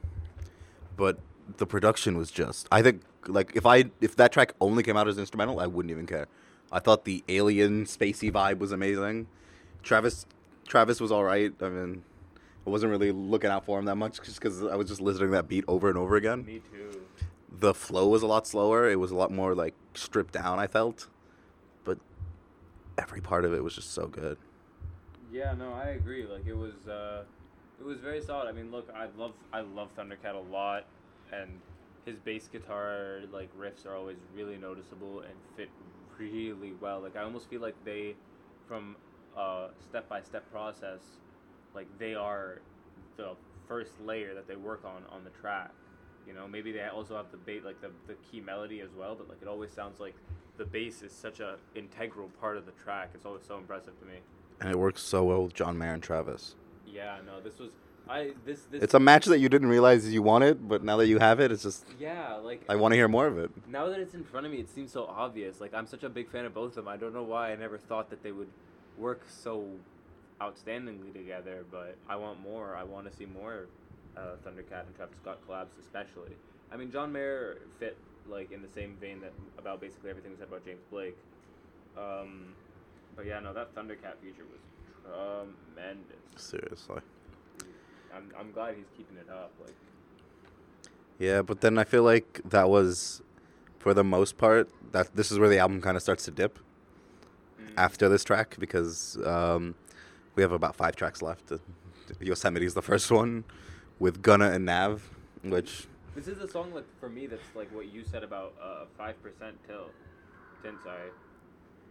But 0.97 1.19
the 1.59 1.66
production 1.66 2.16
was 2.16 2.31
just. 2.31 2.66
I 2.71 2.83
think 2.83 3.03
like 3.27 3.53
if 3.55 3.66
I 3.66 3.85
if 4.01 4.16
that 4.16 4.33
track 4.33 4.55
only 4.61 4.83
came 4.83 4.97
out 4.97 5.09
as 5.09 5.19
instrumental, 5.19 5.61
I 5.61 5.66
wouldn't 5.66 5.90
even 5.90 6.07
care. 6.07 6.27
I 6.73 6.81
thought 6.81 7.05
the 7.05 7.23
alien 7.29 7.85
spacey 7.85 8.31
vibe 8.33 8.59
was 8.59 8.73
amazing. 8.73 9.27
Travis 9.83 10.27
Travis 10.66 11.01
was 11.01 11.12
all 11.12 11.25
right. 11.25 11.53
I 11.61 11.69
mean, 11.69 12.03
I 12.67 12.71
wasn't 12.71 12.91
really 12.91 13.13
looking 13.13 13.51
out 13.51 13.65
for 13.65 13.79
him 13.79 13.85
that 13.85 13.97
much 13.97 14.21
just 14.23 14.41
because 14.41 14.65
I 14.65 14.75
was 14.75 14.89
just 14.89 15.01
listening 15.01 15.29
to 15.29 15.37
that 15.37 15.49
beat 15.49 15.65
over 15.69 15.89
and 15.89 15.97
over 15.97 16.17
again. 16.17 16.45
Me 16.45 16.61
too. 16.73 17.01
The 17.61 17.73
flow 17.73 18.09
was 18.09 18.23
a 18.23 18.27
lot 18.27 18.47
slower. 18.47 18.91
It 18.91 18.97
was 18.97 19.11
a 19.11 19.15
lot 19.15 19.31
more 19.31 19.55
like 19.55 19.75
stripped 19.95 20.33
down. 20.33 20.59
I 20.59 20.67
felt, 20.67 21.09
but 21.85 21.99
every 22.99 23.21
part 23.21 23.45
of 23.45 23.55
it 23.55 23.63
was 23.63 23.75
just 23.75 23.93
so 23.93 24.09
good. 24.09 24.37
Yeah, 25.33 25.55
no, 25.55 25.73
I 25.73 25.91
agree. 25.91 26.27
Like 26.27 26.47
it 26.47 26.57
was, 26.57 26.89
uh, 26.89 27.23
it 27.79 27.85
was 27.85 28.01
very 28.01 28.21
solid. 28.21 28.49
I 28.49 28.53
mean, 28.53 28.71
look, 28.71 28.89
I 28.95 29.07
love, 29.17 29.33
I 29.53 29.61
love 29.61 29.95
Thundercat 29.97 30.35
a 30.35 30.53
lot, 30.53 30.87
and 31.33 31.61
his 32.05 32.19
bass 32.19 32.49
guitar 32.51 33.21
like 33.33 33.49
riffs 33.59 33.87
are 33.87 33.95
always 33.95 34.17
really 34.35 34.57
noticeable 34.57 35.21
and 35.21 35.35
fit 35.57 35.69
really 36.19 36.73
well. 36.81 37.01
Like 37.01 37.17
I 37.17 37.23
almost 37.23 37.49
feel 37.49 37.61
like 37.61 37.77
they, 37.85 38.17
from 38.67 38.97
a 39.37 39.69
step-by-step 39.89 40.51
process, 40.51 41.01
like 41.77 41.87
they 41.99 42.15
are 42.15 42.61
the 43.17 43.37
first 43.69 43.93
layer 44.05 44.35
that 44.35 44.49
they 44.49 44.57
work 44.57 44.85
on 44.85 45.03
on 45.11 45.23
the 45.23 45.31
track. 45.31 45.71
You 46.27 46.33
know, 46.35 46.49
maybe 46.49 46.73
they 46.73 46.83
also 46.83 47.17
have 47.17 47.31
the 47.31 47.37
bait 47.37 47.65
like 47.65 47.81
the 47.81 47.91
the 48.09 48.15
key 48.15 48.41
melody 48.41 48.81
as 48.81 48.91
well, 48.99 49.15
but 49.15 49.29
like 49.29 49.39
it 49.43 49.49
always 49.49 49.71
sounds 49.71 50.01
like 50.01 50.15
the 50.57 50.65
bass 50.65 51.03
is 51.03 51.12
such 51.12 51.39
a 51.41 51.57
integral 51.77 52.31
part 52.41 52.57
of 52.57 52.67
the 52.67 52.73
track. 52.73 53.11
It's 53.15 53.27
always 53.27 53.45
so 53.47 53.59
impressive 53.59 53.99
to 54.01 54.07
me. 54.07 54.19
And 54.61 54.71
it 54.71 54.79
works 54.79 55.03
so 55.03 55.25
well 55.25 55.45
with 55.45 55.55
John 55.55 55.77
Mayer 55.79 55.93
and 55.93 56.03
Travis. 56.03 56.57
Yeah, 56.87 57.19
no, 57.27 57.41
this 57.41 57.59
was 57.59 57.71
I 58.09 58.33
this 58.45 58.62
this 58.71 58.83
It's 58.83 58.95
a 58.95 59.01
match 59.01 59.27
that 59.27 59.39
you 59.39 59.49
didn't 59.49 59.69
realize 59.69 60.11
you 60.12 60.23
wanted, 60.23 60.69
but 60.69 60.83
now 60.83 60.97
that 60.97 61.07
you 61.07 61.19
have 61.19 61.41
it, 61.41 61.53
it's 61.53 61.62
just 61.62 61.85
yeah, 61.99 62.35
like 62.35 62.62
I 62.69 62.77
want 62.77 62.93
to 62.93 62.97
hear 62.97 63.09
more 63.09 63.27
of 63.27 63.39
it. 63.39 63.51
now 63.69 63.89
that 63.89 64.01
it's 64.01 64.15
in 64.15 64.25
front 64.25 64.47
of 64.47 64.53
me, 64.53 64.59
it 64.59 64.71
seems 64.71 64.93
so 64.93 65.05
obvious. 65.07 65.61
Like 65.61 65.75
I'm 65.75 65.87
such 65.87 66.05
a 66.05 66.09
big 66.09 66.31
fan 66.31 66.45
of 66.45 66.55
both 66.55 66.71
of 66.71 66.85
them. 66.85 66.89
I 66.89 66.97
don't 66.97 67.12
know 67.12 67.23
why 67.23 67.53
I 67.53 67.57
never 67.57 67.79
thought 67.79 68.11
that 68.11 68.23
they 68.23 68.33
would 68.33 68.49
work 68.97 69.23
so 69.29 69.65
outstandingly 70.40 71.12
together, 71.12 71.64
but 71.70 71.96
I 72.09 72.16
want 72.16 72.40
more. 72.40 72.77
I 72.77 72.85
want 72.85 73.11
to 73.11 73.16
see 73.16 73.27
more 73.27 73.66
uh, 74.16 74.37
Thundercat 74.44 74.87
and 74.87 74.96
Travis 74.96 75.16
Scott 75.22 75.38
collabs, 75.49 75.79
especially. 75.81 76.37
I 76.72 76.77
mean, 76.77 76.90
John 76.90 77.12
Mayer 77.12 77.59
fit 77.79 77.96
like 78.29 78.51
in 78.51 78.61
the 78.61 78.68
same 78.68 78.96
vein 79.01 79.20
that 79.20 79.33
about 79.59 79.81
basically 79.81 80.11
everything 80.11 80.33
we 80.33 80.37
said 80.37 80.49
about 80.49 80.64
James 80.64 80.83
Blake. 80.90 81.16
Um, 81.96 82.55
but 83.14 83.25
yeah, 83.27 83.40
no, 83.40 83.53
that 83.53 83.75
Thundercat 83.75 84.16
feature 84.22 84.44
was 84.51 84.61
tremendous. 85.03 86.16
Seriously. 86.37 87.01
I'm, 88.14 88.31
I'm 88.38 88.53
glad 88.53 88.77
he's 88.77 88.87
keeping 88.96 89.16
it 89.16 89.31
up. 89.31 89.53
Like, 89.62 89.75
Yeah, 91.18 91.42
but 91.42 91.61
then 91.61 91.79
I 91.79 91.85
feel 91.85 92.03
like 92.03 92.40
that 92.44 92.68
was, 92.68 93.22
for 93.79 93.94
the 93.94 94.05
most 94.05 94.37
part, 94.37 94.68
that 94.92 95.14
this 95.14 95.31
is 95.31 95.38
where 95.38 95.49
the 95.49 95.59
album 95.59 95.81
kind 95.81 95.96
of 95.96 96.03
starts 96.03 96.25
to 96.25 96.31
dip 96.31 96.59
mm, 97.61 97.72
after 97.77 98.09
this 98.09 98.25
track 98.25 98.57
because 98.59 99.18
um, 99.25 99.75
we 100.37 100.42
have 100.42 100.53
about 100.53 100.77
five 100.77 100.94
tracks 100.94 101.22
left. 101.22 101.51
Yosemite's 102.20 102.75
the 102.75 102.83
first 102.83 103.11
one 103.11 103.44
with 103.99 104.22
Gunna 104.22 104.51
and 104.51 104.66
Nav, 104.66 105.11
which 105.42 105.88
This 106.14 106.29
is 106.29 106.38
a 106.38 106.49
song 106.49 106.72
like 106.72 106.85
for 107.01 107.09
me 107.09 107.27
that's 107.27 107.57
like 107.57 107.75
what 107.75 107.92
you 107.92 108.05
said 108.05 108.22
about 108.22 108.55
uh 108.62 108.85
five 108.96 109.20
percent 109.22 109.57
till, 109.66 109.90
tin 110.62 110.77
sorry, 110.85 111.11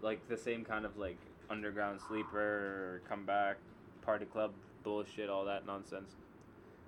like 0.02 0.26
the 0.30 0.38
same 0.38 0.64
kind 0.64 0.86
of 0.86 0.96
like 0.98 1.18
underground 1.50 2.00
sleeper 2.08 3.02
comeback 3.10 3.58
party 4.04 4.26
club 4.26 4.52
bullshit 4.84 5.30
all 5.30 5.46
that 5.46 5.66
nonsense. 5.66 6.12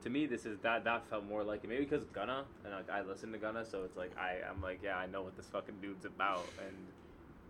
To 0.03 0.11
me, 0.11 0.27
this 0.27 0.45
is 0.45 0.59
that 0.59 0.83
that 0.83 1.09
felt 1.09 1.25
more 1.25 1.43
like 1.43 1.63
it. 1.63 1.69
Maybe 1.69 1.83
because 1.85 2.05
Gunna 2.05 2.45
and 2.63 2.73
like 2.73 2.89
I 2.89 3.01
listen 3.01 3.31
to 3.31 3.39
Gunna, 3.39 3.65
so 3.65 3.83
it's 3.83 3.97
like 3.97 4.11
I 4.17 4.37
I'm 4.47 4.61
like 4.61 4.79
yeah 4.83 4.97
I 4.97 5.07
know 5.07 5.23
what 5.23 5.35
this 5.35 5.47
fucking 5.47 5.75
dude's 5.81 6.05
about 6.05 6.45
and 6.65 6.77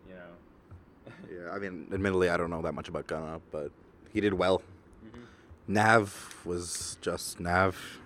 you 0.08 0.16
know. 0.16 1.43
yeah, 1.45 1.51
I 1.51 1.60
mean, 1.60 1.88
admittedly, 1.93 2.30
I 2.30 2.38
don't 2.38 2.49
know 2.49 2.62
that 2.62 2.74
much 2.74 2.88
about 2.88 3.08
Gunna, 3.08 3.39
but 3.51 3.72
he 4.14 4.22
did 4.22 4.34
well. 4.34 4.62
Mhm. 5.05 5.20
Nav 5.68 6.36
was 6.45 6.97
just 7.01 7.39
Nav. 7.39 7.99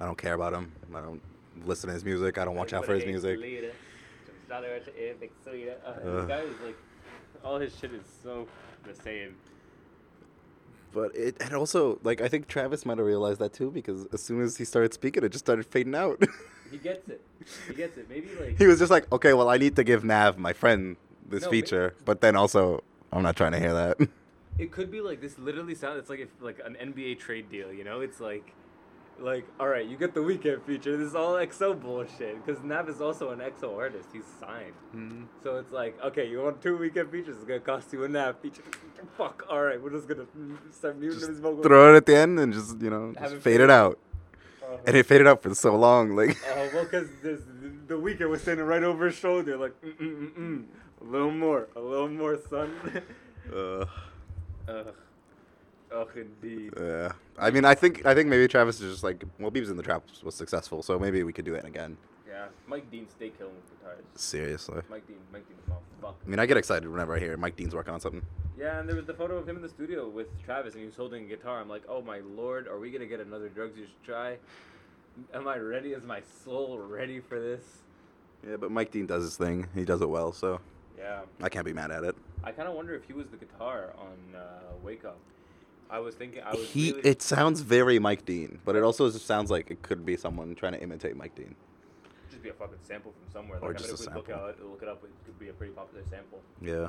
I 0.00 0.06
don't 0.06 0.16
care 0.18 0.34
about 0.34 0.52
him. 0.54 0.72
I 0.94 1.00
don't 1.00 1.20
listen 1.64 1.88
to 1.88 1.94
his 1.94 2.04
music. 2.04 2.38
I 2.38 2.44
don't 2.44 2.54
watch 2.56 2.72
out 2.72 2.86
for 2.86 2.94
his 2.94 3.04
music. 3.04 3.38
Uh, 4.50 6.24
guy 6.26 6.40
is 6.40 6.54
like, 6.64 6.76
all 7.44 7.58
his 7.58 7.76
shit 7.78 7.92
is 7.92 8.02
so 8.22 8.46
the 8.84 8.94
same. 9.02 9.36
But 10.92 11.14
it 11.14 11.36
and 11.40 11.52
also 11.54 12.00
like 12.02 12.20
I 12.20 12.28
think 12.28 12.48
Travis 12.48 12.84
might 12.84 12.98
have 12.98 13.06
realized 13.06 13.38
that 13.40 13.52
too 13.52 13.70
because 13.70 14.06
as 14.12 14.20
soon 14.22 14.40
as 14.42 14.56
he 14.56 14.64
started 14.64 14.92
speaking, 14.92 15.22
it 15.22 15.28
just 15.30 15.44
started 15.44 15.66
fading 15.66 15.94
out. 15.94 16.22
He 16.70 16.78
gets 16.78 17.08
it. 17.08 17.20
He 17.66 17.74
gets 17.74 17.98
it. 17.98 18.08
Maybe 18.08 18.28
like 18.40 18.56
he 18.56 18.68
was 18.68 18.78
just 18.78 18.92
like, 18.92 19.10
okay, 19.10 19.32
well, 19.34 19.48
I 19.48 19.56
need 19.56 19.74
to 19.74 19.82
give 19.82 20.04
Nav, 20.04 20.38
my 20.38 20.52
friend, 20.52 20.96
this 21.28 21.42
No, 21.42 21.48
maybe- 21.48 21.62
feature, 21.62 21.94
but 22.04 22.20
then 22.20 22.36
also 22.36 22.84
I'm 23.10 23.24
not 23.24 23.34
trying 23.34 23.50
to 23.52 23.58
hear 23.58 23.72
that. 23.74 24.08
It 24.60 24.70
could 24.72 24.90
be 24.90 25.00
like 25.00 25.20
this. 25.20 25.38
Literally 25.38 25.74
sounds. 25.74 25.98
It's 25.98 26.10
like 26.10 26.20
if 26.20 26.28
like 26.40 26.60
an 26.64 26.76
NBA 26.80 27.18
trade 27.18 27.50
deal. 27.50 27.72
You 27.72 27.82
know, 27.82 28.00
it's 28.00 28.20
like, 28.20 28.52
like 29.18 29.46
all 29.58 29.68
right, 29.68 29.86
you 29.86 29.96
get 29.96 30.12
the 30.12 30.20
Weeknd 30.20 30.62
feature. 30.64 30.96
This 30.98 31.08
is 31.08 31.14
all 31.14 31.32
XO 31.34 31.80
bullshit. 31.80 32.44
Because 32.44 32.62
Nav 32.62 32.88
is 32.88 33.00
also 33.00 33.30
an 33.30 33.38
XO 33.38 33.76
artist. 33.78 34.10
He's 34.12 34.24
signed. 34.38 34.74
Mm-hmm. 34.94 35.24
So 35.42 35.56
it's 35.56 35.72
like, 35.72 35.98
okay, 36.04 36.28
you 36.28 36.42
want 36.42 36.60
two 36.60 36.76
Weeknd 36.76 37.10
features? 37.10 37.36
It's 37.36 37.46
gonna 37.46 37.60
cost 37.60 37.92
you 37.92 38.04
a 38.04 38.08
Nav 38.08 38.38
feature. 38.40 38.62
Fuck. 39.16 39.46
All 39.48 39.62
right, 39.62 39.80
we're 39.80 39.90
just 39.90 40.06
gonna 40.06 40.26
start 40.70 40.98
muting 40.98 41.18
Just 41.18 41.30
his 41.30 41.40
vocal. 41.40 41.62
Throw 41.62 41.94
it 41.94 41.96
at 41.96 42.06
the 42.06 42.16
end 42.16 42.38
and 42.38 42.52
just 42.52 42.80
you 42.80 42.90
know 42.90 43.14
just 43.18 43.36
fade 43.36 43.60
it 43.60 43.70
out. 43.70 43.98
Uh-huh. 44.62 44.76
And 44.86 44.96
it 44.96 45.06
faded 45.06 45.26
out 45.26 45.42
for 45.42 45.54
so 45.54 45.74
long, 45.74 46.14
like. 46.14 46.36
Oh 46.48 46.70
well, 46.74 46.84
because 46.84 47.08
the 47.22 47.94
Weeknd 47.94 48.28
was 48.28 48.42
standing 48.42 48.66
right 48.66 48.82
over 48.82 49.06
his 49.06 49.16
shoulder, 49.16 49.56
like, 49.56 49.72
mm 49.82 49.96
mm 49.96 50.16
mm 50.16 50.38
mm. 50.38 50.64
A 51.00 51.04
little 51.04 51.30
more, 51.30 51.68
a 51.74 51.80
little 51.80 52.08
more, 52.08 52.38
son. 52.48 52.74
Uh, 53.50 53.84
Ugh. 54.68 54.94
Ugh, 55.92 56.08
indeed. 56.16 56.72
yeah. 56.78 57.12
I 57.38 57.50
mean, 57.50 57.64
I 57.64 57.74
think 57.74 58.06
I 58.06 58.14
think 58.14 58.28
maybe 58.28 58.46
Travis 58.46 58.80
is 58.80 58.92
just 58.92 59.04
like 59.04 59.24
well, 59.38 59.50
Birds 59.50 59.70
in 59.70 59.76
the 59.76 59.82
Trap 59.82 60.04
was 60.22 60.34
successful, 60.34 60.82
so 60.82 60.98
maybe 60.98 61.22
we 61.24 61.32
could 61.32 61.44
do 61.44 61.54
it 61.54 61.64
again. 61.64 61.96
Yeah, 62.28 62.46
Mike 62.68 62.88
Dean 62.92 63.08
stay 63.08 63.30
killing 63.30 63.54
with 63.56 63.78
guitars. 63.80 64.04
Seriously. 64.14 64.82
Mike 64.88 65.06
Dean, 65.08 65.16
Mike 65.32 65.48
Dean's 65.48 65.60
motherfucker. 65.68 66.14
I 66.24 66.28
mean, 66.28 66.38
I 66.38 66.46
get 66.46 66.56
excited 66.56 66.88
whenever 66.88 67.16
I 67.16 67.18
hear 67.18 67.36
Mike 67.36 67.56
Dean's 67.56 67.74
working 67.74 67.92
on 67.92 68.00
something. 68.00 68.22
Yeah, 68.56 68.78
and 68.78 68.88
there 68.88 68.94
was 68.94 69.06
the 69.06 69.14
photo 69.14 69.36
of 69.36 69.48
him 69.48 69.56
in 69.56 69.62
the 69.62 69.68
studio 69.68 70.08
with 70.08 70.28
Travis, 70.44 70.74
and 70.74 70.80
he 70.80 70.86
was 70.86 70.94
holding 70.94 71.24
a 71.24 71.28
guitar. 71.28 71.60
I'm 71.60 71.68
like, 71.68 71.82
oh 71.88 72.02
my 72.02 72.20
lord, 72.20 72.68
are 72.68 72.78
we 72.78 72.92
gonna 72.92 73.06
get 73.06 73.18
another 73.20 73.48
drugs 73.48 73.76
you 73.76 73.86
should 73.86 74.04
try? 74.04 74.36
Am 75.34 75.48
I 75.48 75.56
ready? 75.56 75.92
Is 75.92 76.04
my 76.04 76.22
soul 76.44 76.78
ready 76.78 77.18
for 77.18 77.40
this? 77.40 77.62
Yeah, 78.48 78.56
but 78.56 78.70
Mike 78.70 78.92
Dean 78.92 79.06
does 79.06 79.24
his 79.24 79.36
thing. 79.36 79.66
He 79.74 79.84
does 79.84 80.00
it 80.02 80.08
well, 80.08 80.32
so 80.32 80.60
Yeah, 81.00 81.20
I 81.42 81.48
can't 81.48 81.64
be 81.64 81.72
mad 81.72 81.90
at 81.90 82.04
it. 82.04 82.14
I 82.44 82.52
kind 82.52 82.68
of 82.68 82.74
wonder 82.74 82.94
if 82.94 83.04
he 83.04 83.12
was 83.12 83.26
the 83.28 83.36
guitar 83.36 83.94
on 83.98 84.36
uh, 84.38 84.74
Wake 84.82 85.04
Up. 85.04 85.18
I 85.88 85.98
was 85.98 86.14
thinking, 86.14 86.42
I 86.44 86.54
was 86.54 86.68
He 86.68 86.92
really, 86.92 87.08
it 87.08 87.22
sounds 87.22 87.60
very 87.60 87.98
Mike 87.98 88.24
Dean, 88.24 88.60
but 88.64 88.76
it 88.76 88.82
also 88.82 89.10
just 89.10 89.26
sounds 89.26 89.50
like 89.50 89.70
it 89.70 89.82
could 89.82 90.06
be 90.06 90.16
someone 90.16 90.54
trying 90.54 90.72
to 90.72 90.82
imitate 90.82 91.16
Mike 91.16 91.34
Dean. 91.34 91.54
just 92.30 92.42
be 92.42 92.48
a 92.50 92.52
fucking 92.52 92.76
sample 92.82 93.12
from 93.12 93.32
somewhere. 93.32 93.58
Or 93.60 93.70
I 93.70 93.72
just 93.72 93.90
a 93.90 93.94
if 93.94 94.00
we 94.00 94.06
look, 94.14 94.26
sample. 94.26 94.44
out, 94.44 94.56
look 94.62 94.82
it 94.82 94.88
up, 94.88 95.02
it 95.02 95.10
could 95.24 95.38
be 95.38 95.48
a 95.48 95.52
pretty 95.52 95.72
popular 95.72 96.04
sample. 96.08 96.40
Yeah. 96.62 96.88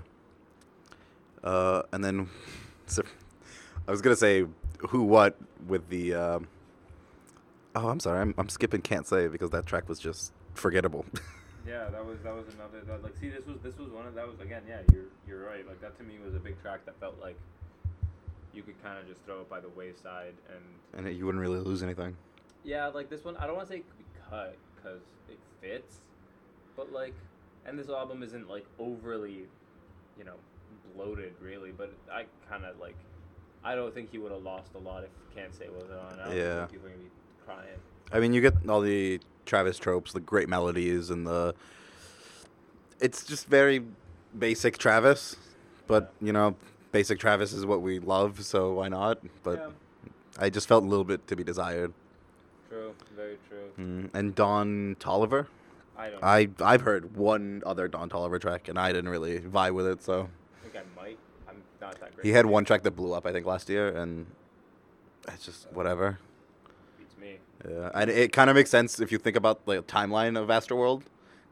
Uh, 1.44 1.82
and 1.92 2.04
then, 2.04 2.30
so, 2.86 3.02
I 3.88 3.92
was 3.92 4.02
gonna 4.02 4.16
say 4.16 4.46
who 4.90 5.04
what 5.04 5.36
with 5.68 5.90
the. 5.90 6.14
Um, 6.14 6.48
oh, 7.76 7.90
I'm 7.90 8.00
sorry. 8.00 8.22
I'm 8.22 8.36
I'm 8.38 8.50
skipping. 8.50 8.82
Can't 8.82 9.08
say 9.08 9.28
because 9.28 9.50
that 9.50 9.66
track 9.66 9.90
was 9.90 10.00
just 10.00 10.32
forgettable. 10.54 11.06
Yeah, 11.68 11.90
that 11.90 12.06
was 12.06 12.20
that 12.24 12.34
was 12.36 12.48
another 12.54 12.82
that, 12.88 13.04
like 13.04 13.16
see 13.18 13.30
this 13.30 13.46
was 13.46 13.58
this 13.62 13.78
was 13.78 13.90
one 13.92 14.08
of 14.08 14.16
that 14.16 14.28
was 14.28 14.40
again 14.40 14.64
yeah 14.68 14.80
you're 14.92 15.06
you're 15.28 15.46
right 15.46 15.68
like 15.68 15.80
that 15.82 15.96
to 15.98 16.04
me 16.04 16.16
was 16.24 16.34
a 16.34 16.40
big 16.40 16.60
track 16.62 16.86
that 16.86 17.00
felt 17.00 17.20
like 17.22 17.38
you 18.54 18.64
could 18.64 18.82
kind 18.84 18.98
of 18.98 19.08
just 19.08 19.24
throw 19.26 19.42
it 19.42 19.50
by 19.50 19.60
the 19.60 19.70
wayside 19.70 20.34
and 20.50 21.06
and 21.08 21.16
you 21.16 21.26
wouldn't 21.26 21.42
really 21.42 21.60
lose 21.60 21.84
anything. 21.84 22.16
yeah 22.64 22.88
like 22.88 23.10
this 23.10 23.24
one 23.24 23.38
I 23.38 23.46
don't 23.48 23.56
want 23.56 23.68
to 23.68 23.74
say 23.74 23.80
it 23.80 23.86
could 23.90 23.98
be 24.00 24.06
cut 24.30 24.58
because 24.76 25.02
it 25.30 25.38
fits 25.62 25.98
but 26.76 26.92
like 26.92 27.14
and 27.66 27.78
this 27.78 27.90
album 27.90 28.24
isn't 28.24 28.50
like 28.50 28.66
overly 28.80 29.46
you 30.18 30.24
know 30.26 30.36
bloated 30.96 31.34
really 31.40 31.72
but 31.72 31.94
I 32.12 32.26
kind 32.50 32.66
of 32.66 32.80
like 32.80 32.96
I 33.64 33.76
don't 33.76 33.94
think 33.94 34.12
he 34.12 34.18
would 34.18 34.32
have 34.32 34.42
lost 34.42 34.74
a 34.74 34.80
lot 34.80 35.04
if 35.04 35.12
Can't 35.36 35.54
Say 35.54 35.68
wasn't 35.70 36.00
on 36.00 36.20
I 36.20 36.26
don't 36.30 36.36
Yeah. 36.38 36.58
think 36.66 36.72
people 36.72 36.88
are 36.88 36.90
gonna 36.92 37.04
be 37.04 37.12
crying 37.46 37.80
I 38.14 38.20
mean, 38.20 38.34
you 38.34 38.42
get 38.42 38.56
all 38.68 38.82
the 38.82 39.22
Travis 39.46 39.78
tropes, 39.78 40.14
the 40.14 40.20
great 40.20 40.50
melodies, 40.50 41.10
and 41.10 41.26
the. 41.26 41.56
It's 43.00 43.26
just 43.26 43.48
very 43.48 43.84
basic 44.38 44.78
Travis, 44.78 45.36
but 45.88 46.14
you 46.22 46.32
know, 46.32 46.56
basic 46.92 47.20
Travis 47.20 47.54
is 47.54 47.66
what 47.66 47.82
we 47.82 48.00
love, 48.00 48.44
so 48.46 48.74
why 48.74 48.90
not? 48.90 49.20
But 49.44 49.74
yeah, 50.06 50.12
I 50.40 50.50
just 50.50 50.68
felt 50.68 50.84
a 50.84 50.88
little 50.88 51.06
bit 51.06 51.28
to 51.28 51.36
be 51.36 51.44
desired. 51.44 51.94
true 52.70 52.94
very 53.16 53.38
true 53.48 53.58
Mm. 53.80 54.10
And 54.14 54.36
Don 54.36 54.96
Tolliver, 55.00 55.48
I 55.98 56.10
don't 56.10 56.24
I 56.24 56.50
I've 56.62 56.82
heard 56.82 57.16
one 57.16 57.64
other 57.66 57.88
Don 57.88 58.10
Tolliver 58.10 58.40
track, 58.40 58.68
and 58.68 58.78
I 58.78 58.92
didn't 58.92 59.10
really 59.10 59.40
vibe 59.40 59.74
with 59.74 59.88
it. 59.88 60.04
So 60.04 60.30
think 60.64 60.76
I 60.76 61.02
might 61.02 61.18
I'm 61.48 61.62
not 61.80 62.00
that 62.00 62.16
great 62.16 62.26
he 62.26 62.32
had 62.32 62.46
one 62.46 62.66
track 62.66 62.84
that 62.84 62.92
blew 62.92 63.14
up, 63.14 63.26
I 63.26 63.32
think, 63.32 63.46
last 63.46 63.70
year, 63.70 63.90
and 63.90 64.28
it's 65.28 65.46
just 65.46 65.68
whatever. 65.72 66.20
Yeah, 67.70 67.92
and 67.94 68.10
it 68.10 68.32
kind 68.32 68.50
of 68.50 68.56
makes 68.56 68.70
sense 68.70 69.00
if 69.00 69.12
you 69.12 69.18
think 69.18 69.36
about 69.36 69.66
the 69.66 69.84
timeline 69.84 70.40
of 70.42 70.50
Astroworld. 70.50 71.04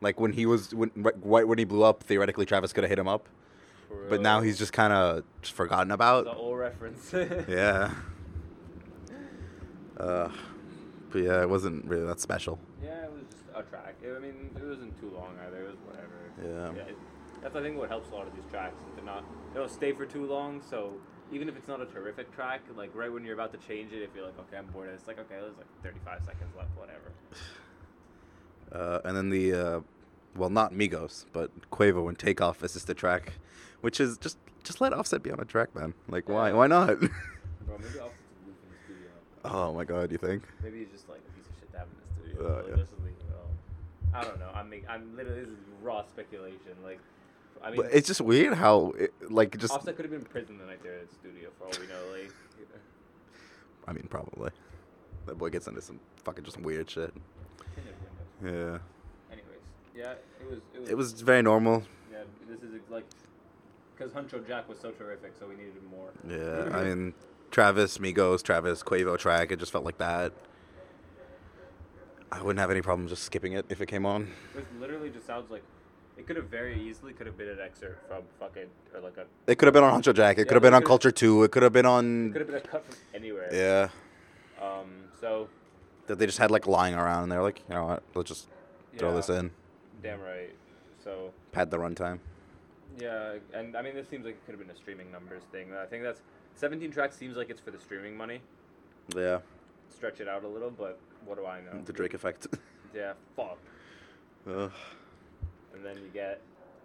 Like 0.01 0.19
when 0.19 0.31
he 0.33 0.45
was 0.45 0.73
when 0.73 0.91
right 0.95 1.47
when 1.47 1.57
he 1.57 1.65
blew 1.65 1.83
up, 1.83 2.03
theoretically 2.03 2.45
Travis 2.45 2.71
could 2.73 2.83
have 2.83 2.89
hit 2.89 2.99
him 2.99 3.07
up, 3.07 3.27
but 4.09 4.21
now 4.21 4.41
he's 4.41 4.57
just 4.57 4.71
kind 4.73 4.93
of 4.93 5.23
just 5.41 5.53
forgotten 5.53 5.91
about. 5.91 6.25
the 6.25 6.33
old 6.33 6.57
reference. 6.57 7.13
Yeah. 7.47 7.93
Uh, 9.97 10.29
but 11.11 11.19
yeah, 11.23 11.41
it 11.41 11.49
wasn't 11.49 11.83
really 11.85 12.05
that 12.05 12.21
special. 12.21 12.57
Yeah, 12.81 13.03
it 13.03 13.11
was 13.11 13.23
just 13.29 13.43
a 13.53 13.63
track. 13.63 13.95
I 14.03 14.19
mean, 14.19 14.49
it 14.55 14.63
wasn't 14.63 14.97
too 14.99 15.09
long 15.09 15.35
either. 15.45 15.65
It 15.65 15.67
was 15.67 15.77
whatever. 15.85 16.75
Yeah. 16.77 16.81
it, 16.83 16.97
that's 17.41 17.55
I 17.55 17.61
think 17.61 17.77
what 17.77 17.89
helps 17.89 18.09
a 18.11 18.15
lot 18.15 18.27
of 18.27 18.33
these 18.33 18.45
tracks 18.49 18.79
is 18.79 18.95
they're 18.95 19.03
not 19.05 19.25
they 19.53 19.59
don't 19.59 19.69
stay 19.71 19.91
for 19.91 20.05
too 20.05 20.25
long. 20.25 20.61
So 20.69 20.93
even 21.31 21.47
if 21.49 21.55
it's 21.57 21.67
not 21.67 21.81
a 21.81 21.85
terrific 21.85 22.33
track, 22.35 22.61
like 22.75 22.93
right 22.95 23.11
when 23.11 23.23
you're 23.23 23.33
about 23.33 23.51
to 23.53 23.57
change 23.67 23.91
it, 23.93 24.01
if 24.01 24.09
you're 24.15 24.25
like, 24.25 24.37
okay, 24.39 24.57
I'm 24.57 24.65
bored, 24.67 24.89
it's 24.89 25.07
like 25.07 25.19
okay, 25.19 25.35
there's 25.39 25.57
like 25.57 25.67
35 25.83 26.23
seconds 26.25 26.55
left, 26.57 26.69
whatever. 26.77 27.11
Uh, 28.71 28.99
and 29.03 29.17
then 29.17 29.29
the, 29.29 29.53
uh, 29.53 29.79
well, 30.35 30.49
not 30.49 30.73
Migos, 30.73 31.25
but 31.33 31.49
Quavo 31.71 32.07
and 32.07 32.17
Takeoff 32.17 32.61
assisted 32.61 32.97
track, 32.97 33.33
which 33.81 33.99
is 33.99 34.17
just 34.17 34.37
just 34.63 34.81
let 34.81 34.93
Offset 34.93 35.23
be 35.23 35.31
on 35.31 35.39
a 35.39 35.45
track, 35.45 35.73
man. 35.75 35.93
Like 36.07 36.29
why 36.29 36.49
Yeah. 36.49 36.55
why 36.55 36.67
not? 36.67 36.99
Bro, 36.99 37.77
maybe 37.79 37.99
Offset's 37.99 37.99
a 37.99 38.45
in 38.45 38.69
the 38.71 38.77
studio. 38.85 39.09
oh 39.45 39.73
my 39.73 39.85
god, 39.85 40.11
you 40.11 40.17
think? 40.17 40.43
Maybe 40.63 40.79
he's 40.79 40.89
just 40.89 41.09
like 41.09 41.19
a 41.19 41.31
piece 41.37 41.47
of 41.47 41.55
shit 41.59 41.71
to 41.71 41.77
have 41.79 41.87
in 41.87 41.95
the 41.97 42.33
studio. 42.35 42.47
Oh, 42.47 42.57
Like, 42.61 42.69
yeah. 42.69 42.75
just 42.83 42.93
leave. 43.03 43.13
I 44.11 44.23
don't 44.23 44.39
know. 44.39 44.49
I'm 44.55 44.73
I'm 44.89 45.15
literally 45.15 45.41
this 45.41 45.49
is 45.49 45.57
raw 45.83 46.01
speculation. 46.03 46.73
Like, 46.83 46.99
I 47.63 47.71
mean, 47.71 47.81
But 47.81 47.93
it's 47.93 48.07
just 48.07 48.21
weird 48.21 48.53
how 48.53 48.93
it, 48.97 49.13
like 49.29 49.57
just 49.57 49.73
Offset 49.73 49.95
could 49.95 50.05
have 50.05 50.11
been 50.11 50.21
in 50.21 50.25
prison 50.25 50.57
the 50.57 50.65
night 50.65 50.81
they're 50.83 50.99
in 50.99 51.07
the 51.07 51.13
studio 51.13 51.49
for 51.57 51.65
all 51.65 51.71
we 51.79 51.87
know. 51.87 52.01
Like, 52.11 52.31
I 53.87 53.93
mean 53.93 54.07
probably. 54.09 54.51
That 55.25 55.37
boy 55.37 55.49
gets 55.49 55.67
into 55.67 55.81
some 55.81 55.99
fucking 56.23 56.43
just 56.43 56.59
weird 56.59 56.89
shit. 56.89 57.13
Yeah. 58.43 58.79
Anyways, 59.29 59.59
yeah, 59.95 60.13
it 60.41 60.49
was. 60.49 60.59
It 60.73 60.81
was. 60.81 60.89
It 60.89 60.97
was 60.97 61.11
very 61.13 61.41
normal. 61.41 61.83
Yeah, 62.11 62.19
this 62.49 62.61
is 62.61 62.79
like 62.89 63.05
because 63.97 64.13
Huncho 64.13 64.45
Jack 64.47 64.69
was 64.69 64.79
so 64.79 64.91
terrific, 64.91 65.33
so 65.37 65.47
we 65.47 65.55
needed 65.55 65.83
more. 65.91 66.09
Yeah, 66.27 66.75
I 66.75 66.83
mean, 66.85 67.13
Travis, 67.51 67.97
Migos, 67.97 68.41
Travis, 68.41 68.81
Quavo 68.81 69.17
track. 69.17 69.51
It 69.51 69.59
just 69.59 69.71
felt 69.71 69.83
like 69.83 69.97
that. 69.97 70.31
I 72.31 72.41
wouldn't 72.41 72.59
have 72.59 72.71
any 72.71 72.81
problem 72.81 73.07
just 73.07 73.23
skipping 73.23 73.53
it 73.53 73.65
if 73.69 73.81
it 73.81 73.87
came 73.87 74.05
on. 74.05 74.31
This 74.55 74.63
literally 74.79 75.09
just 75.09 75.25
sounds 75.25 75.49
like 75.49 75.63
it 76.19 76.27
could 76.27 76.35
have 76.35 76.45
very 76.47 76.79
easily 76.79 77.13
could 77.13 77.25
have 77.25 77.37
been 77.37 77.49
an 77.49 77.59
excerpt 77.59 78.07
from 78.07 78.23
fucking 78.39 78.67
or 78.93 78.99
like 78.99 79.17
a 79.17 79.25
It 79.47 79.57
could 79.57 79.67
have 79.67 79.73
been 79.73 79.83
on 79.83 79.99
Huncho 80.01 80.13
Jack. 80.13 80.37
It 80.37 80.41
Yeah, 80.41 80.45
could 80.45 80.53
have 80.55 80.61
been 80.61 80.73
on 80.73 80.81
could've- 80.81 80.87
Culture 80.89 81.11
Two. 81.11 81.43
It 81.43 81.51
could 81.51 81.63
have 81.63 81.73
been 81.73 81.85
it 81.85 81.89
on. 81.89 82.31
could 82.33 82.41
have 82.41 82.47
been 82.47 82.57
a 82.57 82.61
cut 82.61 82.85
from 82.85 82.95
anywhere. 83.13 83.49
Yeah, 83.51 83.89
Um. 84.63 85.05
So 85.19 85.47
that 86.07 86.19
they 86.19 86.25
just 86.25 86.37
had 86.37 86.51
like 86.51 86.67
lying 86.67 86.93
around, 86.95 87.23
and 87.23 87.31
they're 87.31 87.41
like, 87.41 87.59
you 87.67 87.75
know 87.75 87.85
what? 87.85 88.03
Let's 88.15 88.29
just 88.29 88.47
throw 88.97 89.09
yeah, 89.09 89.15
this 89.15 89.29
in, 89.29 89.51
Damn 90.03 90.21
right. 90.21 90.53
So 91.03 91.31
pad 91.51 91.71
the 91.71 91.77
runtime. 91.77 92.19
yeah, 92.99 93.35
and 93.53 93.75
I 93.77 93.81
mean 93.81 93.95
this 93.95 94.07
seems 94.09 94.25
like 94.25 94.35
it 94.35 94.45
could 94.45 94.53
have 94.53 94.59
been 94.59 94.69
a 94.75 94.77
streaming 94.77 95.11
numbers 95.11 95.43
thing. 95.51 95.73
I 95.73 95.85
think 95.85 96.03
that's 96.03 96.21
17 96.55 96.91
tracks 96.91 97.15
seems 97.15 97.37
like 97.37 97.49
it's 97.49 97.61
for 97.61 97.71
the 97.71 97.79
streaming 97.79 98.17
money. 98.17 98.41
Yeah, 99.15 99.39
Stretch 99.89 100.19
it 100.19 100.27
out 100.27 100.43
a 100.43 100.47
little, 100.47 100.69
but 100.71 100.99
what 101.25 101.37
do 101.37 101.45
I 101.45 101.61
know? 101.61 101.81
the 101.85 101.93
Drake 101.93 102.13
effect. 102.13 102.47
Yeah. 102.93 103.13
Fuck. 103.35 103.59
Ugh. 104.49 104.71
And 105.73 105.85
then 105.85 105.97
you 105.97 106.09
get 106.13 106.41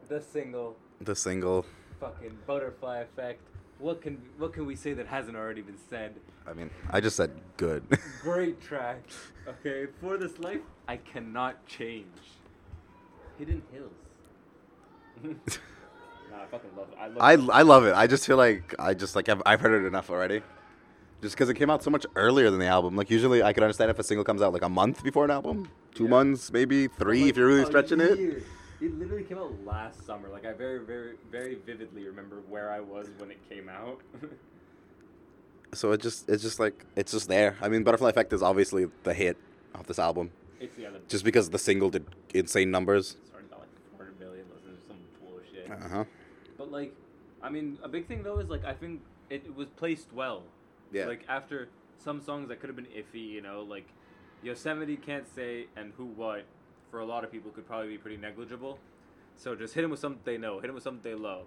the 0.08 0.20
single 0.20 0.76
the 1.00 1.14
single. 1.14 1.64
fucking 2.00 2.36
butterfly 2.46 2.98
effect. 3.00 3.40
What 3.78 4.00
can 4.02 4.20
what 4.38 4.52
can 4.52 4.66
we 4.66 4.76
say 4.76 4.92
that 4.94 5.06
hasn't 5.06 5.36
already 5.36 5.62
been 5.62 5.78
said? 5.90 6.14
I 6.46 6.52
mean, 6.52 6.70
I 6.90 7.00
just 7.00 7.16
said 7.16 7.30
good. 7.56 7.82
Great 8.22 8.60
track. 8.60 9.02
Okay, 9.48 9.86
for 10.00 10.16
this 10.16 10.38
life 10.38 10.60
I 10.86 10.96
cannot 10.98 11.64
change. 11.66 12.06
Hidden 13.38 13.62
Hills. 13.72 13.90
nah, 15.24 16.42
I 16.42 16.46
fucking 16.50 16.70
love 16.76 16.88
it. 16.92 16.98
I 17.00 17.06
love 17.08 17.50
I, 17.52 17.58
I 17.58 17.62
love 17.62 17.84
it. 17.84 17.94
I 17.94 18.06
just 18.06 18.26
feel 18.26 18.36
like 18.36 18.74
I 18.78 18.94
just 18.94 19.16
like 19.16 19.28
I've, 19.28 19.42
I've 19.46 19.60
heard 19.60 19.82
it 19.82 19.86
enough 19.86 20.10
already. 20.10 20.42
Just 21.22 21.34
because 21.34 21.48
it 21.48 21.54
came 21.54 21.70
out 21.70 21.82
so 21.82 21.90
much 21.90 22.04
earlier 22.16 22.50
than 22.50 22.60
the 22.60 22.66
album. 22.66 22.96
Like 22.96 23.10
usually 23.10 23.42
I 23.42 23.52
could 23.52 23.62
understand 23.62 23.90
if 23.90 23.98
a 23.98 24.04
single 24.04 24.24
comes 24.24 24.42
out 24.42 24.52
like 24.52 24.62
a 24.62 24.68
month 24.68 25.02
before 25.02 25.24
an 25.24 25.30
album, 25.30 25.68
two 25.94 26.04
Yeah. 26.04 26.10
months, 26.10 26.52
maybe 26.52 26.86
three 26.86 27.28
if 27.30 27.36
you're 27.36 27.46
really 27.46 27.62
a 27.62 27.66
stretching 27.66 28.00
it. 28.00 28.44
It 28.84 28.98
literally 28.98 29.24
came 29.24 29.38
out 29.38 29.52
last 29.64 30.04
summer. 30.04 30.28
Like 30.28 30.44
I 30.44 30.52
very, 30.52 30.84
very, 30.84 31.14
very 31.30 31.54
vividly 31.54 32.06
remember 32.06 32.42
where 32.50 32.70
I 32.70 32.80
was 32.80 33.08
when 33.16 33.30
it 33.30 33.38
came 33.48 33.68
out. 33.68 34.00
So 35.72 35.90
it 35.90 36.00
just 36.00 36.28
it's 36.28 36.40
just 36.42 36.60
like 36.60 36.84
it's 36.94 37.10
just 37.10 37.26
there. 37.26 37.56
I 37.60 37.68
mean, 37.68 37.82
Butterfly 37.82 38.10
Effect 38.10 38.32
is 38.32 38.44
obviously 38.44 38.86
the 39.02 39.12
hit 39.12 39.36
of 39.74 39.88
this 39.88 39.98
album, 39.98 40.30
it's 40.60 40.76
the 40.76 40.86
other. 40.86 41.00
just 41.08 41.24
because 41.24 41.50
the 41.50 41.58
single 41.58 41.90
did 41.90 42.06
insane 42.32 42.70
numbers. 42.70 43.16
Already 43.32 43.48
got 43.48 43.58
like 43.58 43.68
400 43.96 44.20
million 44.20 44.44
listens, 44.54 44.78
some 44.86 44.98
bullshit. 45.20 45.68
Uh 45.68 45.88
huh. 45.88 46.04
But 46.56 46.70
like, 46.70 46.94
I 47.42 47.50
mean, 47.50 47.76
a 47.82 47.88
big 47.88 48.06
thing 48.06 48.22
though 48.22 48.38
is 48.38 48.48
like 48.48 48.64
I 48.64 48.72
think 48.72 49.00
it, 49.30 49.42
it 49.46 49.56
was 49.56 49.66
placed 49.70 50.12
well. 50.12 50.44
Yeah. 50.92 51.06
Like 51.06 51.24
after 51.28 51.68
some 51.98 52.20
songs 52.20 52.48
that 52.50 52.60
could 52.60 52.68
have 52.68 52.76
been 52.76 52.86
iffy, 52.86 53.28
you 53.28 53.42
know, 53.42 53.62
like 53.68 53.88
Yosemite 54.44 54.96
can't 54.96 55.26
say 55.34 55.66
and 55.76 55.92
who 55.96 56.04
what 56.04 56.44
for 56.94 57.00
a 57.00 57.04
lot 57.04 57.24
of 57.24 57.32
people 57.32 57.50
could 57.50 57.66
probably 57.66 57.88
be 57.88 57.98
pretty 57.98 58.16
negligible. 58.16 58.78
So 59.36 59.56
just 59.56 59.74
hit 59.74 59.82
them 59.82 59.90
with 59.90 59.98
something 59.98 60.20
they 60.24 60.38
know, 60.38 60.60
hit 60.60 60.68
them 60.68 60.76
with 60.76 60.84
something 60.84 61.02
they 61.02 61.18
love. 61.18 61.42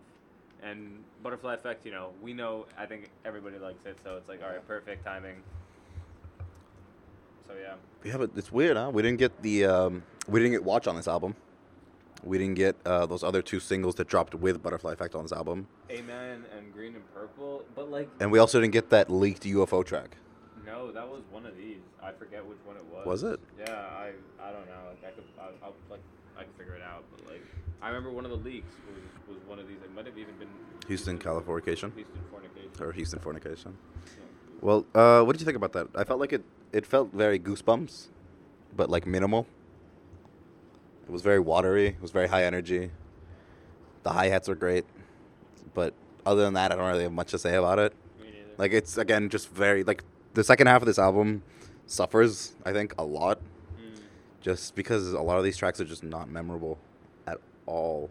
And 0.62 1.06
Butterfly 1.24 1.54
Effect, 1.54 1.86
you 1.86 1.92
know, 1.94 2.10
we 2.22 2.34
know 2.34 2.66
I 2.78 2.86
think 2.86 3.10
everybody 3.24 3.58
likes 3.58 3.86
it, 3.86 3.98
so 4.04 4.18
it's 4.18 4.28
like 4.28 4.42
all 4.44 4.50
right, 4.50 4.68
perfect 4.68 5.06
timing. 5.06 5.38
So 7.48 7.54
yeah. 7.58 7.76
Yeah, 8.04 8.18
but 8.18 8.32
it's 8.36 8.52
weird, 8.52 8.76
huh? 8.76 8.92
We 8.94 9.02
didn't 9.02 9.20
get 9.20 9.42
the 9.42 9.66
um, 9.66 10.04
we 10.28 10.42
didn't 10.42 10.52
get 10.52 10.66
Watch 10.66 10.86
on 10.86 10.98
this 10.98 11.08
album. 11.08 11.34
We 12.26 12.38
didn't 12.38 12.56
get 12.56 12.76
uh, 12.86 13.06
those 13.06 13.24
other 13.24 13.42
two 13.42 13.62
singles 13.62 13.96
that 13.96 14.10
dropped 14.10 14.36
with 14.36 14.62
Butterfly 14.62 14.92
Effect 14.92 15.16
on 15.16 15.24
this 15.24 15.32
album, 15.32 15.68
Amen 15.90 16.44
and 16.58 16.74
Green 16.74 16.94
and 16.94 17.14
Purple, 17.14 17.64
but 17.74 17.90
like 17.90 18.10
and 18.20 18.34
we 18.34 18.40
also 18.40 18.60
didn't 18.60 18.74
get 18.74 18.90
that 18.90 19.10
leaked 19.10 19.44
UFO 19.44 19.86
track. 19.86 20.18
No, 20.68 20.92
that 20.92 21.08
was 21.10 21.22
one 21.32 21.46
of 21.46 21.56
these. 21.58 21.82
I 22.04 22.12
forget 22.12 22.46
which 22.46 22.60
one 22.66 22.76
it 22.76 22.86
was. 22.94 23.06
Was 23.06 23.24
it? 23.24 23.40
Yeah, 23.58 23.72
I 23.72 24.12
I 24.40 24.52
don't 24.52 24.68
know. 24.68 24.82
Like 24.90 25.04
I 25.08 25.12
could 25.16 25.24
I, 25.40 25.66
I'll 25.66 25.74
like 25.90 26.02
I 26.38 26.44
can 26.44 26.54
figure 26.58 26.76
it 26.76 26.82
out, 26.84 27.04
but 27.16 27.26
like 27.32 27.42
I 27.82 27.88
remember 27.88 28.12
one 28.12 28.26
of 28.26 28.32
the 28.32 28.38
leaks 28.38 28.74
was, 28.88 29.36
was 29.38 29.48
one 29.48 29.60
of 29.60 29.68
these. 29.68 29.78
It 29.84 29.94
might 29.96 30.06
have 30.06 30.18
even 30.18 30.36
been 30.36 30.50
Houston 30.88 31.18
Californication 31.18 31.94
Houston 31.96 32.22
Fornication. 32.30 32.72
or 32.84 32.92
Houston 32.92 33.20
Fornication. 33.20 33.78
Yeah. 34.06 34.24
Well, 34.62 34.86
uh, 34.94 35.24
what 35.24 35.34
did 35.34 35.42
you 35.42 35.46
think 35.46 35.58
about 35.58 35.74
that? 35.74 35.88
I 35.96 36.04
felt 36.04 36.20
like 36.20 36.34
it. 36.34 36.44
It 36.74 36.86
felt 36.86 37.14
very 37.14 37.40
goosebumps, 37.40 38.08
but 38.76 38.90
like 38.90 39.08
minimal. 39.08 39.48
It 41.08 41.12
was 41.12 41.22
very 41.22 41.40
watery. 41.40 41.88
It 41.88 42.02
was 42.02 42.12
very 42.12 42.28
high 42.28 42.44
energy. 42.44 42.92
The 44.04 44.12
hi 44.12 44.28
hats 44.28 44.50
were 44.50 44.56
great, 44.56 44.86
but 45.74 45.94
other 46.26 46.42
than 46.42 46.54
that, 46.56 46.72
I 46.72 46.76
don't 46.76 46.88
really 46.88 47.04
have 47.04 47.14
much 47.14 47.32
to 47.32 47.40
say 47.40 47.56
about 47.56 47.80
it. 47.80 47.94
Me 48.22 48.28
neither. 48.32 48.50
Like 48.58 48.74
it's 48.74 48.98
again 48.98 49.30
just 49.30 49.50
very 49.50 49.84
like 49.86 50.04
the 50.38 50.44
second 50.44 50.68
half 50.68 50.84
of 50.84 50.86
this 50.86 51.00
album 51.00 51.42
suffers. 51.88 52.54
I 52.64 52.72
think 52.72 52.94
a 53.00 53.04
lot 53.04 53.40
Mm. 53.40 54.00
just 54.40 54.76
because 54.76 55.14
a 55.14 55.22
lot 55.22 55.38
of 55.40 55.44
these 55.44 55.58
tracks 55.58 55.80
are 55.82 55.86
just 55.86 56.04
not 56.04 56.30
memorable 56.30 56.78
at 57.26 57.40
all. 57.66 58.10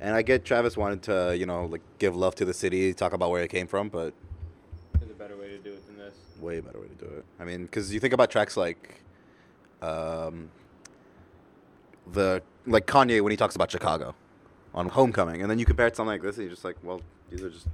And 0.00 0.14
I 0.16 0.22
get 0.22 0.44
Travis 0.44 0.76
wanted 0.76 1.02
to 1.04 1.36
you 1.38 1.46
know 1.46 1.66
like 1.66 1.82
give 2.00 2.14
love 2.16 2.34
to 2.36 2.44
the 2.44 2.52
city, 2.52 2.92
talk 2.92 3.12
about 3.12 3.30
where 3.30 3.42
it 3.42 3.50
came 3.50 3.68
from, 3.68 3.88
but 3.88 4.12
There's 4.98 5.10
a 5.12 5.14
better 5.14 5.36
way 5.36 5.48
to 5.50 5.58
do 5.58 5.70
it 5.72 5.86
than 5.86 5.96
this. 5.96 6.14
way 6.40 6.58
better 6.60 6.80
way 6.80 6.88
to 6.88 7.04
do 7.06 7.10
it. 7.18 7.24
I 7.38 7.44
mean, 7.44 7.62
because 7.66 7.94
you 7.94 8.00
think 8.00 8.12
about 8.12 8.28
tracks 8.30 8.56
like, 8.56 9.00
um, 9.82 10.50
the 12.12 12.42
like 12.66 12.86
Kanye 12.86 13.20
when 13.22 13.30
he 13.30 13.36
talks 13.36 13.54
about 13.54 13.70
Chicago, 13.70 14.14
on 14.74 14.88
Homecoming, 14.88 15.40
and 15.42 15.48
then 15.50 15.58
you 15.60 15.64
compare 15.64 15.86
it 15.86 15.90
to 15.90 15.96
something 15.96 16.14
like 16.16 16.22
this, 16.22 16.36
and 16.36 16.44
you're 16.44 16.54
just 16.56 16.64
like, 16.64 16.76
well, 16.82 17.00
these 17.30 17.42
are 17.44 17.50
just, 17.50 17.68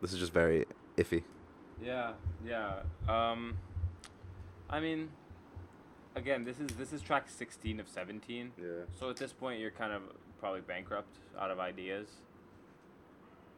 this 0.00 0.12
is 0.14 0.18
just 0.18 0.32
very 0.32 0.64
iffy. 0.96 1.22
Yeah, 1.82 2.12
yeah. 2.46 2.80
Um, 3.08 3.56
I 4.70 4.80
mean, 4.80 5.08
again, 6.16 6.44
this 6.44 6.58
is 6.60 6.68
this 6.76 6.92
is 6.92 7.02
track 7.02 7.28
16 7.28 7.80
of 7.80 7.88
17. 7.88 8.52
Yeah. 8.56 8.66
So 8.98 9.10
at 9.10 9.16
this 9.16 9.32
point, 9.32 9.60
you're 9.60 9.70
kind 9.70 9.92
of 9.92 10.02
probably 10.38 10.60
bankrupt 10.60 11.18
out 11.38 11.50
of 11.50 11.58
ideas, 11.58 12.08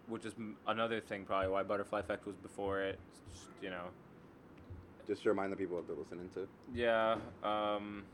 which 0.08 0.24
is 0.24 0.34
m- 0.38 0.56
another 0.66 1.00
thing 1.00 1.24
probably 1.24 1.48
why 1.48 1.62
Butterfly 1.62 2.00
Effect 2.00 2.26
was 2.26 2.36
before 2.36 2.80
it. 2.82 2.98
Just, 3.32 3.46
you 3.62 3.70
know. 3.70 3.84
Just 5.06 5.22
to 5.24 5.28
remind 5.28 5.52
the 5.52 5.56
people 5.56 5.76
what 5.76 5.86
they're 5.86 5.96
listening 5.96 6.30
to. 6.34 6.48
Yeah. 6.74 7.16
Um, 7.42 8.04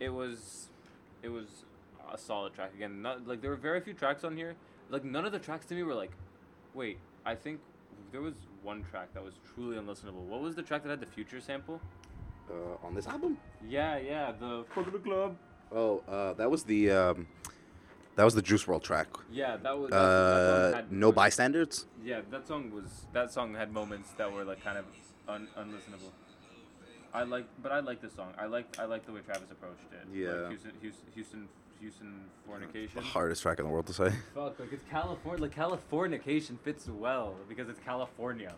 it 0.00 0.08
was, 0.08 0.68
it 1.22 1.28
was 1.28 1.46
a 2.12 2.16
solid 2.16 2.54
track 2.54 2.72
again. 2.74 3.02
Not 3.02 3.26
like 3.26 3.42
there 3.42 3.50
were 3.50 3.56
very 3.56 3.80
few 3.80 3.92
tracks 3.92 4.24
on 4.24 4.36
here. 4.36 4.54
Like 4.88 5.04
none 5.04 5.24
of 5.26 5.32
the 5.32 5.38
tracks 5.38 5.66
to 5.66 5.74
me 5.74 5.82
were 5.82 5.94
like, 5.94 6.12
wait. 6.74 6.98
I 7.26 7.34
think 7.34 7.60
there 8.14 8.22
was 8.22 8.34
one 8.62 8.84
track 8.92 9.12
that 9.12 9.24
was 9.24 9.34
truly 9.54 9.76
unlistenable. 9.76 10.22
What 10.32 10.40
was 10.40 10.54
the 10.54 10.62
track 10.62 10.84
that 10.84 10.88
had 10.90 11.00
the 11.00 11.06
Future 11.06 11.40
sample? 11.40 11.80
Uh, 12.48 12.86
on 12.86 12.94
this 12.94 13.08
album? 13.08 13.36
Yeah, 13.68 13.98
yeah, 13.98 14.30
the 14.38 14.64
Fuck 14.72 14.92
the 14.92 14.98
Club. 15.00 15.36
Oh, 15.72 16.00
uh, 16.08 16.32
that 16.34 16.48
was 16.48 16.62
the 16.62 16.92
um, 16.92 17.26
that 18.14 18.22
was 18.22 18.34
the 18.36 18.42
Juice 18.42 18.64
WRLD 18.66 18.82
track. 18.84 19.08
Yeah, 19.32 19.56
that 19.56 19.76
was. 19.76 19.90
that 19.90 19.96
Uh, 19.96 20.74
had- 20.76 20.92
no 20.92 21.10
bystanders. 21.10 21.86
Yeah, 22.04 22.20
that 22.30 22.46
song 22.46 22.70
was 22.70 23.06
that 23.12 23.32
song 23.32 23.52
had 23.54 23.72
moments 23.72 24.10
that 24.18 24.32
were 24.32 24.44
like 24.44 24.62
kind 24.62 24.78
of 24.78 24.84
un, 25.26 25.48
unlistenable. 25.58 26.12
I 27.12 27.22
like, 27.24 27.46
but 27.62 27.72
I 27.72 27.80
like 27.80 28.00
the 28.00 28.10
song. 28.10 28.32
I 28.38 28.46
like 28.46 28.78
I 28.78 28.84
like 28.84 29.06
the 29.06 29.12
way 29.12 29.22
Travis 29.26 29.50
approached 29.50 29.90
it. 29.92 30.06
Yeah. 30.12 30.28
Like 30.28 30.48
Houston, 30.50 30.72
Houston, 30.82 31.06
Houston, 31.16 31.48
Houston 31.84 32.24
fornication. 32.46 32.96
The 32.96 33.02
hardest 33.02 33.42
track 33.42 33.58
in 33.58 33.66
the 33.66 33.70
world 33.70 33.86
to 33.88 33.92
say. 33.92 34.10
Fuck, 34.34 34.58
like 34.58 34.72
it's 34.72 34.84
California. 34.90 35.42
Like 35.42 35.54
Californication 35.54 36.58
fits 36.60 36.88
well 36.88 37.34
because 37.48 37.68
it's 37.68 37.78
California. 37.80 38.54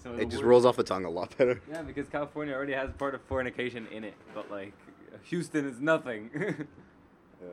So 0.00 0.14
It 0.14 0.28
just 0.28 0.42
word- 0.42 0.50
rolls 0.50 0.64
off 0.64 0.76
the 0.76 0.84
tongue 0.84 1.04
a 1.04 1.10
lot 1.10 1.36
better. 1.36 1.60
Yeah, 1.68 1.82
because 1.82 2.08
California 2.08 2.54
already 2.54 2.74
has 2.74 2.90
part 2.92 3.14
of 3.16 3.22
fornication 3.22 3.86
in 3.90 4.04
it, 4.04 4.14
but 4.34 4.50
like 4.50 4.72
Houston 5.24 5.66
is 5.66 5.80
nothing. 5.80 6.30
Yeah. 7.42 7.48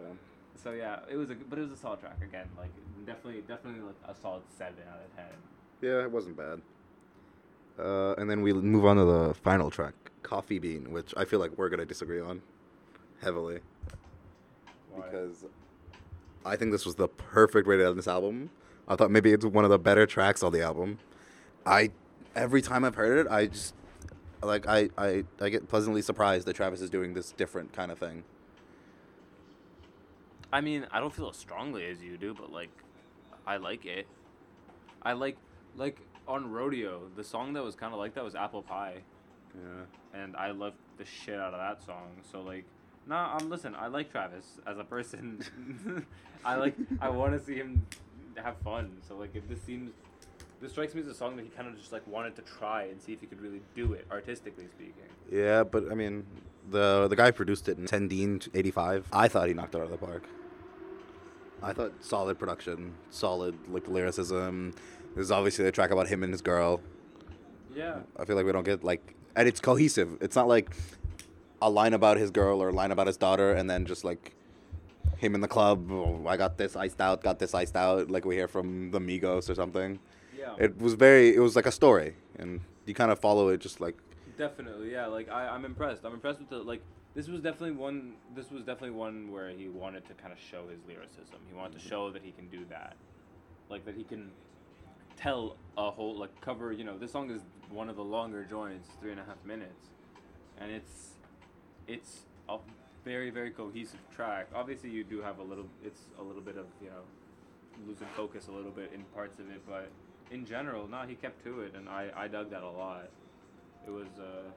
so 0.63 0.71
yeah, 0.71 0.99
it 1.11 1.17
was 1.17 1.31
a 1.31 1.35
but 1.35 1.59
it 1.59 1.63
was 1.63 1.71
a 1.71 1.75
solid 1.75 1.99
track 1.99 2.15
again. 2.23 2.47
Like 2.57 2.69
definitely, 3.05 3.41
definitely 3.41 3.81
like 3.81 3.95
a 4.07 4.15
solid 4.15 4.43
seven 4.57 4.83
out 4.89 4.99
of 5.03 5.13
ten. 5.17 5.25
Yeah, 5.81 6.03
it 6.03 6.09
wasn't 6.11 6.37
bad. 6.37 6.61
Uh, 7.77 8.13
and 8.13 8.29
then 8.29 8.41
we 8.41 8.53
move 8.53 8.85
on 8.85 8.95
to 8.95 9.03
the 9.03 9.33
final 9.33 9.69
track, 9.69 9.93
Coffee 10.23 10.59
Bean, 10.59 10.91
which 10.93 11.13
I 11.17 11.25
feel 11.25 11.39
like 11.39 11.57
we're 11.57 11.67
gonna 11.67 11.85
disagree 11.85 12.21
on 12.21 12.41
heavily 13.21 13.59
Why? 14.93 15.05
because 15.05 15.45
I 16.45 16.55
think 16.55 16.71
this 16.71 16.85
was 16.85 16.95
the 16.95 17.07
perfect 17.07 17.67
way 17.67 17.77
to 17.77 17.87
end 17.87 17.97
this 17.97 18.07
album. 18.07 18.49
I 18.87 18.95
thought 18.95 19.11
maybe 19.11 19.31
it's 19.31 19.45
one 19.45 19.63
of 19.63 19.69
the 19.71 19.79
better 19.79 20.05
tracks 20.05 20.43
on 20.43 20.51
the 20.51 20.61
album. 20.61 20.99
I 21.65 21.91
every 22.35 22.61
time 22.61 22.83
I've 22.83 22.95
heard 22.95 23.25
it, 23.25 23.31
I 23.31 23.47
just 23.47 23.73
like 24.41 24.67
I 24.67 24.89
I, 24.97 25.23
I 25.39 25.49
get 25.49 25.67
pleasantly 25.69 26.01
surprised 26.01 26.47
that 26.47 26.55
Travis 26.55 26.81
is 26.81 26.89
doing 26.89 27.13
this 27.13 27.31
different 27.31 27.73
kind 27.73 27.91
of 27.91 27.99
thing. 27.99 28.23
I 30.53 30.61
mean, 30.61 30.85
I 30.91 30.99
don't 30.99 31.13
feel 31.13 31.29
as 31.29 31.37
strongly 31.37 31.85
as 31.85 32.01
you 32.01 32.17
do, 32.17 32.33
but 32.33 32.51
like, 32.51 32.69
I 33.47 33.57
like 33.57 33.85
it. 33.85 34.05
I 35.01 35.13
like 35.13 35.37
like 35.77 35.97
on 36.27 36.51
Rodeo, 36.51 37.03
the 37.15 37.23
song 37.23 37.53
that 37.53 37.63
was 37.63 37.75
kind 37.75 37.93
of 37.93 37.99
like 37.99 38.13
that 38.15 38.23
was 38.23 38.35
Apple 38.35 38.61
Pie, 38.61 38.97
Yeah. 39.55 40.19
and 40.21 40.35
I 40.35 40.51
loved 40.51 40.75
the 40.97 41.05
shit 41.05 41.39
out 41.39 41.53
of 41.53 41.59
that 41.59 41.85
song. 41.85 42.09
So 42.29 42.41
like, 42.41 42.65
nah, 43.07 43.37
um, 43.37 43.49
listen, 43.49 43.75
I 43.75 43.87
like 43.87 44.11
Travis 44.11 44.45
as 44.67 44.77
a 44.77 44.83
person. 44.83 45.43
I 46.45 46.55
like, 46.55 46.75
I 46.99 47.09
want 47.09 47.33
to 47.33 47.45
see 47.45 47.55
him 47.55 47.85
have 48.35 48.57
fun. 48.57 48.97
So 49.07 49.15
like, 49.15 49.35
if 49.35 49.47
this 49.47 49.61
seems, 49.61 49.91
this 50.61 50.71
strikes 50.71 50.95
me 50.95 51.01
as 51.01 51.07
a 51.07 51.13
song 51.13 51.35
that 51.35 51.43
he 51.43 51.49
kind 51.49 51.67
of 51.67 51.77
just 51.77 51.91
like 51.91 52.05
wanted 52.07 52.35
to 52.35 52.41
try 52.41 52.83
and 52.83 53.01
see 53.01 53.13
if 53.13 53.21
he 53.21 53.27
could 53.27 53.41
really 53.41 53.61
do 53.75 53.93
it, 53.93 54.05
artistically 54.11 54.67
speaking. 54.67 54.93
Yeah, 55.31 55.63
but 55.63 55.91
I 55.91 55.95
mean, 55.95 56.25
the 56.69 57.07
the 57.07 57.15
guy 57.15 57.31
produced 57.31 57.67
it 57.69 57.77
in 57.77 57.85
Nineteen85. 57.85 59.03
I 59.11 59.27
thought 59.27 59.47
he 59.47 59.53
knocked 59.53 59.75
it 59.75 59.79
out 59.79 59.85
of 59.85 59.91
the 59.91 59.97
park. 59.97 60.23
I 61.63 61.73
thought 61.73 61.93
solid 62.01 62.39
production, 62.39 62.93
solid 63.09 63.55
like 63.69 63.87
lyricism. 63.87 64.73
There's 65.15 65.31
obviously 65.31 65.65
a 65.65 65.71
track 65.71 65.91
about 65.91 66.07
him 66.07 66.23
and 66.23 66.31
his 66.31 66.41
girl. 66.41 66.81
Yeah. 67.75 67.99
I 68.17 68.25
feel 68.25 68.35
like 68.35 68.45
we 68.45 68.51
don't 68.51 68.63
get 68.63 68.83
like, 68.83 69.15
and 69.35 69.47
it's 69.47 69.59
cohesive. 69.59 70.17
It's 70.21 70.35
not 70.35 70.47
like 70.47 70.71
a 71.62 71.70
line 71.70 71.93
about 71.93 72.18
his 72.18 72.32
girl 72.32 72.62
or 72.62 72.70
a 72.70 72.74
line 72.74 72.91
about 72.91 73.07
his 73.07 73.18
daughter, 73.18 73.53
and 73.53 73.70
then 73.70 73.86
just 73.86 74.03
like 74.03 74.34
him 75.18 75.36
in 75.36 75.41
the 75.41 75.47
club. 75.47 75.91
Oh, 75.91 76.26
I 76.28 76.38
got 76.38 76.57
this 76.57 76.76
iced 76.76 77.01
out, 77.01 77.24
got 77.24 77.39
this 77.39 77.53
iced 77.53 77.76
out, 77.76 78.09
like 78.09 78.26
we 78.26 78.36
hear 78.36 78.47
from 78.47 78.91
the 78.91 78.99
Migos 78.99 79.49
or 79.49 79.55
something. 79.55 79.99
Yeah. 80.38 80.55
It 80.59 80.80
was 80.80 80.95
very. 80.95 81.36
It 81.36 81.39
was 81.39 81.55
like 81.55 81.66
a 81.66 81.72
story, 81.72 82.16
and 82.38 82.62
you 82.86 82.93
kind 82.93 83.12
of 83.12 83.20
follow 83.20 83.49
it, 83.49 83.59
just 83.59 83.80
like 83.80 83.95
Definitely, 84.41 84.91
yeah. 84.91 85.05
Like 85.05 85.30
I, 85.30 85.49
I'm 85.49 85.66
impressed. 85.66 86.03
I'm 86.03 86.14
impressed 86.14 86.39
with 86.39 86.49
the 86.49 86.57
like. 86.57 86.82
This 87.14 87.28
was 87.28 87.41
definitely 87.41 87.74
one. 87.74 88.14
This 88.36 88.49
was 88.49 88.64
definitely 88.64 88.91
one 88.91 89.32
where 89.32 89.49
he 89.49 89.68
wanted 89.68 90.07
to 90.07 90.16
kind 90.16 90.34
of 90.34 90.39
show 90.39 90.68
his 90.68 90.80
lyricism. 90.88 91.39
He 91.47 91.55
wanted 91.55 91.74
to 91.74 91.80
mm-hmm. 91.80 91.89
show 91.89 92.12
that 92.12 92.24
he 92.24 92.32
can 92.32 92.47
do 92.47 92.66
that, 92.70 92.95
like 93.70 93.86
that 93.86 93.95
he 93.95 94.03
can 94.03 94.32
tell 95.16 95.57
a 95.78 95.91
whole 95.91 96.18
like 96.18 96.30
cover. 96.41 96.72
You 96.72 96.86
know, 96.86 96.97
this 96.97 97.12
song 97.12 97.30
is 97.30 97.41
one 97.70 97.88
of 97.88 97.97
the 97.97 98.03
longer 98.03 98.43
joints, 98.43 98.89
three 98.99 99.12
and 99.12 99.20
a 99.20 99.24
half 99.24 99.43
minutes, 99.45 99.89
and 100.59 100.72
it's 100.72 101.12
it's 101.93 102.21
a 102.49 102.57
very 103.03 103.29
very 103.29 103.51
cohesive 103.51 103.99
track. 104.15 104.47
Obviously, 104.55 104.89
you 104.89 105.03
do 105.03 105.21
have 105.21 105.39
a 105.39 105.43
little. 105.43 105.67
It's 105.83 106.01
a 106.19 106.23
little 106.23 106.41
bit 106.41 106.57
of 106.57 106.65
you 106.81 106.89
know 106.89 107.03
losing 107.87 108.07
focus 108.15 108.47
a 108.47 108.51
little 108.51 108.71
bit 108.71 108.91
in 108.93 109.03
parts 109.15 109.39
of 109.39 109.49
it, 109.49 109.61
but 109.67 109.89
in 110.29 110.45
general, 110.45 110.87
no, 110.87 111.01
he 111.01 111.15
kept 111.15 111.43
to 111.45 111.61
it, 111.61 111.73
and 111.75 111.89
I 111.89 112.09
I 112.15 112.27
dug 112.27 112.51
that 112.51 112.63
a 112.63 112.69
lot 112.69 113.09
it 113.85 113.91
was 113.91 114.07
uh 114.19 114.49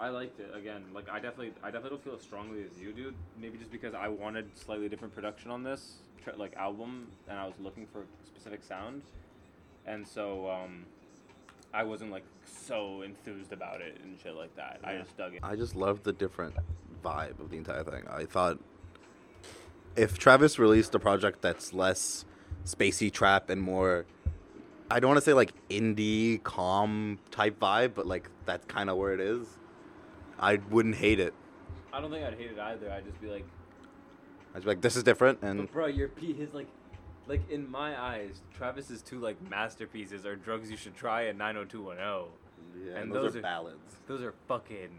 I 0.00 0.08
liked 0.08 0.40
it 0.40 0.50
again. 0.56 0.82
Like 0.92 1.08
I 1.08 1.20
definitely, 1.20 1.52
I 1.62 1.66
definitely 1.66 1.90
don't 1.90 2.04
feel 2.04 2.14
as 2.14 2.22
strongly 2.22 2.64
as 2.64 2.80
you 2.80 2.92
do. 2.92 3.14
Maybe 3.40 3.58
just 3.58 3.70
because 3.70 3.94
I 3.94 4.08
wanted 4.08 4.50
slightly 4.58 4.88
different 4.88 5.14
production 5.14 5.50
on 5.50 5.62
this 5.62 5.98
like 6.36 6.56
album, 6.56 7.08
and 7.28 7.38
I 7.38 7.46
was 7.46 7.54
looking 7.60 7.86
for 7.86 8.00
a 8.00 8.26
specific 8.26 8.64
sound, 8.64 9.02
and 9.86 10.06
so 10.06 10.50
um, 10.50 10.86
I 11.74 11.84
wasn't 11.84 12.10
like 12.10 12.24
so 12.44 13.02
enthused 13.02 13.52
about 13.52 13.80
it 13.80 13.98
and 14.02 14.18
shit 14.20 14.34
like 14.34 14.54
that. 14.56 14.80
I 14.84 14.96
just 14.96 15.16
dug 15.16 15.34
it. 15.34 15.40
I 15.42 15.56
just 15.56 15.74
loved 15.74 16.04
the 16.04 16.12
different 16.12 16.54
vibe 17.04 17.40
of 17.40 17.50
the 17.50 17.56
entire 17.56 17.84
thing. 17.84 18.04
I 18.10 18.24
thought 18.24 18.58
if 19.96 20.18
Travis 20.18 20.58
released 20.58 20.94
a 20.94 20.98
project 20.98 21.42
that's 21.42 21.72
less 21.72 22.24
spacey 22.64 23.10
trap 23.10 23.50
and 23.50 23.60
more 23.60 24.06
I 24.92 25.00
don't 25.00 25.08
want 25.08 25.18
to 25.18 25.24
say 25.24 25.32
like 25.32 25.52
indie 25.70 26.42
calm 26.42 27.18
type 27.30 27.58
vibe, 27.58 27.94
but 27.94 28.06
like 28.06 28.28
that's 28.44 28.66
kind 28.66 28.90
of 28.90 28.98
where 28.98 29.14
it 29.14 29.20
is. 29.20 29.46
I 30.38 30.56
wouldn't 30.70 30.96
hate 30.96 31.18
it. 31.18 31.32
I 31.94 32.00
don't 32.00 32.10
think 32.10 32.26
I'd 32.26 32.34
hate 32.34 32.50
it 32.50 32.58
either. 32.58 32.90
I'd 32.90 33.06
just 33.06 33.18
be 33.20 33.28
like, 33.28 33.46
I'd 34.54 34.62
be 34.62 34.68
like, 34.68 34.82
this 34.82 34.94
is 34.96 35.02
different, 35.02 35.38
and 35.40 35.60
but 35.60 35.72
bro, 35.72 35.86
your 35.86 36.08
P 36.08 36.34
his 36.34 36.52
like, 36.52 36.66
like 37.26 37.48
in 37.50 37.70
my 37.70 38.00
eyes, 38.00 38.40
Travis's 38.56 39.02
two 39.02 39.18
like 39.18 39.36
masterpieces 39.48 40.26
are 40.26 40.36
drugs 40.36 40.70
you 40.70 40.76
should 40.76 40.96
try 40.96 41.22
and 41.22 41.38
90210. 41.38 42.86
yeah, 42.86 42.98
and 43.00 43.12
those, 43.12 43.22
those 43.22 43.36
are 43.36 43.38
are- 43.38 43.42
ballads. 43.42 43.96
Those 44.06 44.22
are 44.22 44.34
fucking 44.48 44.90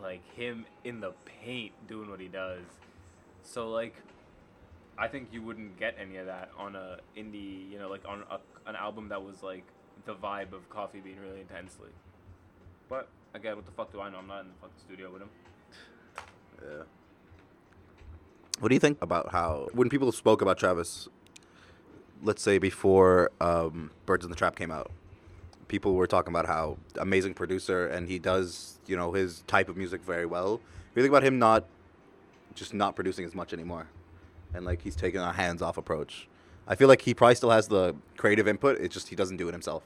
like 0.00 0.22
him 0.34 0.66
in 0.84 1.00
the 1.00 1.12
paint 1.42 1.72
doing 1.88 2.10
what 2.10 2.20
he 2.20 2.28
does. 2.28 2.62
So 3.42 3.70
like, 3.70 3.94
I 4.96 5.08
think 5.08 5.28
you 5.32 5.42
wouldn't 5.42 5.78
get 5.78 5.96
any 6.00 6.16
of 6.16 6.26
that 6.26 6.50
on 6.58 6.76
a 6.76 6.98
indie, 7.16 7.70
you 7.70 7.78
know, 7.78 7.88
like 7.88 8.02
on 8.06 8.24
a, 8.30 8.38
an 8.68 8.76
album 8.76 9.08
that 9.08 9.22
was 9.22 9.42
like 9.42 9.64
the 10.06 10.14
vibe 10.14 10.52
of 10.52 10.68
Coffee 10.70 11.00
Bean 11.00 11.16
really 11.22 11.40
intensely. 11.40 11.90
But 12.88 13.08
again, 13.34 13.56
what 13.56 13.66
the 13.66 13.72
fuck 13.72 13.92
do 13.92 14.00
I 14.00 14.10
know? 14.10 14.18
I'm 14.18 14.26
not 14.26 14.42
in 14.42 14.48
the 14.48 14.54
fucking 14.60 14.76
studio 14.84 15.10
with 15.12 15.22
him. 15.22 15.28
Yeah. 16.62 16.82
What 18.60 18.68
do 18.68 18.74
you 18.74 18.80
think 18.80 18.98
about 19.02 19.32
how 19.32 19.68
when 19.72 19.88
people 19.88 20.12
spoke 20.12 20.40
about 20.42 20.58
Travis, 20.58 21.08
let's 22.22 22.42
say 22.42 22.58
before 22.58 23.30
um, 23.40 23.90
Birds 24.06 24.24
in 24.24 24.30
the 24.30 24.36
Trap 24.36 24.56
came 24.56 24.70
out, 24.70 24.90
people 25.68 25.94
were 25.94 26.06
talking 26.06 26.32
about 26.32 26.46
how 26.46 26.76
amazing 26.98 27.34
producer 27.34 27.86
and 27.86 28.08
he 28.08 28.18
does 28.18 28.78
you 28.86 28.96
know 28.96 29.12
his 29.12 29.42
type 29.46 29.68
of 29.68 29.76
music 29.76 30.02
very 30.02 30.26
well. 30.26 30.52
What 30.52 30.60
do 30.94 31.00
you 31.00 31.02
think 31.02 31.12
about 31.12 31.24
him 31.24 31.38
not 31.38 31.64
just 32.54 32.72
not 32.72 32.94
producing 32.94 33.24
as 33.24 33.34
much 33.34 33.52
anymore, 33.52 33.88
and 34.52 34.64
like 34.64 34.82
he's 34.82 34.96
taking 34.96 35.20
a 35.20 35.32
hands 35.32 35.62
off 35.62 35.76
approach? 35.76 36.28
I 36.66 36.76
feel 36.76 36.88
like 36.88 37.02
he 37.02 37.12
probably 37.12 37.34
still 37.34 37.50
has 37.50 37.68
the 37.68 37.94
creative 38.16 38.48
input. 38.48 38.78
It's 38.78 38.94
just 38.94 39.08
he 39.08 39.16
doesn't 39.16 39.36
do 39.36 39.48
it 39.48 39.52
himself. 39.52 39.82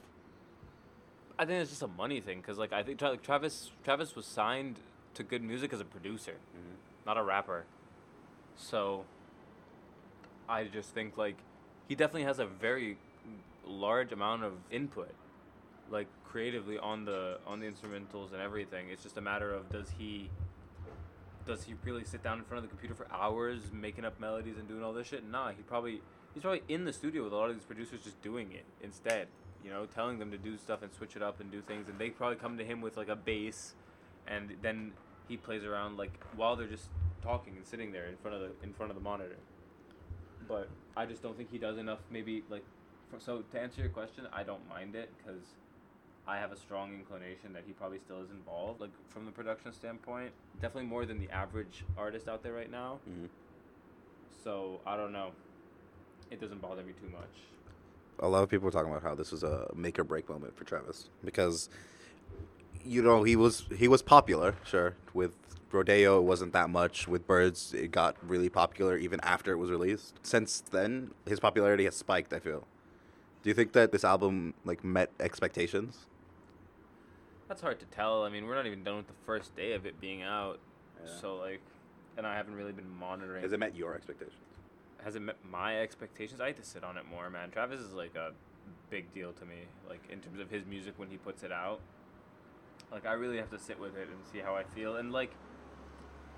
I 1.37 1.45
think 1.45 1.61
it's 1.61 1.69
just 1.69 1.81
a 1.81 1.87
money 1.87 2.21
thing 2.21 2.39
because 2.39 2.57
like 2.57 2.73
I 2.73 2.83
think 2.83 2.99
Tra- 2.99 3.17
Travis 3.17 3.71
Travis 3.83 4.15
was 4.15 4.25
signed 4.25 4.77
to 5.15 5.23
G.O.O.D. 5.23 5.45
Music 5.45 5.73
as 5.73 5.81
a 5.81 5.85
producer, 5.85 6.35
not 7.05 7.17
a 7.17 7.23
rapper. 7.23 7.65
So 8.55 9.05
I 10.47 10.65
just 10.65 10.93
think 10.93 11.17
like 11.17 11.37
he 11.89 11.95
definitely 11.95 12.23
has 12.23 12.37
a 12.39 12.45
very 12.45 12.97
large 13.65 14.13
amount 14.13 14.43
of 14.43 14.53
input, 14.71 15.11
like 15.89 16.07
creatively 16.23 16.77
on 16.77 17.03
the 17.03 17.39
on 17.45 17.59
the 17.59 17.65
instrumentals 17.65 18.31
and 18.31 18.41
everything. 18.41 18.85
It's 18.89 19.03
just 19.03 19.17
a 19.17 19.21
matter 19.21 19.51
of 19.51 19.69
does 19.69 19.87
he 19.97 20.29
does 21.45 21.63
he 21.63 21.73
really 21.83 22.05
sit 22.05 22.23
down 22.23 22.37
in 22.37 22.45
front 22.45 22.63
of 22.63 22.69
the 22.69 22.75
computer 22.75 22.93
for 22.93 23.11
hours 23.11 23.61
making 23.73 24.05
up 24.05 24.19
melodies 24.19 24.57
and 24.57 24.67
doing 24.67 24.83
all 24.83 24.93
this 24.93 25.07
shit? 25.07 25.27
Nah, 25.27 25.49
he 25.49 25.63
probably 25.63 25.99
he's 26.35 26.43
probably 26.43 26.61
in 26.69 26.85
the 26.85 26.93
studio 26.93 27.23
with 27.23 27.33
a 27.33 27.35
lot 27.35 27.49
of 27.49 27.55
these 27.55 27.65
producers 27.65 28.01
just 28.03 28.21
doing 28.21 28.51
it 28.51 28.65
instead. 28.83 29.27
You 29.63 29.71
know, 29.71 29.87
telling 29.87 30.19
them 30.19 30.31
to 30.31 30.37
do 30.37 30.57
stuff 30.57 30.83
and 30.83 30.93
switch 30.93 31.15
it 31.15 31.23
up 31.23 31.41
and 31.41 31.51
do 31.51 31.59
things, 31.59 31.89
and 31.89 31.99
they 31.99 32.11
probably 32.11 32.37
come 32.37 32.57
to 32.59 32.63
him 32.63 32.79
with 32.81 32.95
like 32.95 33.09
a 33.09 33.15
bass, 33.15 33.73
and 34.27 34.55
then 34.61 34.93
he 35.27 35.37
plays 35.37 35.63
around 35.63 35.97
like 35.97 36.13
while 36.35 36.55
they're 36.55 36.67
just 36.67 36.85
talking 37.21 37.57
and 37.57 37.65
sitting 37.65 37.91
there 37.91 38.05
in 38.05 38.15
front 38.17 38.35
of 38.35 38.41
the 38.41 38.51
in 38.63 38.73
front 38.73 38.91
of 38.91 38.95
the 38.95 39.03
monitor. 39.03 39.35
But 40.49 40.67
I 40.97 41.05
just 41.05 41.21
don't 41.23 41.37
think 41.37 41.49
he 41.51 41.57
does 41.59 41.77
enough. 41.77 41.99
Maybe 42.11 42.43
like, 42.49 42.65
for, 43.09 43.19
so 43.19 43.43
to 43.51 43.59
answer 43.61 43.79
your 43.81 43.91
question, 43.91 44.27
I 44.33 44.43
don't 44.43 44.67
mind 44.67 44.95
it 44.95 45.09
because 45.17 45.41
I 46.27 46.37
have 46.37 46.51
a 46.51 46.57
strong 46.57 46.93
inclination 46.93 47.53
that 47.53 47.63
he 47.65 47.71
probably 47.73 47.99
still 47.99 48.21
is 48.21 48.29
involved, 48.31 48.81
like 48.81 48.89
from 49.09 49.25
the 49.25 49.31
production 49.31 49.71
standpoint. 49.71 50.31
Definitely 50.61 50.89
more 50.89 51.05
than 51.05 51.19
the 51.19 51.29
average 51.29 51.85
artist 51.97 52.27
out 52.27 52.43
there 52.43 52.53
right 52.53 52.69
now. 52.71 52.99
Mhm. 53.09 53.29
So 54.43 54.81
I 54.85 54.97
don't 54.97 55.11
know. 55.13 55.31
It 56.31 56.41
doesn't 56.41 56.61
bother 56.61 56.83
me 56.83 56.93
too 56.93 57.09
much. 57.09 57.43
a 58.21 58.27
lot 58.27 58.43
of 58.43 58.49
people 58.49 58.65
were 58.65 58.71
talking 58.71 58.91
about 58.91 59.01
how 59.01 59.15
this 59.15 59.31
was 59.31 59.43
a 59.43 59.71
make 59.73 59.97
or 59.97 60.03
break 60.03 60.27
moment 60.27 60.53
for 60.57 60.65
Travis 60.65 61.09
because 61.23 61.69
you 62.85 63.01
know 63.01 63.23
he 63.23 63.35
was 63.35 63.65
he 63.75 63.87
was 63.87 64.01
popular 64.01 64.55
sure 64.65 64.95
with 65.13 65.31
Rodeo 65.71 66.19
it 66.19 66.23
wasn't 66.23 66.53
that 66.53 66.69
much 66.69 67.07
with 67.07 67.27
Birds 67.27 67.73
it 67.73 67.91
got 67.91 68.15
really 68.27 68.49
popular 68.49 68.97
even 68.97 69.19
after 69.21 69.51
it 69.51 69.57
was 69.57 69.69
released 69.69 70.15
since 70.23 70.61
then 70.61 71.11
his 71.27 71.39
popularity 71.39 71.85
has 71.85 71.95
spiked 71.95 72.33
I 72.33 72.39
feel 72.39 72.65
do 73.43 73.49
you 73.49 73.53
think 73.53 73.73
that 73.73 73.91
this 73.91 74.03
album 74.03 74.53
like 74.65 74.83
met 74.83 75.11
expectations 75.19 76.07
That's 77.47 77.61
hard 77.61 77.79
to 77.79 77.85
tell. 77.87 78.23
I 78.23 78.29
mean, 78.29 78.45
we're 78.45 78.55
not 78.55 78.67
even 78.67 78.83
done 78.83 78.97
with 78.97 79.07
the 79.07 79.21
first 79.25 79.55
day 79.55 79.73
of 79.73 79.87
it 79.87 79.99
being 79.99 80.21
out. 80.21 80.59
Yeah. 81.03 81.11
So 81.19 81.35
like, 81.37 81.61
and 82.15 82.27
I 82.27 82.35
haven't 82.35 82.53
really 82.53 82.71
been 82.71 82.89
monitoring. 82.99 83.41
has 83.41 83.53
it 83.53 83.59
met 83.59 83.75
your 83.75 83.95
expectations 83.95 84.43
has 85.03 85.15
it 85.15 85.21
met 85.21 85.37
my 85.49 85.79
expectations? 85.81 86.41
I 86.41 86.47
had 86.47 86.57
to 86.57 86.63
sit 86.63 86.83
on 86.83 86.97
it 86.97 87.03
more, 87.09 87.29
man. 87.29 87.51
Travis 87.51 87.79
is 87.79 87.93
like 87.93 88.15
a 88.15 88.31
big 88.89 89.13
deal 89.13 89.31
to 89.33 89.45
me, 89.45 89.55
like 89.87 90.01
in 90.11 90.19
terms 90.19 90.39
of 90.39 90.49
his 90.49 90.65
music 90.65 90.93
when 90.97 91.09
he 91.09 91.17
puts 91.17 91.43
it 91.43 91.51
out. 91.51 91.79
Like 92.91 93.05
I 93.05 93.13
really 93.13 93.37
have 93.37 93.49
to 93.51 93.59
sit 93.59 93.79
with 93.79 93.95
it 93.95 94.07
and 94.09 94.17
see 94.31 94.39
how 94.39 94.55
I 94.55 94.63
feel, 94.63 94.95
and 94.95 95.11
like, 95.11 95.31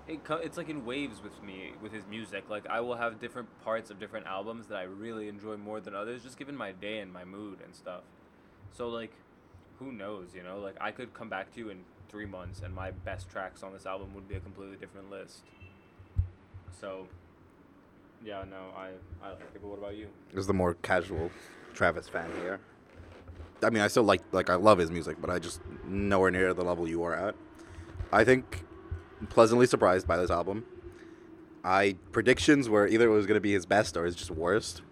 it 0.06 0.24
co- 0.24 0.36
it's 0.36 0.56
like 0.56 0.68
in 0.68 0.84
waves 0.84 1.22
with 1.22 1.42
me 1.42 1.72
with 1.80 1.92
his 1.92 2.06
music. 2.06 2.50
Like 2.50 2.66
I 2.68 2.80
will 2.80 2.96
have 2.96 3.20
different 3.20 3.48
parts 3.64 3.90
of 3.90 3.98
different 3.98 4.26
albums 4.26 4.66
that 4.68 4.76
I 4.76 4.82
really 4.82 5.28
enjoy 5.28 5.56
more 5.56 5.80
than 5.80 5.94
others, 5.94 6.22
just 6.22 6.36
given 6.38 6.56
my 6.56 6.72
day 6.72 6.98
and 6.98 7.12
my 7.12 7.24
mood 7.24 7.60
and 7.64 7.74
stuff. 7.74 8.02
So 8.72 8.88
like, 8.88 9.12
who 9.78 9.92
knows? 9.92 10.34
You 10.34 10.42
know, 10.42 10.58
like 10.58 10.76
I 10.80 10.90
could 10.90 11.14
come 11.14 11.28
back 11.28 11.52
to 11.54 11.60
you 11.60 11.70
in 11.70 11.84
three 12.08 12.26
months, 12.26 12.60
and 12.62 12.74
my 12.74 12.90
best 12.90 13.30
tracks 13.30 13.62
on 13.62 13.72
this 13.72 13.86
album 13.86 14.14
would 14.14 14.28
be 14.28 14.34
a 14.34 14.40
completely 14.40 14.76
different 14.76 15.10
list. 15.10 15.42
So 16.80 17.06
yeah, 18.24 18.44
no, 18.48 18.70
I 18.76 18.90
I 19.24 19.30
like 19.30 19.40
it. 19.40 19.62
But 19.62 19.68
what 19.68 19.78
about 19.78 19.96
you? 19.96 20.08
is 20.34 20.46
the 20.46 20.54
more 20.54 20.74
casual 20.74 21.30
Travis 21.74 22.08
fan 22.08 22.30
here 22.42 22.60
I 23.62 23.70
mean 23.70 23.82
I 23.82 23.88
still 23.88 24.02
like 24.02 24.22
like 24.32 24.50
I 24.50 24.54
love 24.54 24.78
his 24.78 24.90
music 24.90 25.16
but 25.20 25.30
I 25.30 25.38
just 25.38 25.60
nowhere 25.84 26.30
near 26.30 26.54
the 26.54 26.64
level 26.64 26.88
you 26.88 27.02
are 27.02 27.14
at 27.14 27.34
I 28.12 28.24
think 28.24 28.64
pleasantly 29.28 29.66
surprised 29.66 30.06
by 30.06 30.16
this 30.16 30.30
album. 30.30 30.64
I 31.64 31.96
predictions 32.10 32.68
were 32.68 32.86
either 32.86 33.06
it 33.06 33.14
was 33.14 33.26
going 33.26 33.36
to 33.36 33.40
be 33.40 33.52
his 33.52 33.66
best 33.66 33.96
or 33.96 34.04
his 34.04 34.16
just 34.16 34.30
worst 34.30 34.82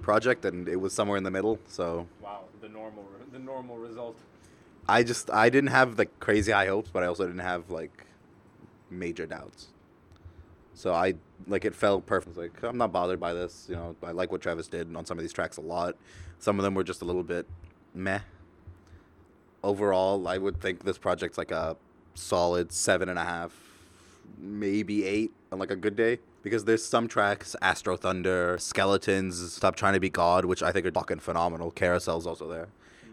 project, 0.00 0.44
and 0.44 0.68
it 0.68 0.76
was 0.76 0.92
somewhere 0.92 1.16
in 1.16 1.24
the 1.24 1.30
middle. 1.30 1.58
So 1.66 2.06
Wow, 2.20 2.44
the 2.60 2.68
normal 2.68 3.06
the 3.32 3.38
normal 3.38 3.78
result. 3.78 4.18
I 4.88 5.02
just 5.02 5.30
I 5.30 5.48
didn't 5.48 5.70
have 5.70 5.98
like 5.98 6.18
crazy 6.20 6.52
high 6.52 6.66
hopes, 6.66 6.90
but 6.92 7.02
I 7.02 7.06
also 7.06 7.26
didn't 7.26 7.40
have 7.40 7.70
like 7.70 8.06
major 8.90 9.26
doubts. 9.26 9.68
So 10.74 10.92
I 10.92 11.14
like 11.46 11.64
it 11.64 11.74
felt 11.74 12.06
perfect. 12.06 12.36
Like 12.36 12.62
I'm 12.62 12.78
not 12.78 12.92
bothered 12.92 13.20
by 13.20 13.32
this. 13.32 13.66
You 13.68 13.76
know, 13.76 13.96
I 14.02 14.10
like 14.10 14.32
what 14.32 14.40
Travis 14.40 14.66
did 14.66 14.94
on 14.96 15.06
some 15.06 15.18
of 15.18 15.22
these 15.22 15.32
tracks 15.32 15.56
a 15.56 15.60
lot. 15.60 15.96
Some 16.38 16.58
of 16.58 16.64
them 16.64 16.74
were 16.74 16.84
just 16.84 17.02
a 17.02 17.04
little 17.04 17.22
bit 17.22 17.46
meh. 17.94 18.20
Overall, 19.62 20.26
I 20.26 20.38
would 20.38 20.60
think 20.60 20.84
this 20.84 20.98
project's 20.98 21.38
like 21.38 21.50
a 21.50 21.76
solid 22.14 22.72
seven 22.72 23.08
and 23.08 23.18
a 23.18 23.24
half, 23.24 23.54
maybe 24.38 25.04
eight 25.04 25.32
on 25.50 25.58
like 25.58 25.70
a 25.70 25.76
good 25.76 25.96
day. 25.96 26.18
Because 26.42 26.64
there's 26.64 26.84
some 26.84 27.06
tracks, 27.06 27.54
Astro 27.62 27.96
Thunder, 27.96 28.56
Skeletons, 28.58 29.52
Stop 29.52 29.76
Trying 29.76 29.94
to 29.94 30.00
Be 30.00 30.10
God, 30.10 30.44
which 30.44 30.60
I 30.60 30.72
think 30.72 30.84
are 30.84 30.90
fucking 30.90 31.20
phenomenal. 31.20 31.70
Carousel's 31.70 32.26
also 32.26 32.48
there. 32.48 32.66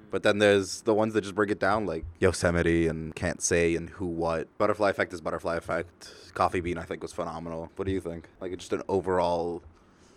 But 0.09 0.23
then 0.23 0.39
there's 0.39 0.81
the 0.81 0.95
ones 0.95 1.13
that 1.13 1.21
just 1.21 1.35
bring 1.35 1.49
it 1.49 1.59
down, 1.59 1.85
like 1.85 2.03
Yosemite 2.19 2.87
and 2.87 3.13
Can't 3.13 3.41
Say 3.41 3.75
and 3.75 3.91
Who 3.91 4.07
What. 4.07 4.47
Butterfly 4.57 4.89
Effect 4.89 5.13
is 5.13 5.21
Butterfly 5.21 5.57
Effect. 5.57 6.11
Coffee 6.33 6.61
Bean, 6.61 6.79
I 6.79 6.83
think, 6.83 7.03
was 7.03 7.13
phenomenal. 7.13 7.69
What 7.75 7.85
do 7.85 7.91
you 7.91 8.01
think? 8.01 8.27
Like, 8.41 8.57
just 8.57 8.73
an 8.73 8.81
overall. 8.89 9.61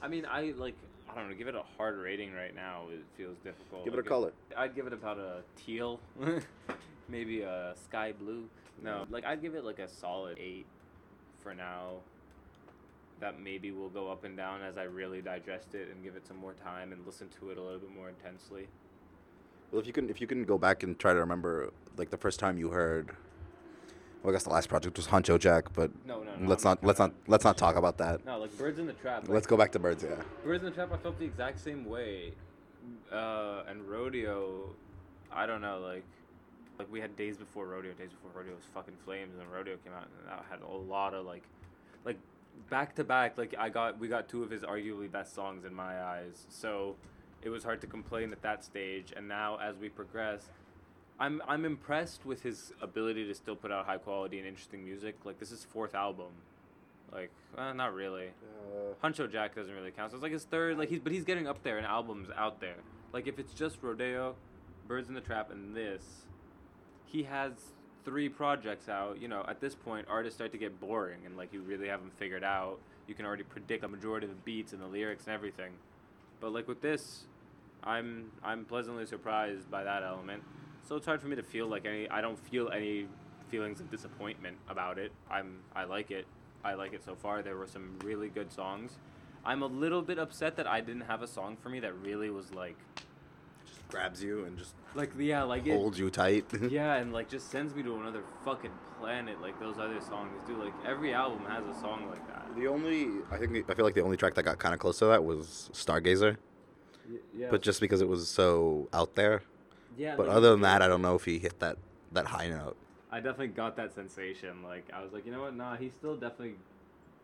I 0.00 0.08
mean, 0.08 0.26
I 0.30 0.54
like 0.56 0.76
I 1.12 1.20
don't 1.20 1.28
know. 1.28 1.36
Give 1.36 1.48
it 1.48 1.54
a 1.54 1.62
hard 1.76 1.98
rating 1.98 2.32
right 2.32 2.54
now. 2.54 2.84
It 2.90 3.04
feels 3.16 3.36
difficult. 3.44 3.84
Give 3.84 3.94
it 3.94 4.00
a 4.00 4.02
color. 4.02 4.32
I'd 4.56 4.74
give 4.74 4.86
it 4.86 4.92
about 4.92 5.18
a 5.18 5.42
teal, 5.56 6.00
maybe 7.08 7.42
a 7.42 7.74
sky 7.84 8.12
blue. 8.12 8.44
No, 8.82 9.06
like 9.10 9.24
I'd 9.24 9.42
give 9.42 9.54
it 9.54 9.64
like 9.64 9.78
a 9.78 9.88
solid 9.88 10.38
eight 10.38 10.66
for 11.42 11.54
now. 11.54 11.96
That 13.20 13.40
maybe 13.40 13.70
will 13.70 13.88
go 13.88 14.10
up 14.10 14.24
and 14.24 14.36
down 14.36 14.62
as 14.62 14.76
I 14.76 14.82
really 14.82 15.22
digest 15.22 15.74
it 15.74 15.88
and 15.92 16.02
give 16.02 16.16
it 16.16 16.26
some 16.26 16.36
more 16.38 16.54
time 16.54 16.92
and 16.92 17.06
listen 17.06 17.28
to 17.38 17.50
it 17.50 17.58
a 17.58 17.62
little 17.62 17.78
bit 17.78 17.94
more 17.94 18.08
intensely. 18.08 18.66
Well, 19.70 19.80
if 19.80 19.86
you 19.86 19.92
can, 19.92 20.10
if 20.10 20.20
you 20.20 20.26
can 20.26 20.44
go 20.44 20.58
back 20.58 20.82
and 20.82 20.98
try 20.98 21.12
to 21.12 21.20
remember, 21.20 21.72
like 21.96 22.10
the 22.10 22.16
first 22.16 22.40
time 22.40 22.58
you 22.58 22.70
heard. 22.70 23.14
Well, 24.22 24.32
I 24.32 24.34
guess 24.34 24.44
the 24.44 24.50
last 24.50 24.68
project 24.68 24.96
was 24.96 25.08
Huncho 25.08 25.38
Jack, 25.38 25.72
but 25.72 25.90
No, 26.06 26.22
no, 26.22 26.36
no. 26.36 26.48
let's 26.48 26.62
not 26.64 26.82
let's 26.84 26.98
not 26.98 27.12
let's 27.26 27.44
not 27.44 27.56
talk 27.58 27.76
about 27.76 27.98
that. 27.98 28.24
No, 28.24 28.38
like 28.38 28.56
Birds 28.56 28.78
in 28.78 28.86
the 28.86 28.92
Trap. 28.92 29.22
Like, 29.22 29.30
Let's 29.30 29.46
go 29.46 29.56
back 29.56 29.72
to 29.72 29.78
Birds. 29.78 30.04
Yeah. 30.04 30.22
Birds 30.44 30.62
in 30.62 30.70
the 30.70 30.74
Trap, 30.74 30.92
I 30.92 30.96
felt 30.96 31.18
the 31.18 31.24
exact 31.24 31.58
same 31.58 31.84
way. 31.84 32.32
Uh, 33.12 33.62
and 33.68 33.88
Rodeo, 33.88 34.70
I 35.32 35.46
don't 35.46 35.60
know, 35.60 35.78
like, 35.80 36.04
like 36.78 36.90
we 36.90 37.00
had 37.00 37.16
days 37.16 37.36
before 37.36 37.66
Rodeo. 37.66 37.92
Days 37.92 38.10
before 38.10 38.30
Rodeo 38.34 38.54
was 38.54 38.64
fucking 38.72 38.94
flames, 39.04 39.38
and 39.40 39.52
Rodeo 39.52 39.76
came 39.84 39.92
out, 39.92 40.06
and 40.20 40.28
that 40.28 40.44
had 40.50 40.60
a 40.62 40.68
lot 40.72 41.14
of 41.14 41.26
like, 41.26 41.42
like, 42.04 42.18
back 42.70 42.94
to 42.96 43.04
back. 43.04 43.36
Like 43.36 43.54
I 43.58 43.68
got, 43.70 43.98
we 43.98 44.06
got 44.08 44.28
two 44.28 44.42
of 44.44 44.50
his 44.50 44.62
arguably 44.62 45.10
best 45.10 45.34
songs 45.34 45.64
in 45.64 45.74
my 45.74 46.00
eyes. 46.02 46.46
So, 46.48 46.94
it 47.42 47.50
was 47.50 47.64
hard 47.64 47.80
to 47.80 47.88
complain 47.88 48.30
at 48.32 48.40
that 48.42 48.64
stage. 48.64 49.12
And 49.16 49.26
now 49.26 49.58
as 49.60 49.76
we 49.76 49.88
progress. 49.88 50.48
I'm, 51.20 51.40
I'm 51.46 51.64
impressed 51.64 52.26
with 52.26 52.42
his 52.42 52.72
ability 52.80 53.26
to 53.26 53.34
still 53.34 53.56
put 53.56 53.70
out 53.70 53.86
high 53.86 53.98
quality 53.98 54.38
and 54.38 54.46
interesting 54.46 54.84
music. 54.84 55.16
Like 55.24 55.38
this 55.38 55.52
is 55.52 55.64
fourth 55.64 55.94
album, 55.94 56.32
Like, 57.12 57.30
uh, 57.56 57.72
not 57.72 57.94
really. 57.94 58.30
Huncho 59.04 59.30
Jack 59.30 59.54
doesn't 59.54 59.72
really 59.74 59.90
count. 59.90 60.10
So 60.10 60.16
it's 60.16 60.22
like 60.22 60.32
his 60.32 60.44
third. 60.44 60.78
Like 60.78 60.88
he's 60.88 61.00
but 61.00 61.12
he's 61.12 61.24
getting 61.24 61.46
up 61.46 61.62
there 61.62 61.78
in 61.78 61.84
albums 61.84 62.28
out 62.36 62.60
there. 62.60 62.76
Like 63.12 63.26
if 63.26 63.38
it's 63.38 63.52
just 63.52 63.78
Rodeo, 63.82 64.34
Birds 64.88 65.08
in 65.08 65.14
the 65.14 65.20
Trap, 65.20 65.50
and 65.50 65.76
this, 65.76 66.02
he 67.04 67.24
has 67.24 67.52
three 68.04 68.28
projects 68.28 68.88
out. 68.88 69.20
You 69.20 69.28
know, 69.28 69.44
at 69.48 69.60
this 69.60 69.74
point, 69.74 70.06
artists 70.08 70.36
start 70.36 70.52
to 70.52 70.58
get 70.58 70.80
boring, 70.80 71.20
and 71.26 71.36
like 71.36 71.52
you 71.52 71.60
really 71.60 71.88
have 71.88 72.00
them 72.00 72.10
figured 72.18 72.44
out. 72.44 72.78
You 73.06 73.14
can 73.14 73.26
already 73.26 73.42
predict 73.42 73.82
the 73.82 73.88
majority 73.88 74.26
of 74.26 74.32
the 74.32 74.40
beats 74.44 74.72
and 74.72 74.80
the 74.80 74.86
lyrics 74.86 75.24
and 75.26 75.34
everything. 75.34 75.72
But 76.40 76.52
like 76.52 76.66
with 76.68 76.80
this, 76.80 77.24
I'm 77.84 78.30
I'm 78.42 78.64
pleasantly 78.64 79.06
surprised 79.06 79.70
by 79.70 79.84
that 79.84 80.02
element. 80.02 80.42
So 80.82 80.96
it's 80.96 81.06
hard 81.06 81.20
for 81.20 81.28
me 81.28 81.36
to 81.36 81.42
feel 81.42 81.66
like 81.66 81.86
any. 81.86 82.08
I 82.08 82.20
don't 82.20 82.38
feel 82.38 82.70
any 82.70 83.06
feelings 83.48 83.80
of 83.80 83.90
disappointment 83.90 84.56
about 84.68 84.98
it. 84.98 85.12
I'm 85.30 85.58
I 85.74 85.84
like 85.84 86.10
it. 86.10 86.26
I 86.64 86.74
like 86.74 86.92
it 86.92 87.04
so 87.04 87.14
far. 87.14 87.42
There 87.42 87.56
were 87.56 87.66
some 87.66 87.98
really 88.02 88.28
good 88.28 88.52
songs. 88.52 88.98
I'm 89.44 89.62
a 89.62 89.66
little 89.66 90.02
bit 90.02 90.18
upset 90.18 90.56
that 90.56 90.66
I 90.66 90.80
didn't 90.80 91.02
have 91.02 91.22
a 91.22 91.26
song 91.26 91.56
for 91.60 91.68
me 91.68 91.80
that 91.80 91.94
really 91.98 92.30
was 92.30 92.52
like 92.54 92.76
Just 93.66 93.88
grabs 93.88 94.22
you 94.22 94.44
and 94.44 94.56
just 94.56 94.74
like 94.94 95.10
yeah 95.18 95.42
like 95.42 95.66
it, 95.66 95.72
holds 95.72 95.98
you 95.98 96.10
tight. 96.10 96.46
yeah 96.70 96.94
and 96.94 97.12
like 97.12 97.28
just 97.28 97.50
sends 97.50 97.74
me 97.74 97.82
to 97.82 97.96
another 97.96 98.22
fucking 98.44 98.70
planet 99.00 99.40
like 99.42 99.58
those 99.58 99.78
other 99.78 100.00
songs 100.00 100.30
do. 100.46 100.62
Like 100.62 100.74
every 100.86 101.12
album 101.12 101.44
has 101.46 101.64
a 101.66 101.78
song 101.80 102.08
like 102.08 102.26
that. 102.28 102.54
The 102.56 102.68
only 102.68 103.08
I 103.30 103.38
think 103.38 103.68
I 103.70 103.74
feel 103.74 103.84
like 103.84 103.94
the 103.94 104.02
only 104.02 104.16
track 104.16 104.34
that 104.34 104.44
got 104.44 104.58
kind 104.58 104.74
of 104.74 104.80
close 104.80 104.98
to 105.00 105.06
that 105.06 105.24
was 105.24 105.70
Stargazer, 105.72 106.36
yeah. 107.36 107.48
but 107.50 107.62
just 107.62 107.80
because 107.80 108.00
it 108.00 108.08
was 108.08 108.28
so 108.28 108.88
out 108.92 109.14
there. 109.14 109.42
Yeah. 109.96 110.16
But 110.16 110.28
like, 110.28 110.36
other 110.36 110.50
than 110.50 110.60
that, 110.62 110.82
I 110.82 110.88
don't 110.88 111.02
know 111.02 111.14
if 111.14 111.24
he 111.24 111.38
hit 111.38 111.58
that 111.60 111.76
that 112.12 112.26
high 112.26 112.48
note. 112.48 112.76
I 113.10 113.16
definitely 113.16 113.48
got 113.48 113.76
that 113.76 113.94
sensation. 113.94 114.62
Like 114.62 114.88
I 114.92 115.02
was 115.02 115.12
like, 115.12 115.26
you 115.26 115.32
know 115.32 115.42
what? 115.42 115.54
Nah, 115.54 115.76
he 115.76 115.90
still 115.90 116.16
definitely 116.16 116.54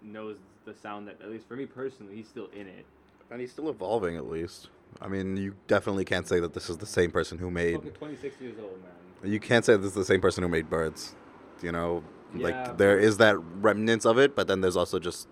knows 0.02 0.36
the 0.64 0.74
sound 0.74 1.08
that 1.08 1.20
at 1.22 1.30
least 1.30 1.48
for 1.48 1.56
me 1.56 1.66
personally, 1.66 2.16
he's 2.16 2.28
still 2.28 2.48
in 2.54 2.66
it. 2.66 2.84
And 3.30 3.40
he's 3.40 3.52
still 3.52 3.68
evolving 3.68 4.16
at 4.16 4.28
least. 4.28 4.68
I 5.00 5.08
mean, 5.08 5.36
you 5.36 5.54
definitely 5.66 6.04
can't 6.04 6.26
say 6.26 6.40
that 6.40 6.54
this 6.54 6.70
is 6.70 6.78
the 6.78 6.86
same 6.86 7.10
person 7.10 7.38
who 7.38 7.50
made. 7.50 7.76
Fucking 7.76 7.92
26 7.92 8.40
years 8.40 8.54
old, 8.58 8.80
man. 8.82 9.32
You 9.32 9.40
can't 9.40 9.64
say 9.64 9.76
this 9.76 9.86
is 9.86 9.94
the 9.94 10.04
same 10.04 10.20
person 10.20 10.42
who 10.42 10.48
made 10.48 10.70
Birds. 10.70 11.14
You 11.62 11.72
know, 11.72 12.04
Yeah, 12.34 12.44
like 12.44 12.78
there 12.78 12.98
is 12.98 13.16
that 13.18 13.36
remnants 13.60 14.06
of 14.06 14.18
it, 14.18 14.34
but 14.34 14.46
then 14.46 14.60
there's 14.60 14.76
also 14.76 14.98
just 14.98 15.28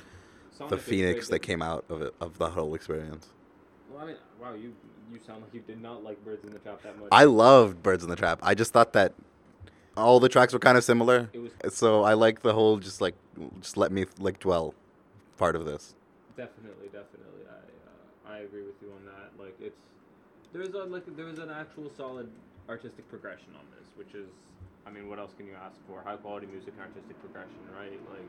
Sonic 0.51 0.71
the 0.71 0.79
phoenix 0.79 1.29
that 1.29 1.41
came 1.41 1.63
out 1.63 1.85
of 1.89 2.03
it 2.03 2.15
of 2.21 2.39
the 2.39 2.51
whole 2.51 2.75
experience. 2.75 3.29
Well, 3.91 4.03
I 4.03 4.07
mean, 4.07 4.17
wow, 4.41 4.55
you 4.55 4.75
you 5.13 5.19
sound 5.27 5.43
like 5.43 5.55
you 5.55 5.61
did 5.61 5.81
not 5.81 6.03
like 6.05 6.23
Birds 6.25 6.45
in 6.45 6.53
the 6.53 6.59
Trap 6.59 6.83
that 6.83 6.99
much. 6.99 7.09
I 7.13 7.25
loved 7.25 7.83
Birds 7.83 8.03
in 8.03 8.11
the 8.11 8.17
Trap. 8.17 8.41
I 8.43 8.55
just 8.55 8.73
thought 8.73 8.93
that 8.95 9.15
all 9.97 10.21
the 10.21 10.29
tracks 10.29 10.53
were 10.53 10.59
kind 10.59 10.77
of 10.77 10.85
similar. 10.85 11.31
It 11.33 11.39
was 11.39 11.53
So 11.75 12.03
I 12.03 12.15
like 12.15 12.43
the 12.43 12.53
whole 12.53 12.79
just 12.79 13.01
like 13.01 13.15
just 13.61 13.77
let 13.77 13.93
me 13.93 14.07
like 14.19 14.39
dwell 14.41 14.75
part 15.37 15.57
of 15.57 15.65
this. 15.65 15.95
definitely, 16.37 16.87
definitely. 16.87 17.45
I 17.49 18.33
uh, 18.33 18.35
I 18.37 18.39
agree 18.41 18.63
with 18.63 18.75
you 18.83 18.93
on 18.93 19.05
that. 19.07 19.43
Like 19.43 19.57
it's 19.61 19.81
there's 20.53 20.75
a 20.75 20.85
like 20.85 21.05
there 21.17 21.27
was 21.27 21.39
an 21.39 21.51
actual 21.51 21.91
solid 21.97 22.29
artistic 22.69 23.09
progression 23.09 23.49
on 23.55 23.65
this, 23.79 23.89
which 23.97 24.15
is, 24.15 24.29
I 24.87 24.91
mean, 24.91 25.09
what 25.09 25.19
else 25.19 25.33
can 25.37 25.47
you 25.47 25.55
ask 25.55 25.77
for? 25.89 26.03
High 26.03 26.17
quality 26.17 26.47
music 26.47 26.75
and 26.75 26.83
artistic 26.83 27.19
progression, 27.21 27.59
right? 27.79 27.99
Like 28.11 28.29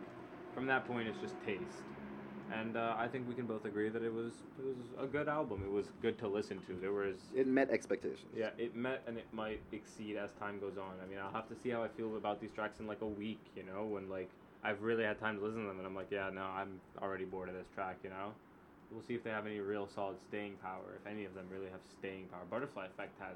from 0.53 0.65
that 0.67 0.87
point, 0.87 1.07
it's 1.07 1.19
just 1.19 1.35
taste. 1.45 1.83
And 2.53 2.77
uh, 2.77 2.95
I 2.97 3.07
think 3.07 3.27
we 3.27 3.35
can 3.35 3.45
both 3.45 3.65
agree 3.65 3.89
that 3.89 4.03
it 4.03 4.13
was 4.13 4.33
it 4.57 4.65
was 4.65 4.77
a 4.99 5.05
good 5.05 5.27
album. 5.27 5.63
It 5.65 5.71
was 5.71 5.87
good 6.01 6.17
to 6.19 6.27
listen 6.27 6.59
to. 6.67 6.73
There 6.79 6.93
was 6.93 7.17
It 7.35 7.47
met 7.47 7.69
expectations. 7.69 8.31
Yeah, 8.35 8.49
it 8.57 8.75
met 8.75 9.03
and 9.07 9.17
it 9.17 9.27
might 9.31 9.61
exceed 9.71 10.15
as 10.17 10.31
time 10.33 10.59
goes 10.59 10.77
on. 10.77 10.93
I 11.03 11.07
mean, 11.09 11.19
I'll 11.19 11.31
have 11.31 11.49
to 11.49 11.55
see 11.55 11.69
how 11.69 11.83
I 11.83 11.87
feel 11.89 12.15
about 12.15 12.39
these 12.39 12.51
tracks 12.51 12.79
in 12.79 12.87
like 12.87 13.01
a 13.01 13.07
week, 13.07 13.39
you 13.55 13.63
know, 13.63 13.85
when 13.85 14.09
like 14.09 14.29
I've 14.63 14.81
really 14.81 15.03
had 15.03 15.19
time 15.19 15.37
to 15.37 15.43
listen 15.43 15.61
to 15.61 15.67
them 15.67 15.77
and 15.77 15.85
I'm 15.85 15.95
like, 15.95 16.07
yeah, 16.09 16.29
no, 16.33 16.41
I'm 16.41 16.79
already 17.01 17.25
bored 17.25 17.49
of 17.49 17.55
this 17.55 17.67
track, 17.75 17.97
you 18.03 18.09
know. 18.09 18.31
We'll 18.91 19.03
see 19.03 19.15
if 19.15 19.23
they 19.23 19.31
have 19.31 19.45
any 19.45 19.59
real 19.59 19.87
solid 19.87 20.15
staying 20.29 20.55
power, 20.63 20.95
if 20.99 21.05
any 21.11 21.25
of 21.25 21.33
them 21.35 21.45
really 21.51 21.69
have 21.69 21.81
staying 21.99 22.27
power. 22.27 22.43
Butterfly 22.49 22.85
Effect 22.85 23.19
has 23.19 23.35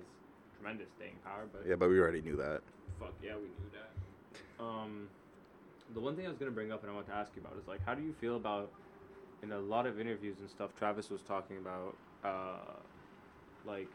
tremendous 0.57 0.87
staying 0.95 1.17
power, 1.25 1.47
but 1.51 1.67
Yeah, 1.67 1.75
but 1.75 1.89
we 1.89 1.99
already 1.99 2.21
knew 2.21 2.37
that. 2.37 2.61
fuck 2.99 3.13
yeah, 3.21 3.35
we 3.35 3.49
knew 3.51 3.69
that. 3.75 4.63
Um, 4.63 5.09
the 5.93 5.99
one 5.99 6.15
thing 6.15 6.25
I 6.25 6.29
was 6.29 6.37
gonna 6.37 6.51
bring 6.51 6.71
up 6.71 6.81
and 6.83 6.91
I 6.91 6.95
want 6.95 7.07
to 7.07 7.13
ask 7.13 7.31
you 7.35 7.41
about 7.41 7.57
is 7.59 7.67
like, 7.67 7.83
how 7.85 7.93
do 7.93 8.01
you 8.01 8.13
feel 8.13 8.37
about 8.37 8.71
in 9.43 9.51
a 9.51 9.59
lot 9.59 9.85
of 9.85 9.99
interviews 9.99 10.37
and 10.39 10.49
stuff? 10.49 10.71
Travis 10.77 11.09
was 11.09 11.21
talking 11.21 11.57
about 11.57 11.95
uh, 12.23 12.73
like 13.65 13.87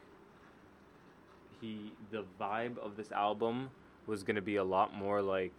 he 1.61 1.93
the 2.11 2.25
vibe 2.41 2.79
of 2.79 2.97
this 2.97 3.13
album 3.13 3.71
was 4.07 4.23
gonna 4.23 4.43
be 4.43 4.57
a 4.57 4.65
lot 4.65 4.95
more 4.95 5.23
like 5.23 5.53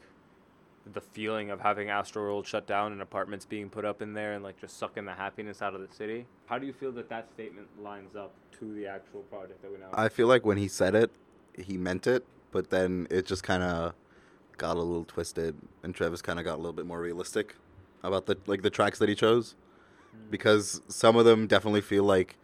the 0.94 1.02
feeling 1.02 1.50
of 1.50 1.60
having 1.60 1.90
Astro 1.90 2.24
World 2.24 2.48
shut 2.48 2.66
down 2.66 2.92
and 2.92 3.02
apartments 3.02 3.46
being 3.46 3.70
put 3.70 3.86
up 3.86 4.02
in 4.02 4.14
there 4.14 4.34
and 4.34 4.44
like 4.44 4.60
just 4.60 4.78
sucking 4.78 5.06
the 5.06 5.14
happiness 5.14 5.62
out 5.62 5.76
of 5.76 5.82
the 5.82 5.94
city. 5.94 6.26
How 6.46 6.58
do 6.58 6.66
you 6.66 6.74
feel 6.74 6.92
that 6.94 7.10
that 7.10 7.30
statement 7.34 7.68
lines 7.82 8.16
up 8.16 8.32
to 8.60 8.74
the 8.74 8.88
actual 8.88 9.22
project 9.24 9.62
that 9.62 9.72
we 9.72 9.78
now? 9.78 9.90
I 9.94 10.10
feel 10.10 10.28
like 10.28 10.46
when 10.46 10.58
he 10.58 10.68
said 10.68 10.96
it, 10.96 11.12
he 11.58 11.78
meant 11.78 12.08
it, 12.08 12.26
but 12.52 12.70
then 12.70 13.08
it 13.10 13.26
just 13.26 13.44
kind 13.44 13.64
of 13.64 13.96
got 14.58 14.78
a 14.78 14.82
little 14.82 15.06
twisted, 15.06 15.56
and 15.84 15.94
Travis 15.94 16.22
kind 16.22 16.40
of 16.40 16.46
got 16.46 16.56
a 16.56 16.58
little 16.58 16.74
bit 16.74 16.86
more 16.86 17.02
realistic 17.02 17.56
about 18.04 18.26
the 18.26 18.38
like 18.46 18.62
the 18.62 18.70
tracks 18.70 19.00
that 19.00 19.10
he 19.10 19.16
chose, 19.16 19.56
Mm. 20.18 20.32
because 20.32 20.82
some 20.88 21.16
of 21.16 21.26
them 21.26 21.48
definitely 21.48 21.82
feel 21.82 22.04
like, 22.04 22.38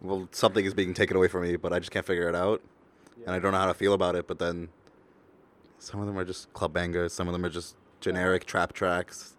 well, 0.00 0.28
something 0.32 0.64
is 0.64 0.74
being 0.74 0.94
taken 0.94 1.16
away 1.16 1.28
from 1.28 1.42
me, 1.42 1.56
but 1.56 1.72
I 1.72 1.78
just 1.78 1.90
can't 1.90 2.06
figure 2.06 2.28
it 2.28 2.34
out, 2.34 2.62
and 3.26 3.34
I 3.34 3.38
don't 3.38 3.52
know 3.52 3.58
how 3.58 3.66
to 3.66 3.74
feel 3.74 3.92
about 3.92 4.14
it. 4.14 4.26
But 4.26 4.38
then, 4.38 4.68
some 5.78 6.00
of 6.00 6.06
them 6.06 6.18
are 6.18 6.24
just 6.24 6.52
club 6.52 6.72
bangers, 6.72 7.12
some 7.12 7.28
of 7.28 7.32
them 7.32 7.44
are 7.44 7.50
just 7.50 7.76
generic 8.00 8.44
trap 8.44 8.72
tracks, 8.72 9.36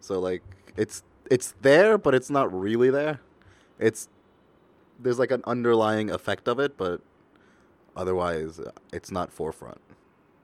so 0.00 0.18
like 0.18 0.42
it's 0.76 1.02
it's 1.30 1.54
there, 1.62 1.98
but 1.98 2.14
it's 2.14 2.30
not 2.30 2.52
really 2.52 2.90
there. 2.90 3.20
It's 3.78 4.08
there's 4.98 5.18
like 5.18 5.30
an 5.30 5.42
underlying 5.46 6.10
effect 6.10 6.48
of 6.48 6.58
it, 6.58 6.76
but 6.76 7.00
otherwise 7.96 8.60
it's 8.92 9.10
not 9.10 9.32
forefront. 9.32 9.80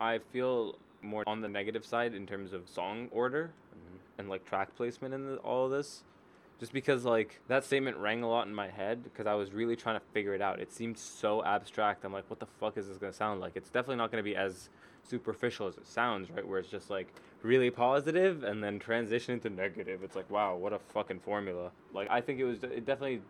I 0.01 0.18
feel 0.33 0.76
more 1.03 1.24
on 1.26 1.41
the 1.41 1.49
negative 1.49 1.85
side 1.85 2.14
in 2.14 2.26
terms 2.26 2.53
of 2.53 2.68
song 2.68 3.09
order 3.11 3.51
mm-hmm. 3.70 3.97
and 4.18 4.29
like 4.29 4.45
track 4.45 4.74
placement 4.76 5.14
in 5.14 5.26
the, 5.26 5.37
all 5.39 5.66
of 5.66 5.70
this. 5.70 6.03
Just 6.59 6.73
because 6.73 7.05
like 7.05 7.41
that 7.47 7.65
statement 7.65 7.97
rang 7.99 8.23
a 8.23 8.29
lot 8.29 8.49
in 8.49 8.55
my 8.55 8.69
head 8.69 9.05
because 9.05 9.27
I 9.27 9.35
was 9.35 9.53
really 9.53 9.77
trying 9.77 9.99
to 9.99 10.05
figure 10.13 10.35
it 10.35 10.43
out. 10.43 10.61
It 10.61 10.73
seemed 10.73 10.99
so 10.99 11.45
abstract. 11.45 12.05
I'm 12.05 12.13
like, 12.13 12.29
what 12.29 12.41
the 12.41 12.47
fuck 12.47 12.77
is 12.77 12.89
this 12.89 12.99
gonna 12.99 13.13
sound 13.13 13.41
like? 13.41 13.53
It's 13.55 13.71
definitely 13.71 13.97
not 13.97 14.11
gonna 14.11 14.25
be 14.25 14.35
as 14.35 14.69
superficial 15.05 15.69
as 15.69 15.77
it 15.77 15.87
sounds, 15.87 16.31
right? 16.31 16.47
Where 16.47 16.59
it's 16.59 16.69
just 16.69 16.91
like 16.91 17.15
really 17.43 17.71
positive 17.71 18.43
and 18.43 18.63
then 18.63 18.81
transition 18.81 19.35
into 19.35 19.51
negative. 19.51 20.03
It's 20.03 20.17
like, 20.17 20.29
wow, 20.31 20.57
what 20.57 20.73
a 20.73 20.81
fucking 20.81 21.21
formula. 21.21 21.71
Like 21.95 22.11
I 22.11 22.21
think 22.21 22.41
it 22.41 22.45
was 22.45 22.65
it 22.65 22.85
definitely 22.85 23.23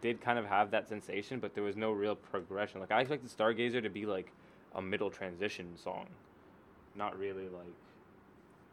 did 0.00 0.20
kind 0.20 0.38
of 0.38 0.46
have 0.46 0.70
that 0.70 0.88
sensation, 0.88 1.40
but 1.40 1.54
there 1.54 1.64
was 1.64 1.76
no 1.76 1.90
real 1.90 2.14
progression. 2.14 2.80
Like 2.80 2.92
I 2.92 3.00
expected 3.00 3.30
Stargazer 3.36 3.82
to 3.82 3.90
be 3.90 4.06
like 4.06 4.30
a 4.76 4.82
middle 4.82 5.10
transition 5.10 5.76
song, 5.76 6.06
not 6.94 7.18
really 7.18 7.48
like 7.48 7.74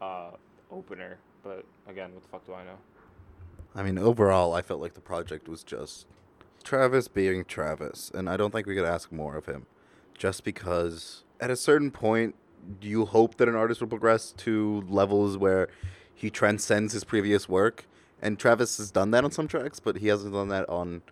uh 0.00 0.36
opener. 0.70 1.18
But 1.42 1.64
again, 1.88 2.14
what 2.14 2.22
the 2.22 2.28
fuck 2.28 2.46
do 2.46 2.54
I 2.54 2.64
know? 2.64 2.78
I 3.78 3.84
mean, 3.84 3.96
overall, 3.96 4.54
I 4.54 4.60
felt 4.60 4.80
like 4.80 4.94
the 4.94 5.00
project 5.00 5.48
was 5.48 5.62
just 5.62 6.04
Travis 6.64 7.06
being 7.06 7.44
Travis, 7.44 8.10
and 8.12 8.28
I 8.28 8.36
don't 8.36 8.50
think 8.50 8.66
we 8.66 8.74
could 8.74 8.84
ask 8.84 9.12
more 9.12 9.36
of 9.36 9.46
him. 9.46 9.66
Just 10.18 10.42
because 10.42 11.22
at 11.38 11.48
a 11.48 11.54
certain 11.54 11.92
point, 11.92 12.34
you 12.82 13.04
hope 13.04 13.36
that 13.36 13.46
an 13.46 13.54
artist 13.54 13.80
will 13.80 13.86
progress 13.86 14.32
to 14.38 14.84
levels 14.88 15.38
where 15.38 15.68
he 16.12 16.28
transcends 16.28 16.92
his 16.92 17.04
previous 17.04 17.48
work, 17.48 17.86
and 18.20 18.36
Travis 18.36 18.78
has 18.78 18.90
done 18.90 19.12
that 19.12 19.22
on 19.22 19.30
some 19.30 19.46
tracks, 19.46 19.78
but 19.78 19.98
he 19.98 20.08
hasn't 20.08 20.34
done 20.34 20.48
that 20.48 20.68
on 20.68 21.02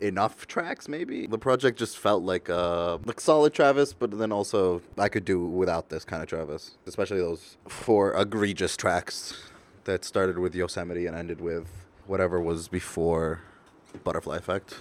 enough 0.00 0.46
tracks 0.46 0.86
maybe 0.86 1.26
the 1.26 1.36
project 1.38 1.76
just 1.76 1.98
felt 1.98 2.22
like 2.22 2.48
uh 2.48 2.98
like 3.04 3.20
solid 3.20 3.52
travis 3.52 3.92
but 3.92 4.16
then 4.16 4.30
also 4.30 4.80
i 4.96 5.08
could 5.08 5.24
do 5.24 5.44
without 5.44 5.88
this 5.88 6.04
kind 6.04 6.22
of 6.22 6.28
travis 6.28 6.76
especially 6.86 7.18
those 7.18 7.56
four 7.66 8.14
egregious 8.14 8.76
tracks 8.76 9.47
that 9.88 10.04
started 10.04 10.36
with 10.38 10.54
yosemite 10.54 11.06
and 11.06 11.16
ended 11.16 11.40
with 11.40 11.66
whatever 12.06 12.36
was 12.40 12.68
before 12.68 13.40
butterfly 14.04 14.36
effect 14.36 14.76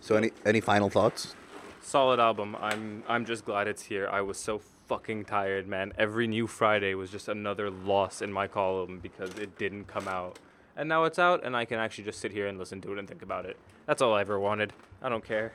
so 0.00 0.14
any 0.14 0.30
any 0.44 0.60
final 0.60 0.90
thoughts 0.90 1.34
Solid 1.80 2.18
album. 2.18 2.56
I'm 2.60 3.04
I'm 3.06 3.24
just 3.24 3.44
glad 3.44 3.68
it's 3.68 3.84
here. 3.84 4.08
I 4.18 4.20
was 4.20 4.38
so 4.38 4.60
fucking 4.88 5.24
tired, 5.26 5.68
man. 5.68 5.92
Every 5.96 6.26
new 6.26 6.48
Friday 6.48 6.92
was 6.96 7.08
just 7.16 7.28
another 7.28 7.70
loss 7.70 8.20
in 8.20 8.32
my 8.32 8.48
column 8.48 8.98
because 8.98 9.30
it 9.38 9.56
didn't 9.56 9.84
come 9.86 10.08
out. 10.08 10.40
And 10.76 10.88
now 10.88 11.04
it's 11.04 11.20
out 11.20 11.44
and 11.46 11.56
I 11.56 11.64
can 11.64 11.78
actually 11.78 12.02
just 12.10 12.18
sit 12.18 12.32
here 12.32 12.48
and 12.48 12.58
listen 12.58 12.80
to 12.80 12.92
it 12.92 12.98
and 12.98 13.06
think 13.06 13.22
about 13.22 13.46
it. 13.46 13.56
That's 13.86 14.02
all 14.02 14.12
I 14.14 14.20
ever 14.22 14.36
wanted. 14.40 14.72
I 15.00 15.08
don't 15.08 15.24
care. 15.24 15.52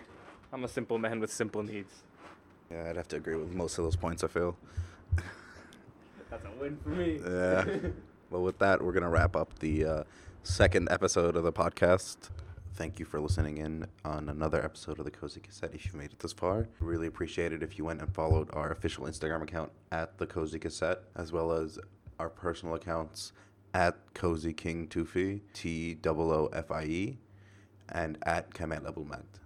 I'm 0.53 0.63
a 0.63 0.69
simple 0.69 0.97
man 0.97 1.19
with 1.19 1.31
simple 1.33 1.63
needs. 1.63 1.93
yeah 2.71 2.89
i'd 2.89 2.95
have 3.01 3.09
to 3.09 3.17
agree 3.17 3.35
with 3.35 3.51
most 3.63 3.77
of 3.77 3.83
those 3.83 3.97
points 4.05 4.23
i 4.23 4.27
feel 4.37 4.55
That's 6.29 6.45
a 6.45 6.51
win 6.61 6.77
for 6.83 6.89
me. 7.01 7.19
Yeah. 7.25 7.65
well, 8.31 8.41
with 8.41 8.59
that, 8.59 8.81
we're 8.81 8.93
going 8.93 9.03
to 9.03 9.09
wrap 9.09 9.35
up 9.35 9.59
the 9.59 9.85
uh, 9.85 10.03
second 10.41 10.87
episode 10.89 11.35
of 11.35 11.43
the 11.43 11.51
podcast. 11.51 12.29
Thank 12.73 12.97
you 12.97 13.05
for 13.05 13.19
listening 13.19 13.57
in 13.57 13.87
on 14.05 14.29
another 14.29 14.63
episode 14.63 14.99
of 14.99 15.05
the 15.05 15.11
Cozy 15.11 15.41
Cassette. 15.41 15.71
If 15.73 15.87
you 15.87 15.99
made 15.99 16.13
it 16.13 16.19
this 16.19 16.31
far, 16.31 16.69
really 16.79 17.07
appreciate 17.07 17.51
it 17.51 17.61
if 17.61 17.77
you 17.77 17.83
went 17.83 17.99
and 18.01 18.15
followed 18.15 18.49
our 18.53 18.71
official 18.71 19.05
Instagram 19.05 19.43
account 19.43 19.73
at 19.91 20.17
the 20.17 20.25
Cozy 20.25 20.59
Cassette, 20.59 20.99
as 21.13 21.33
well 21.33 21.51
as 21.51 21.77
our 22.19 22.29
personal 22.29 22.73
accounts 22.75 23.33
at 23.73 23.97
Cozy 24.13 24.53
King 24.53 24.87
Tufi, 24.87 25.41
T 25.53 25.97
O 26.05 26.09
O 26.09 26.49
F 26.53 26.71
I 26.71 26.83
E, 26.83 27.17
and 27.89 28.17
at 28.23 28.51
Kemet 28.51 28.83
Levelmat. 28.83 29.40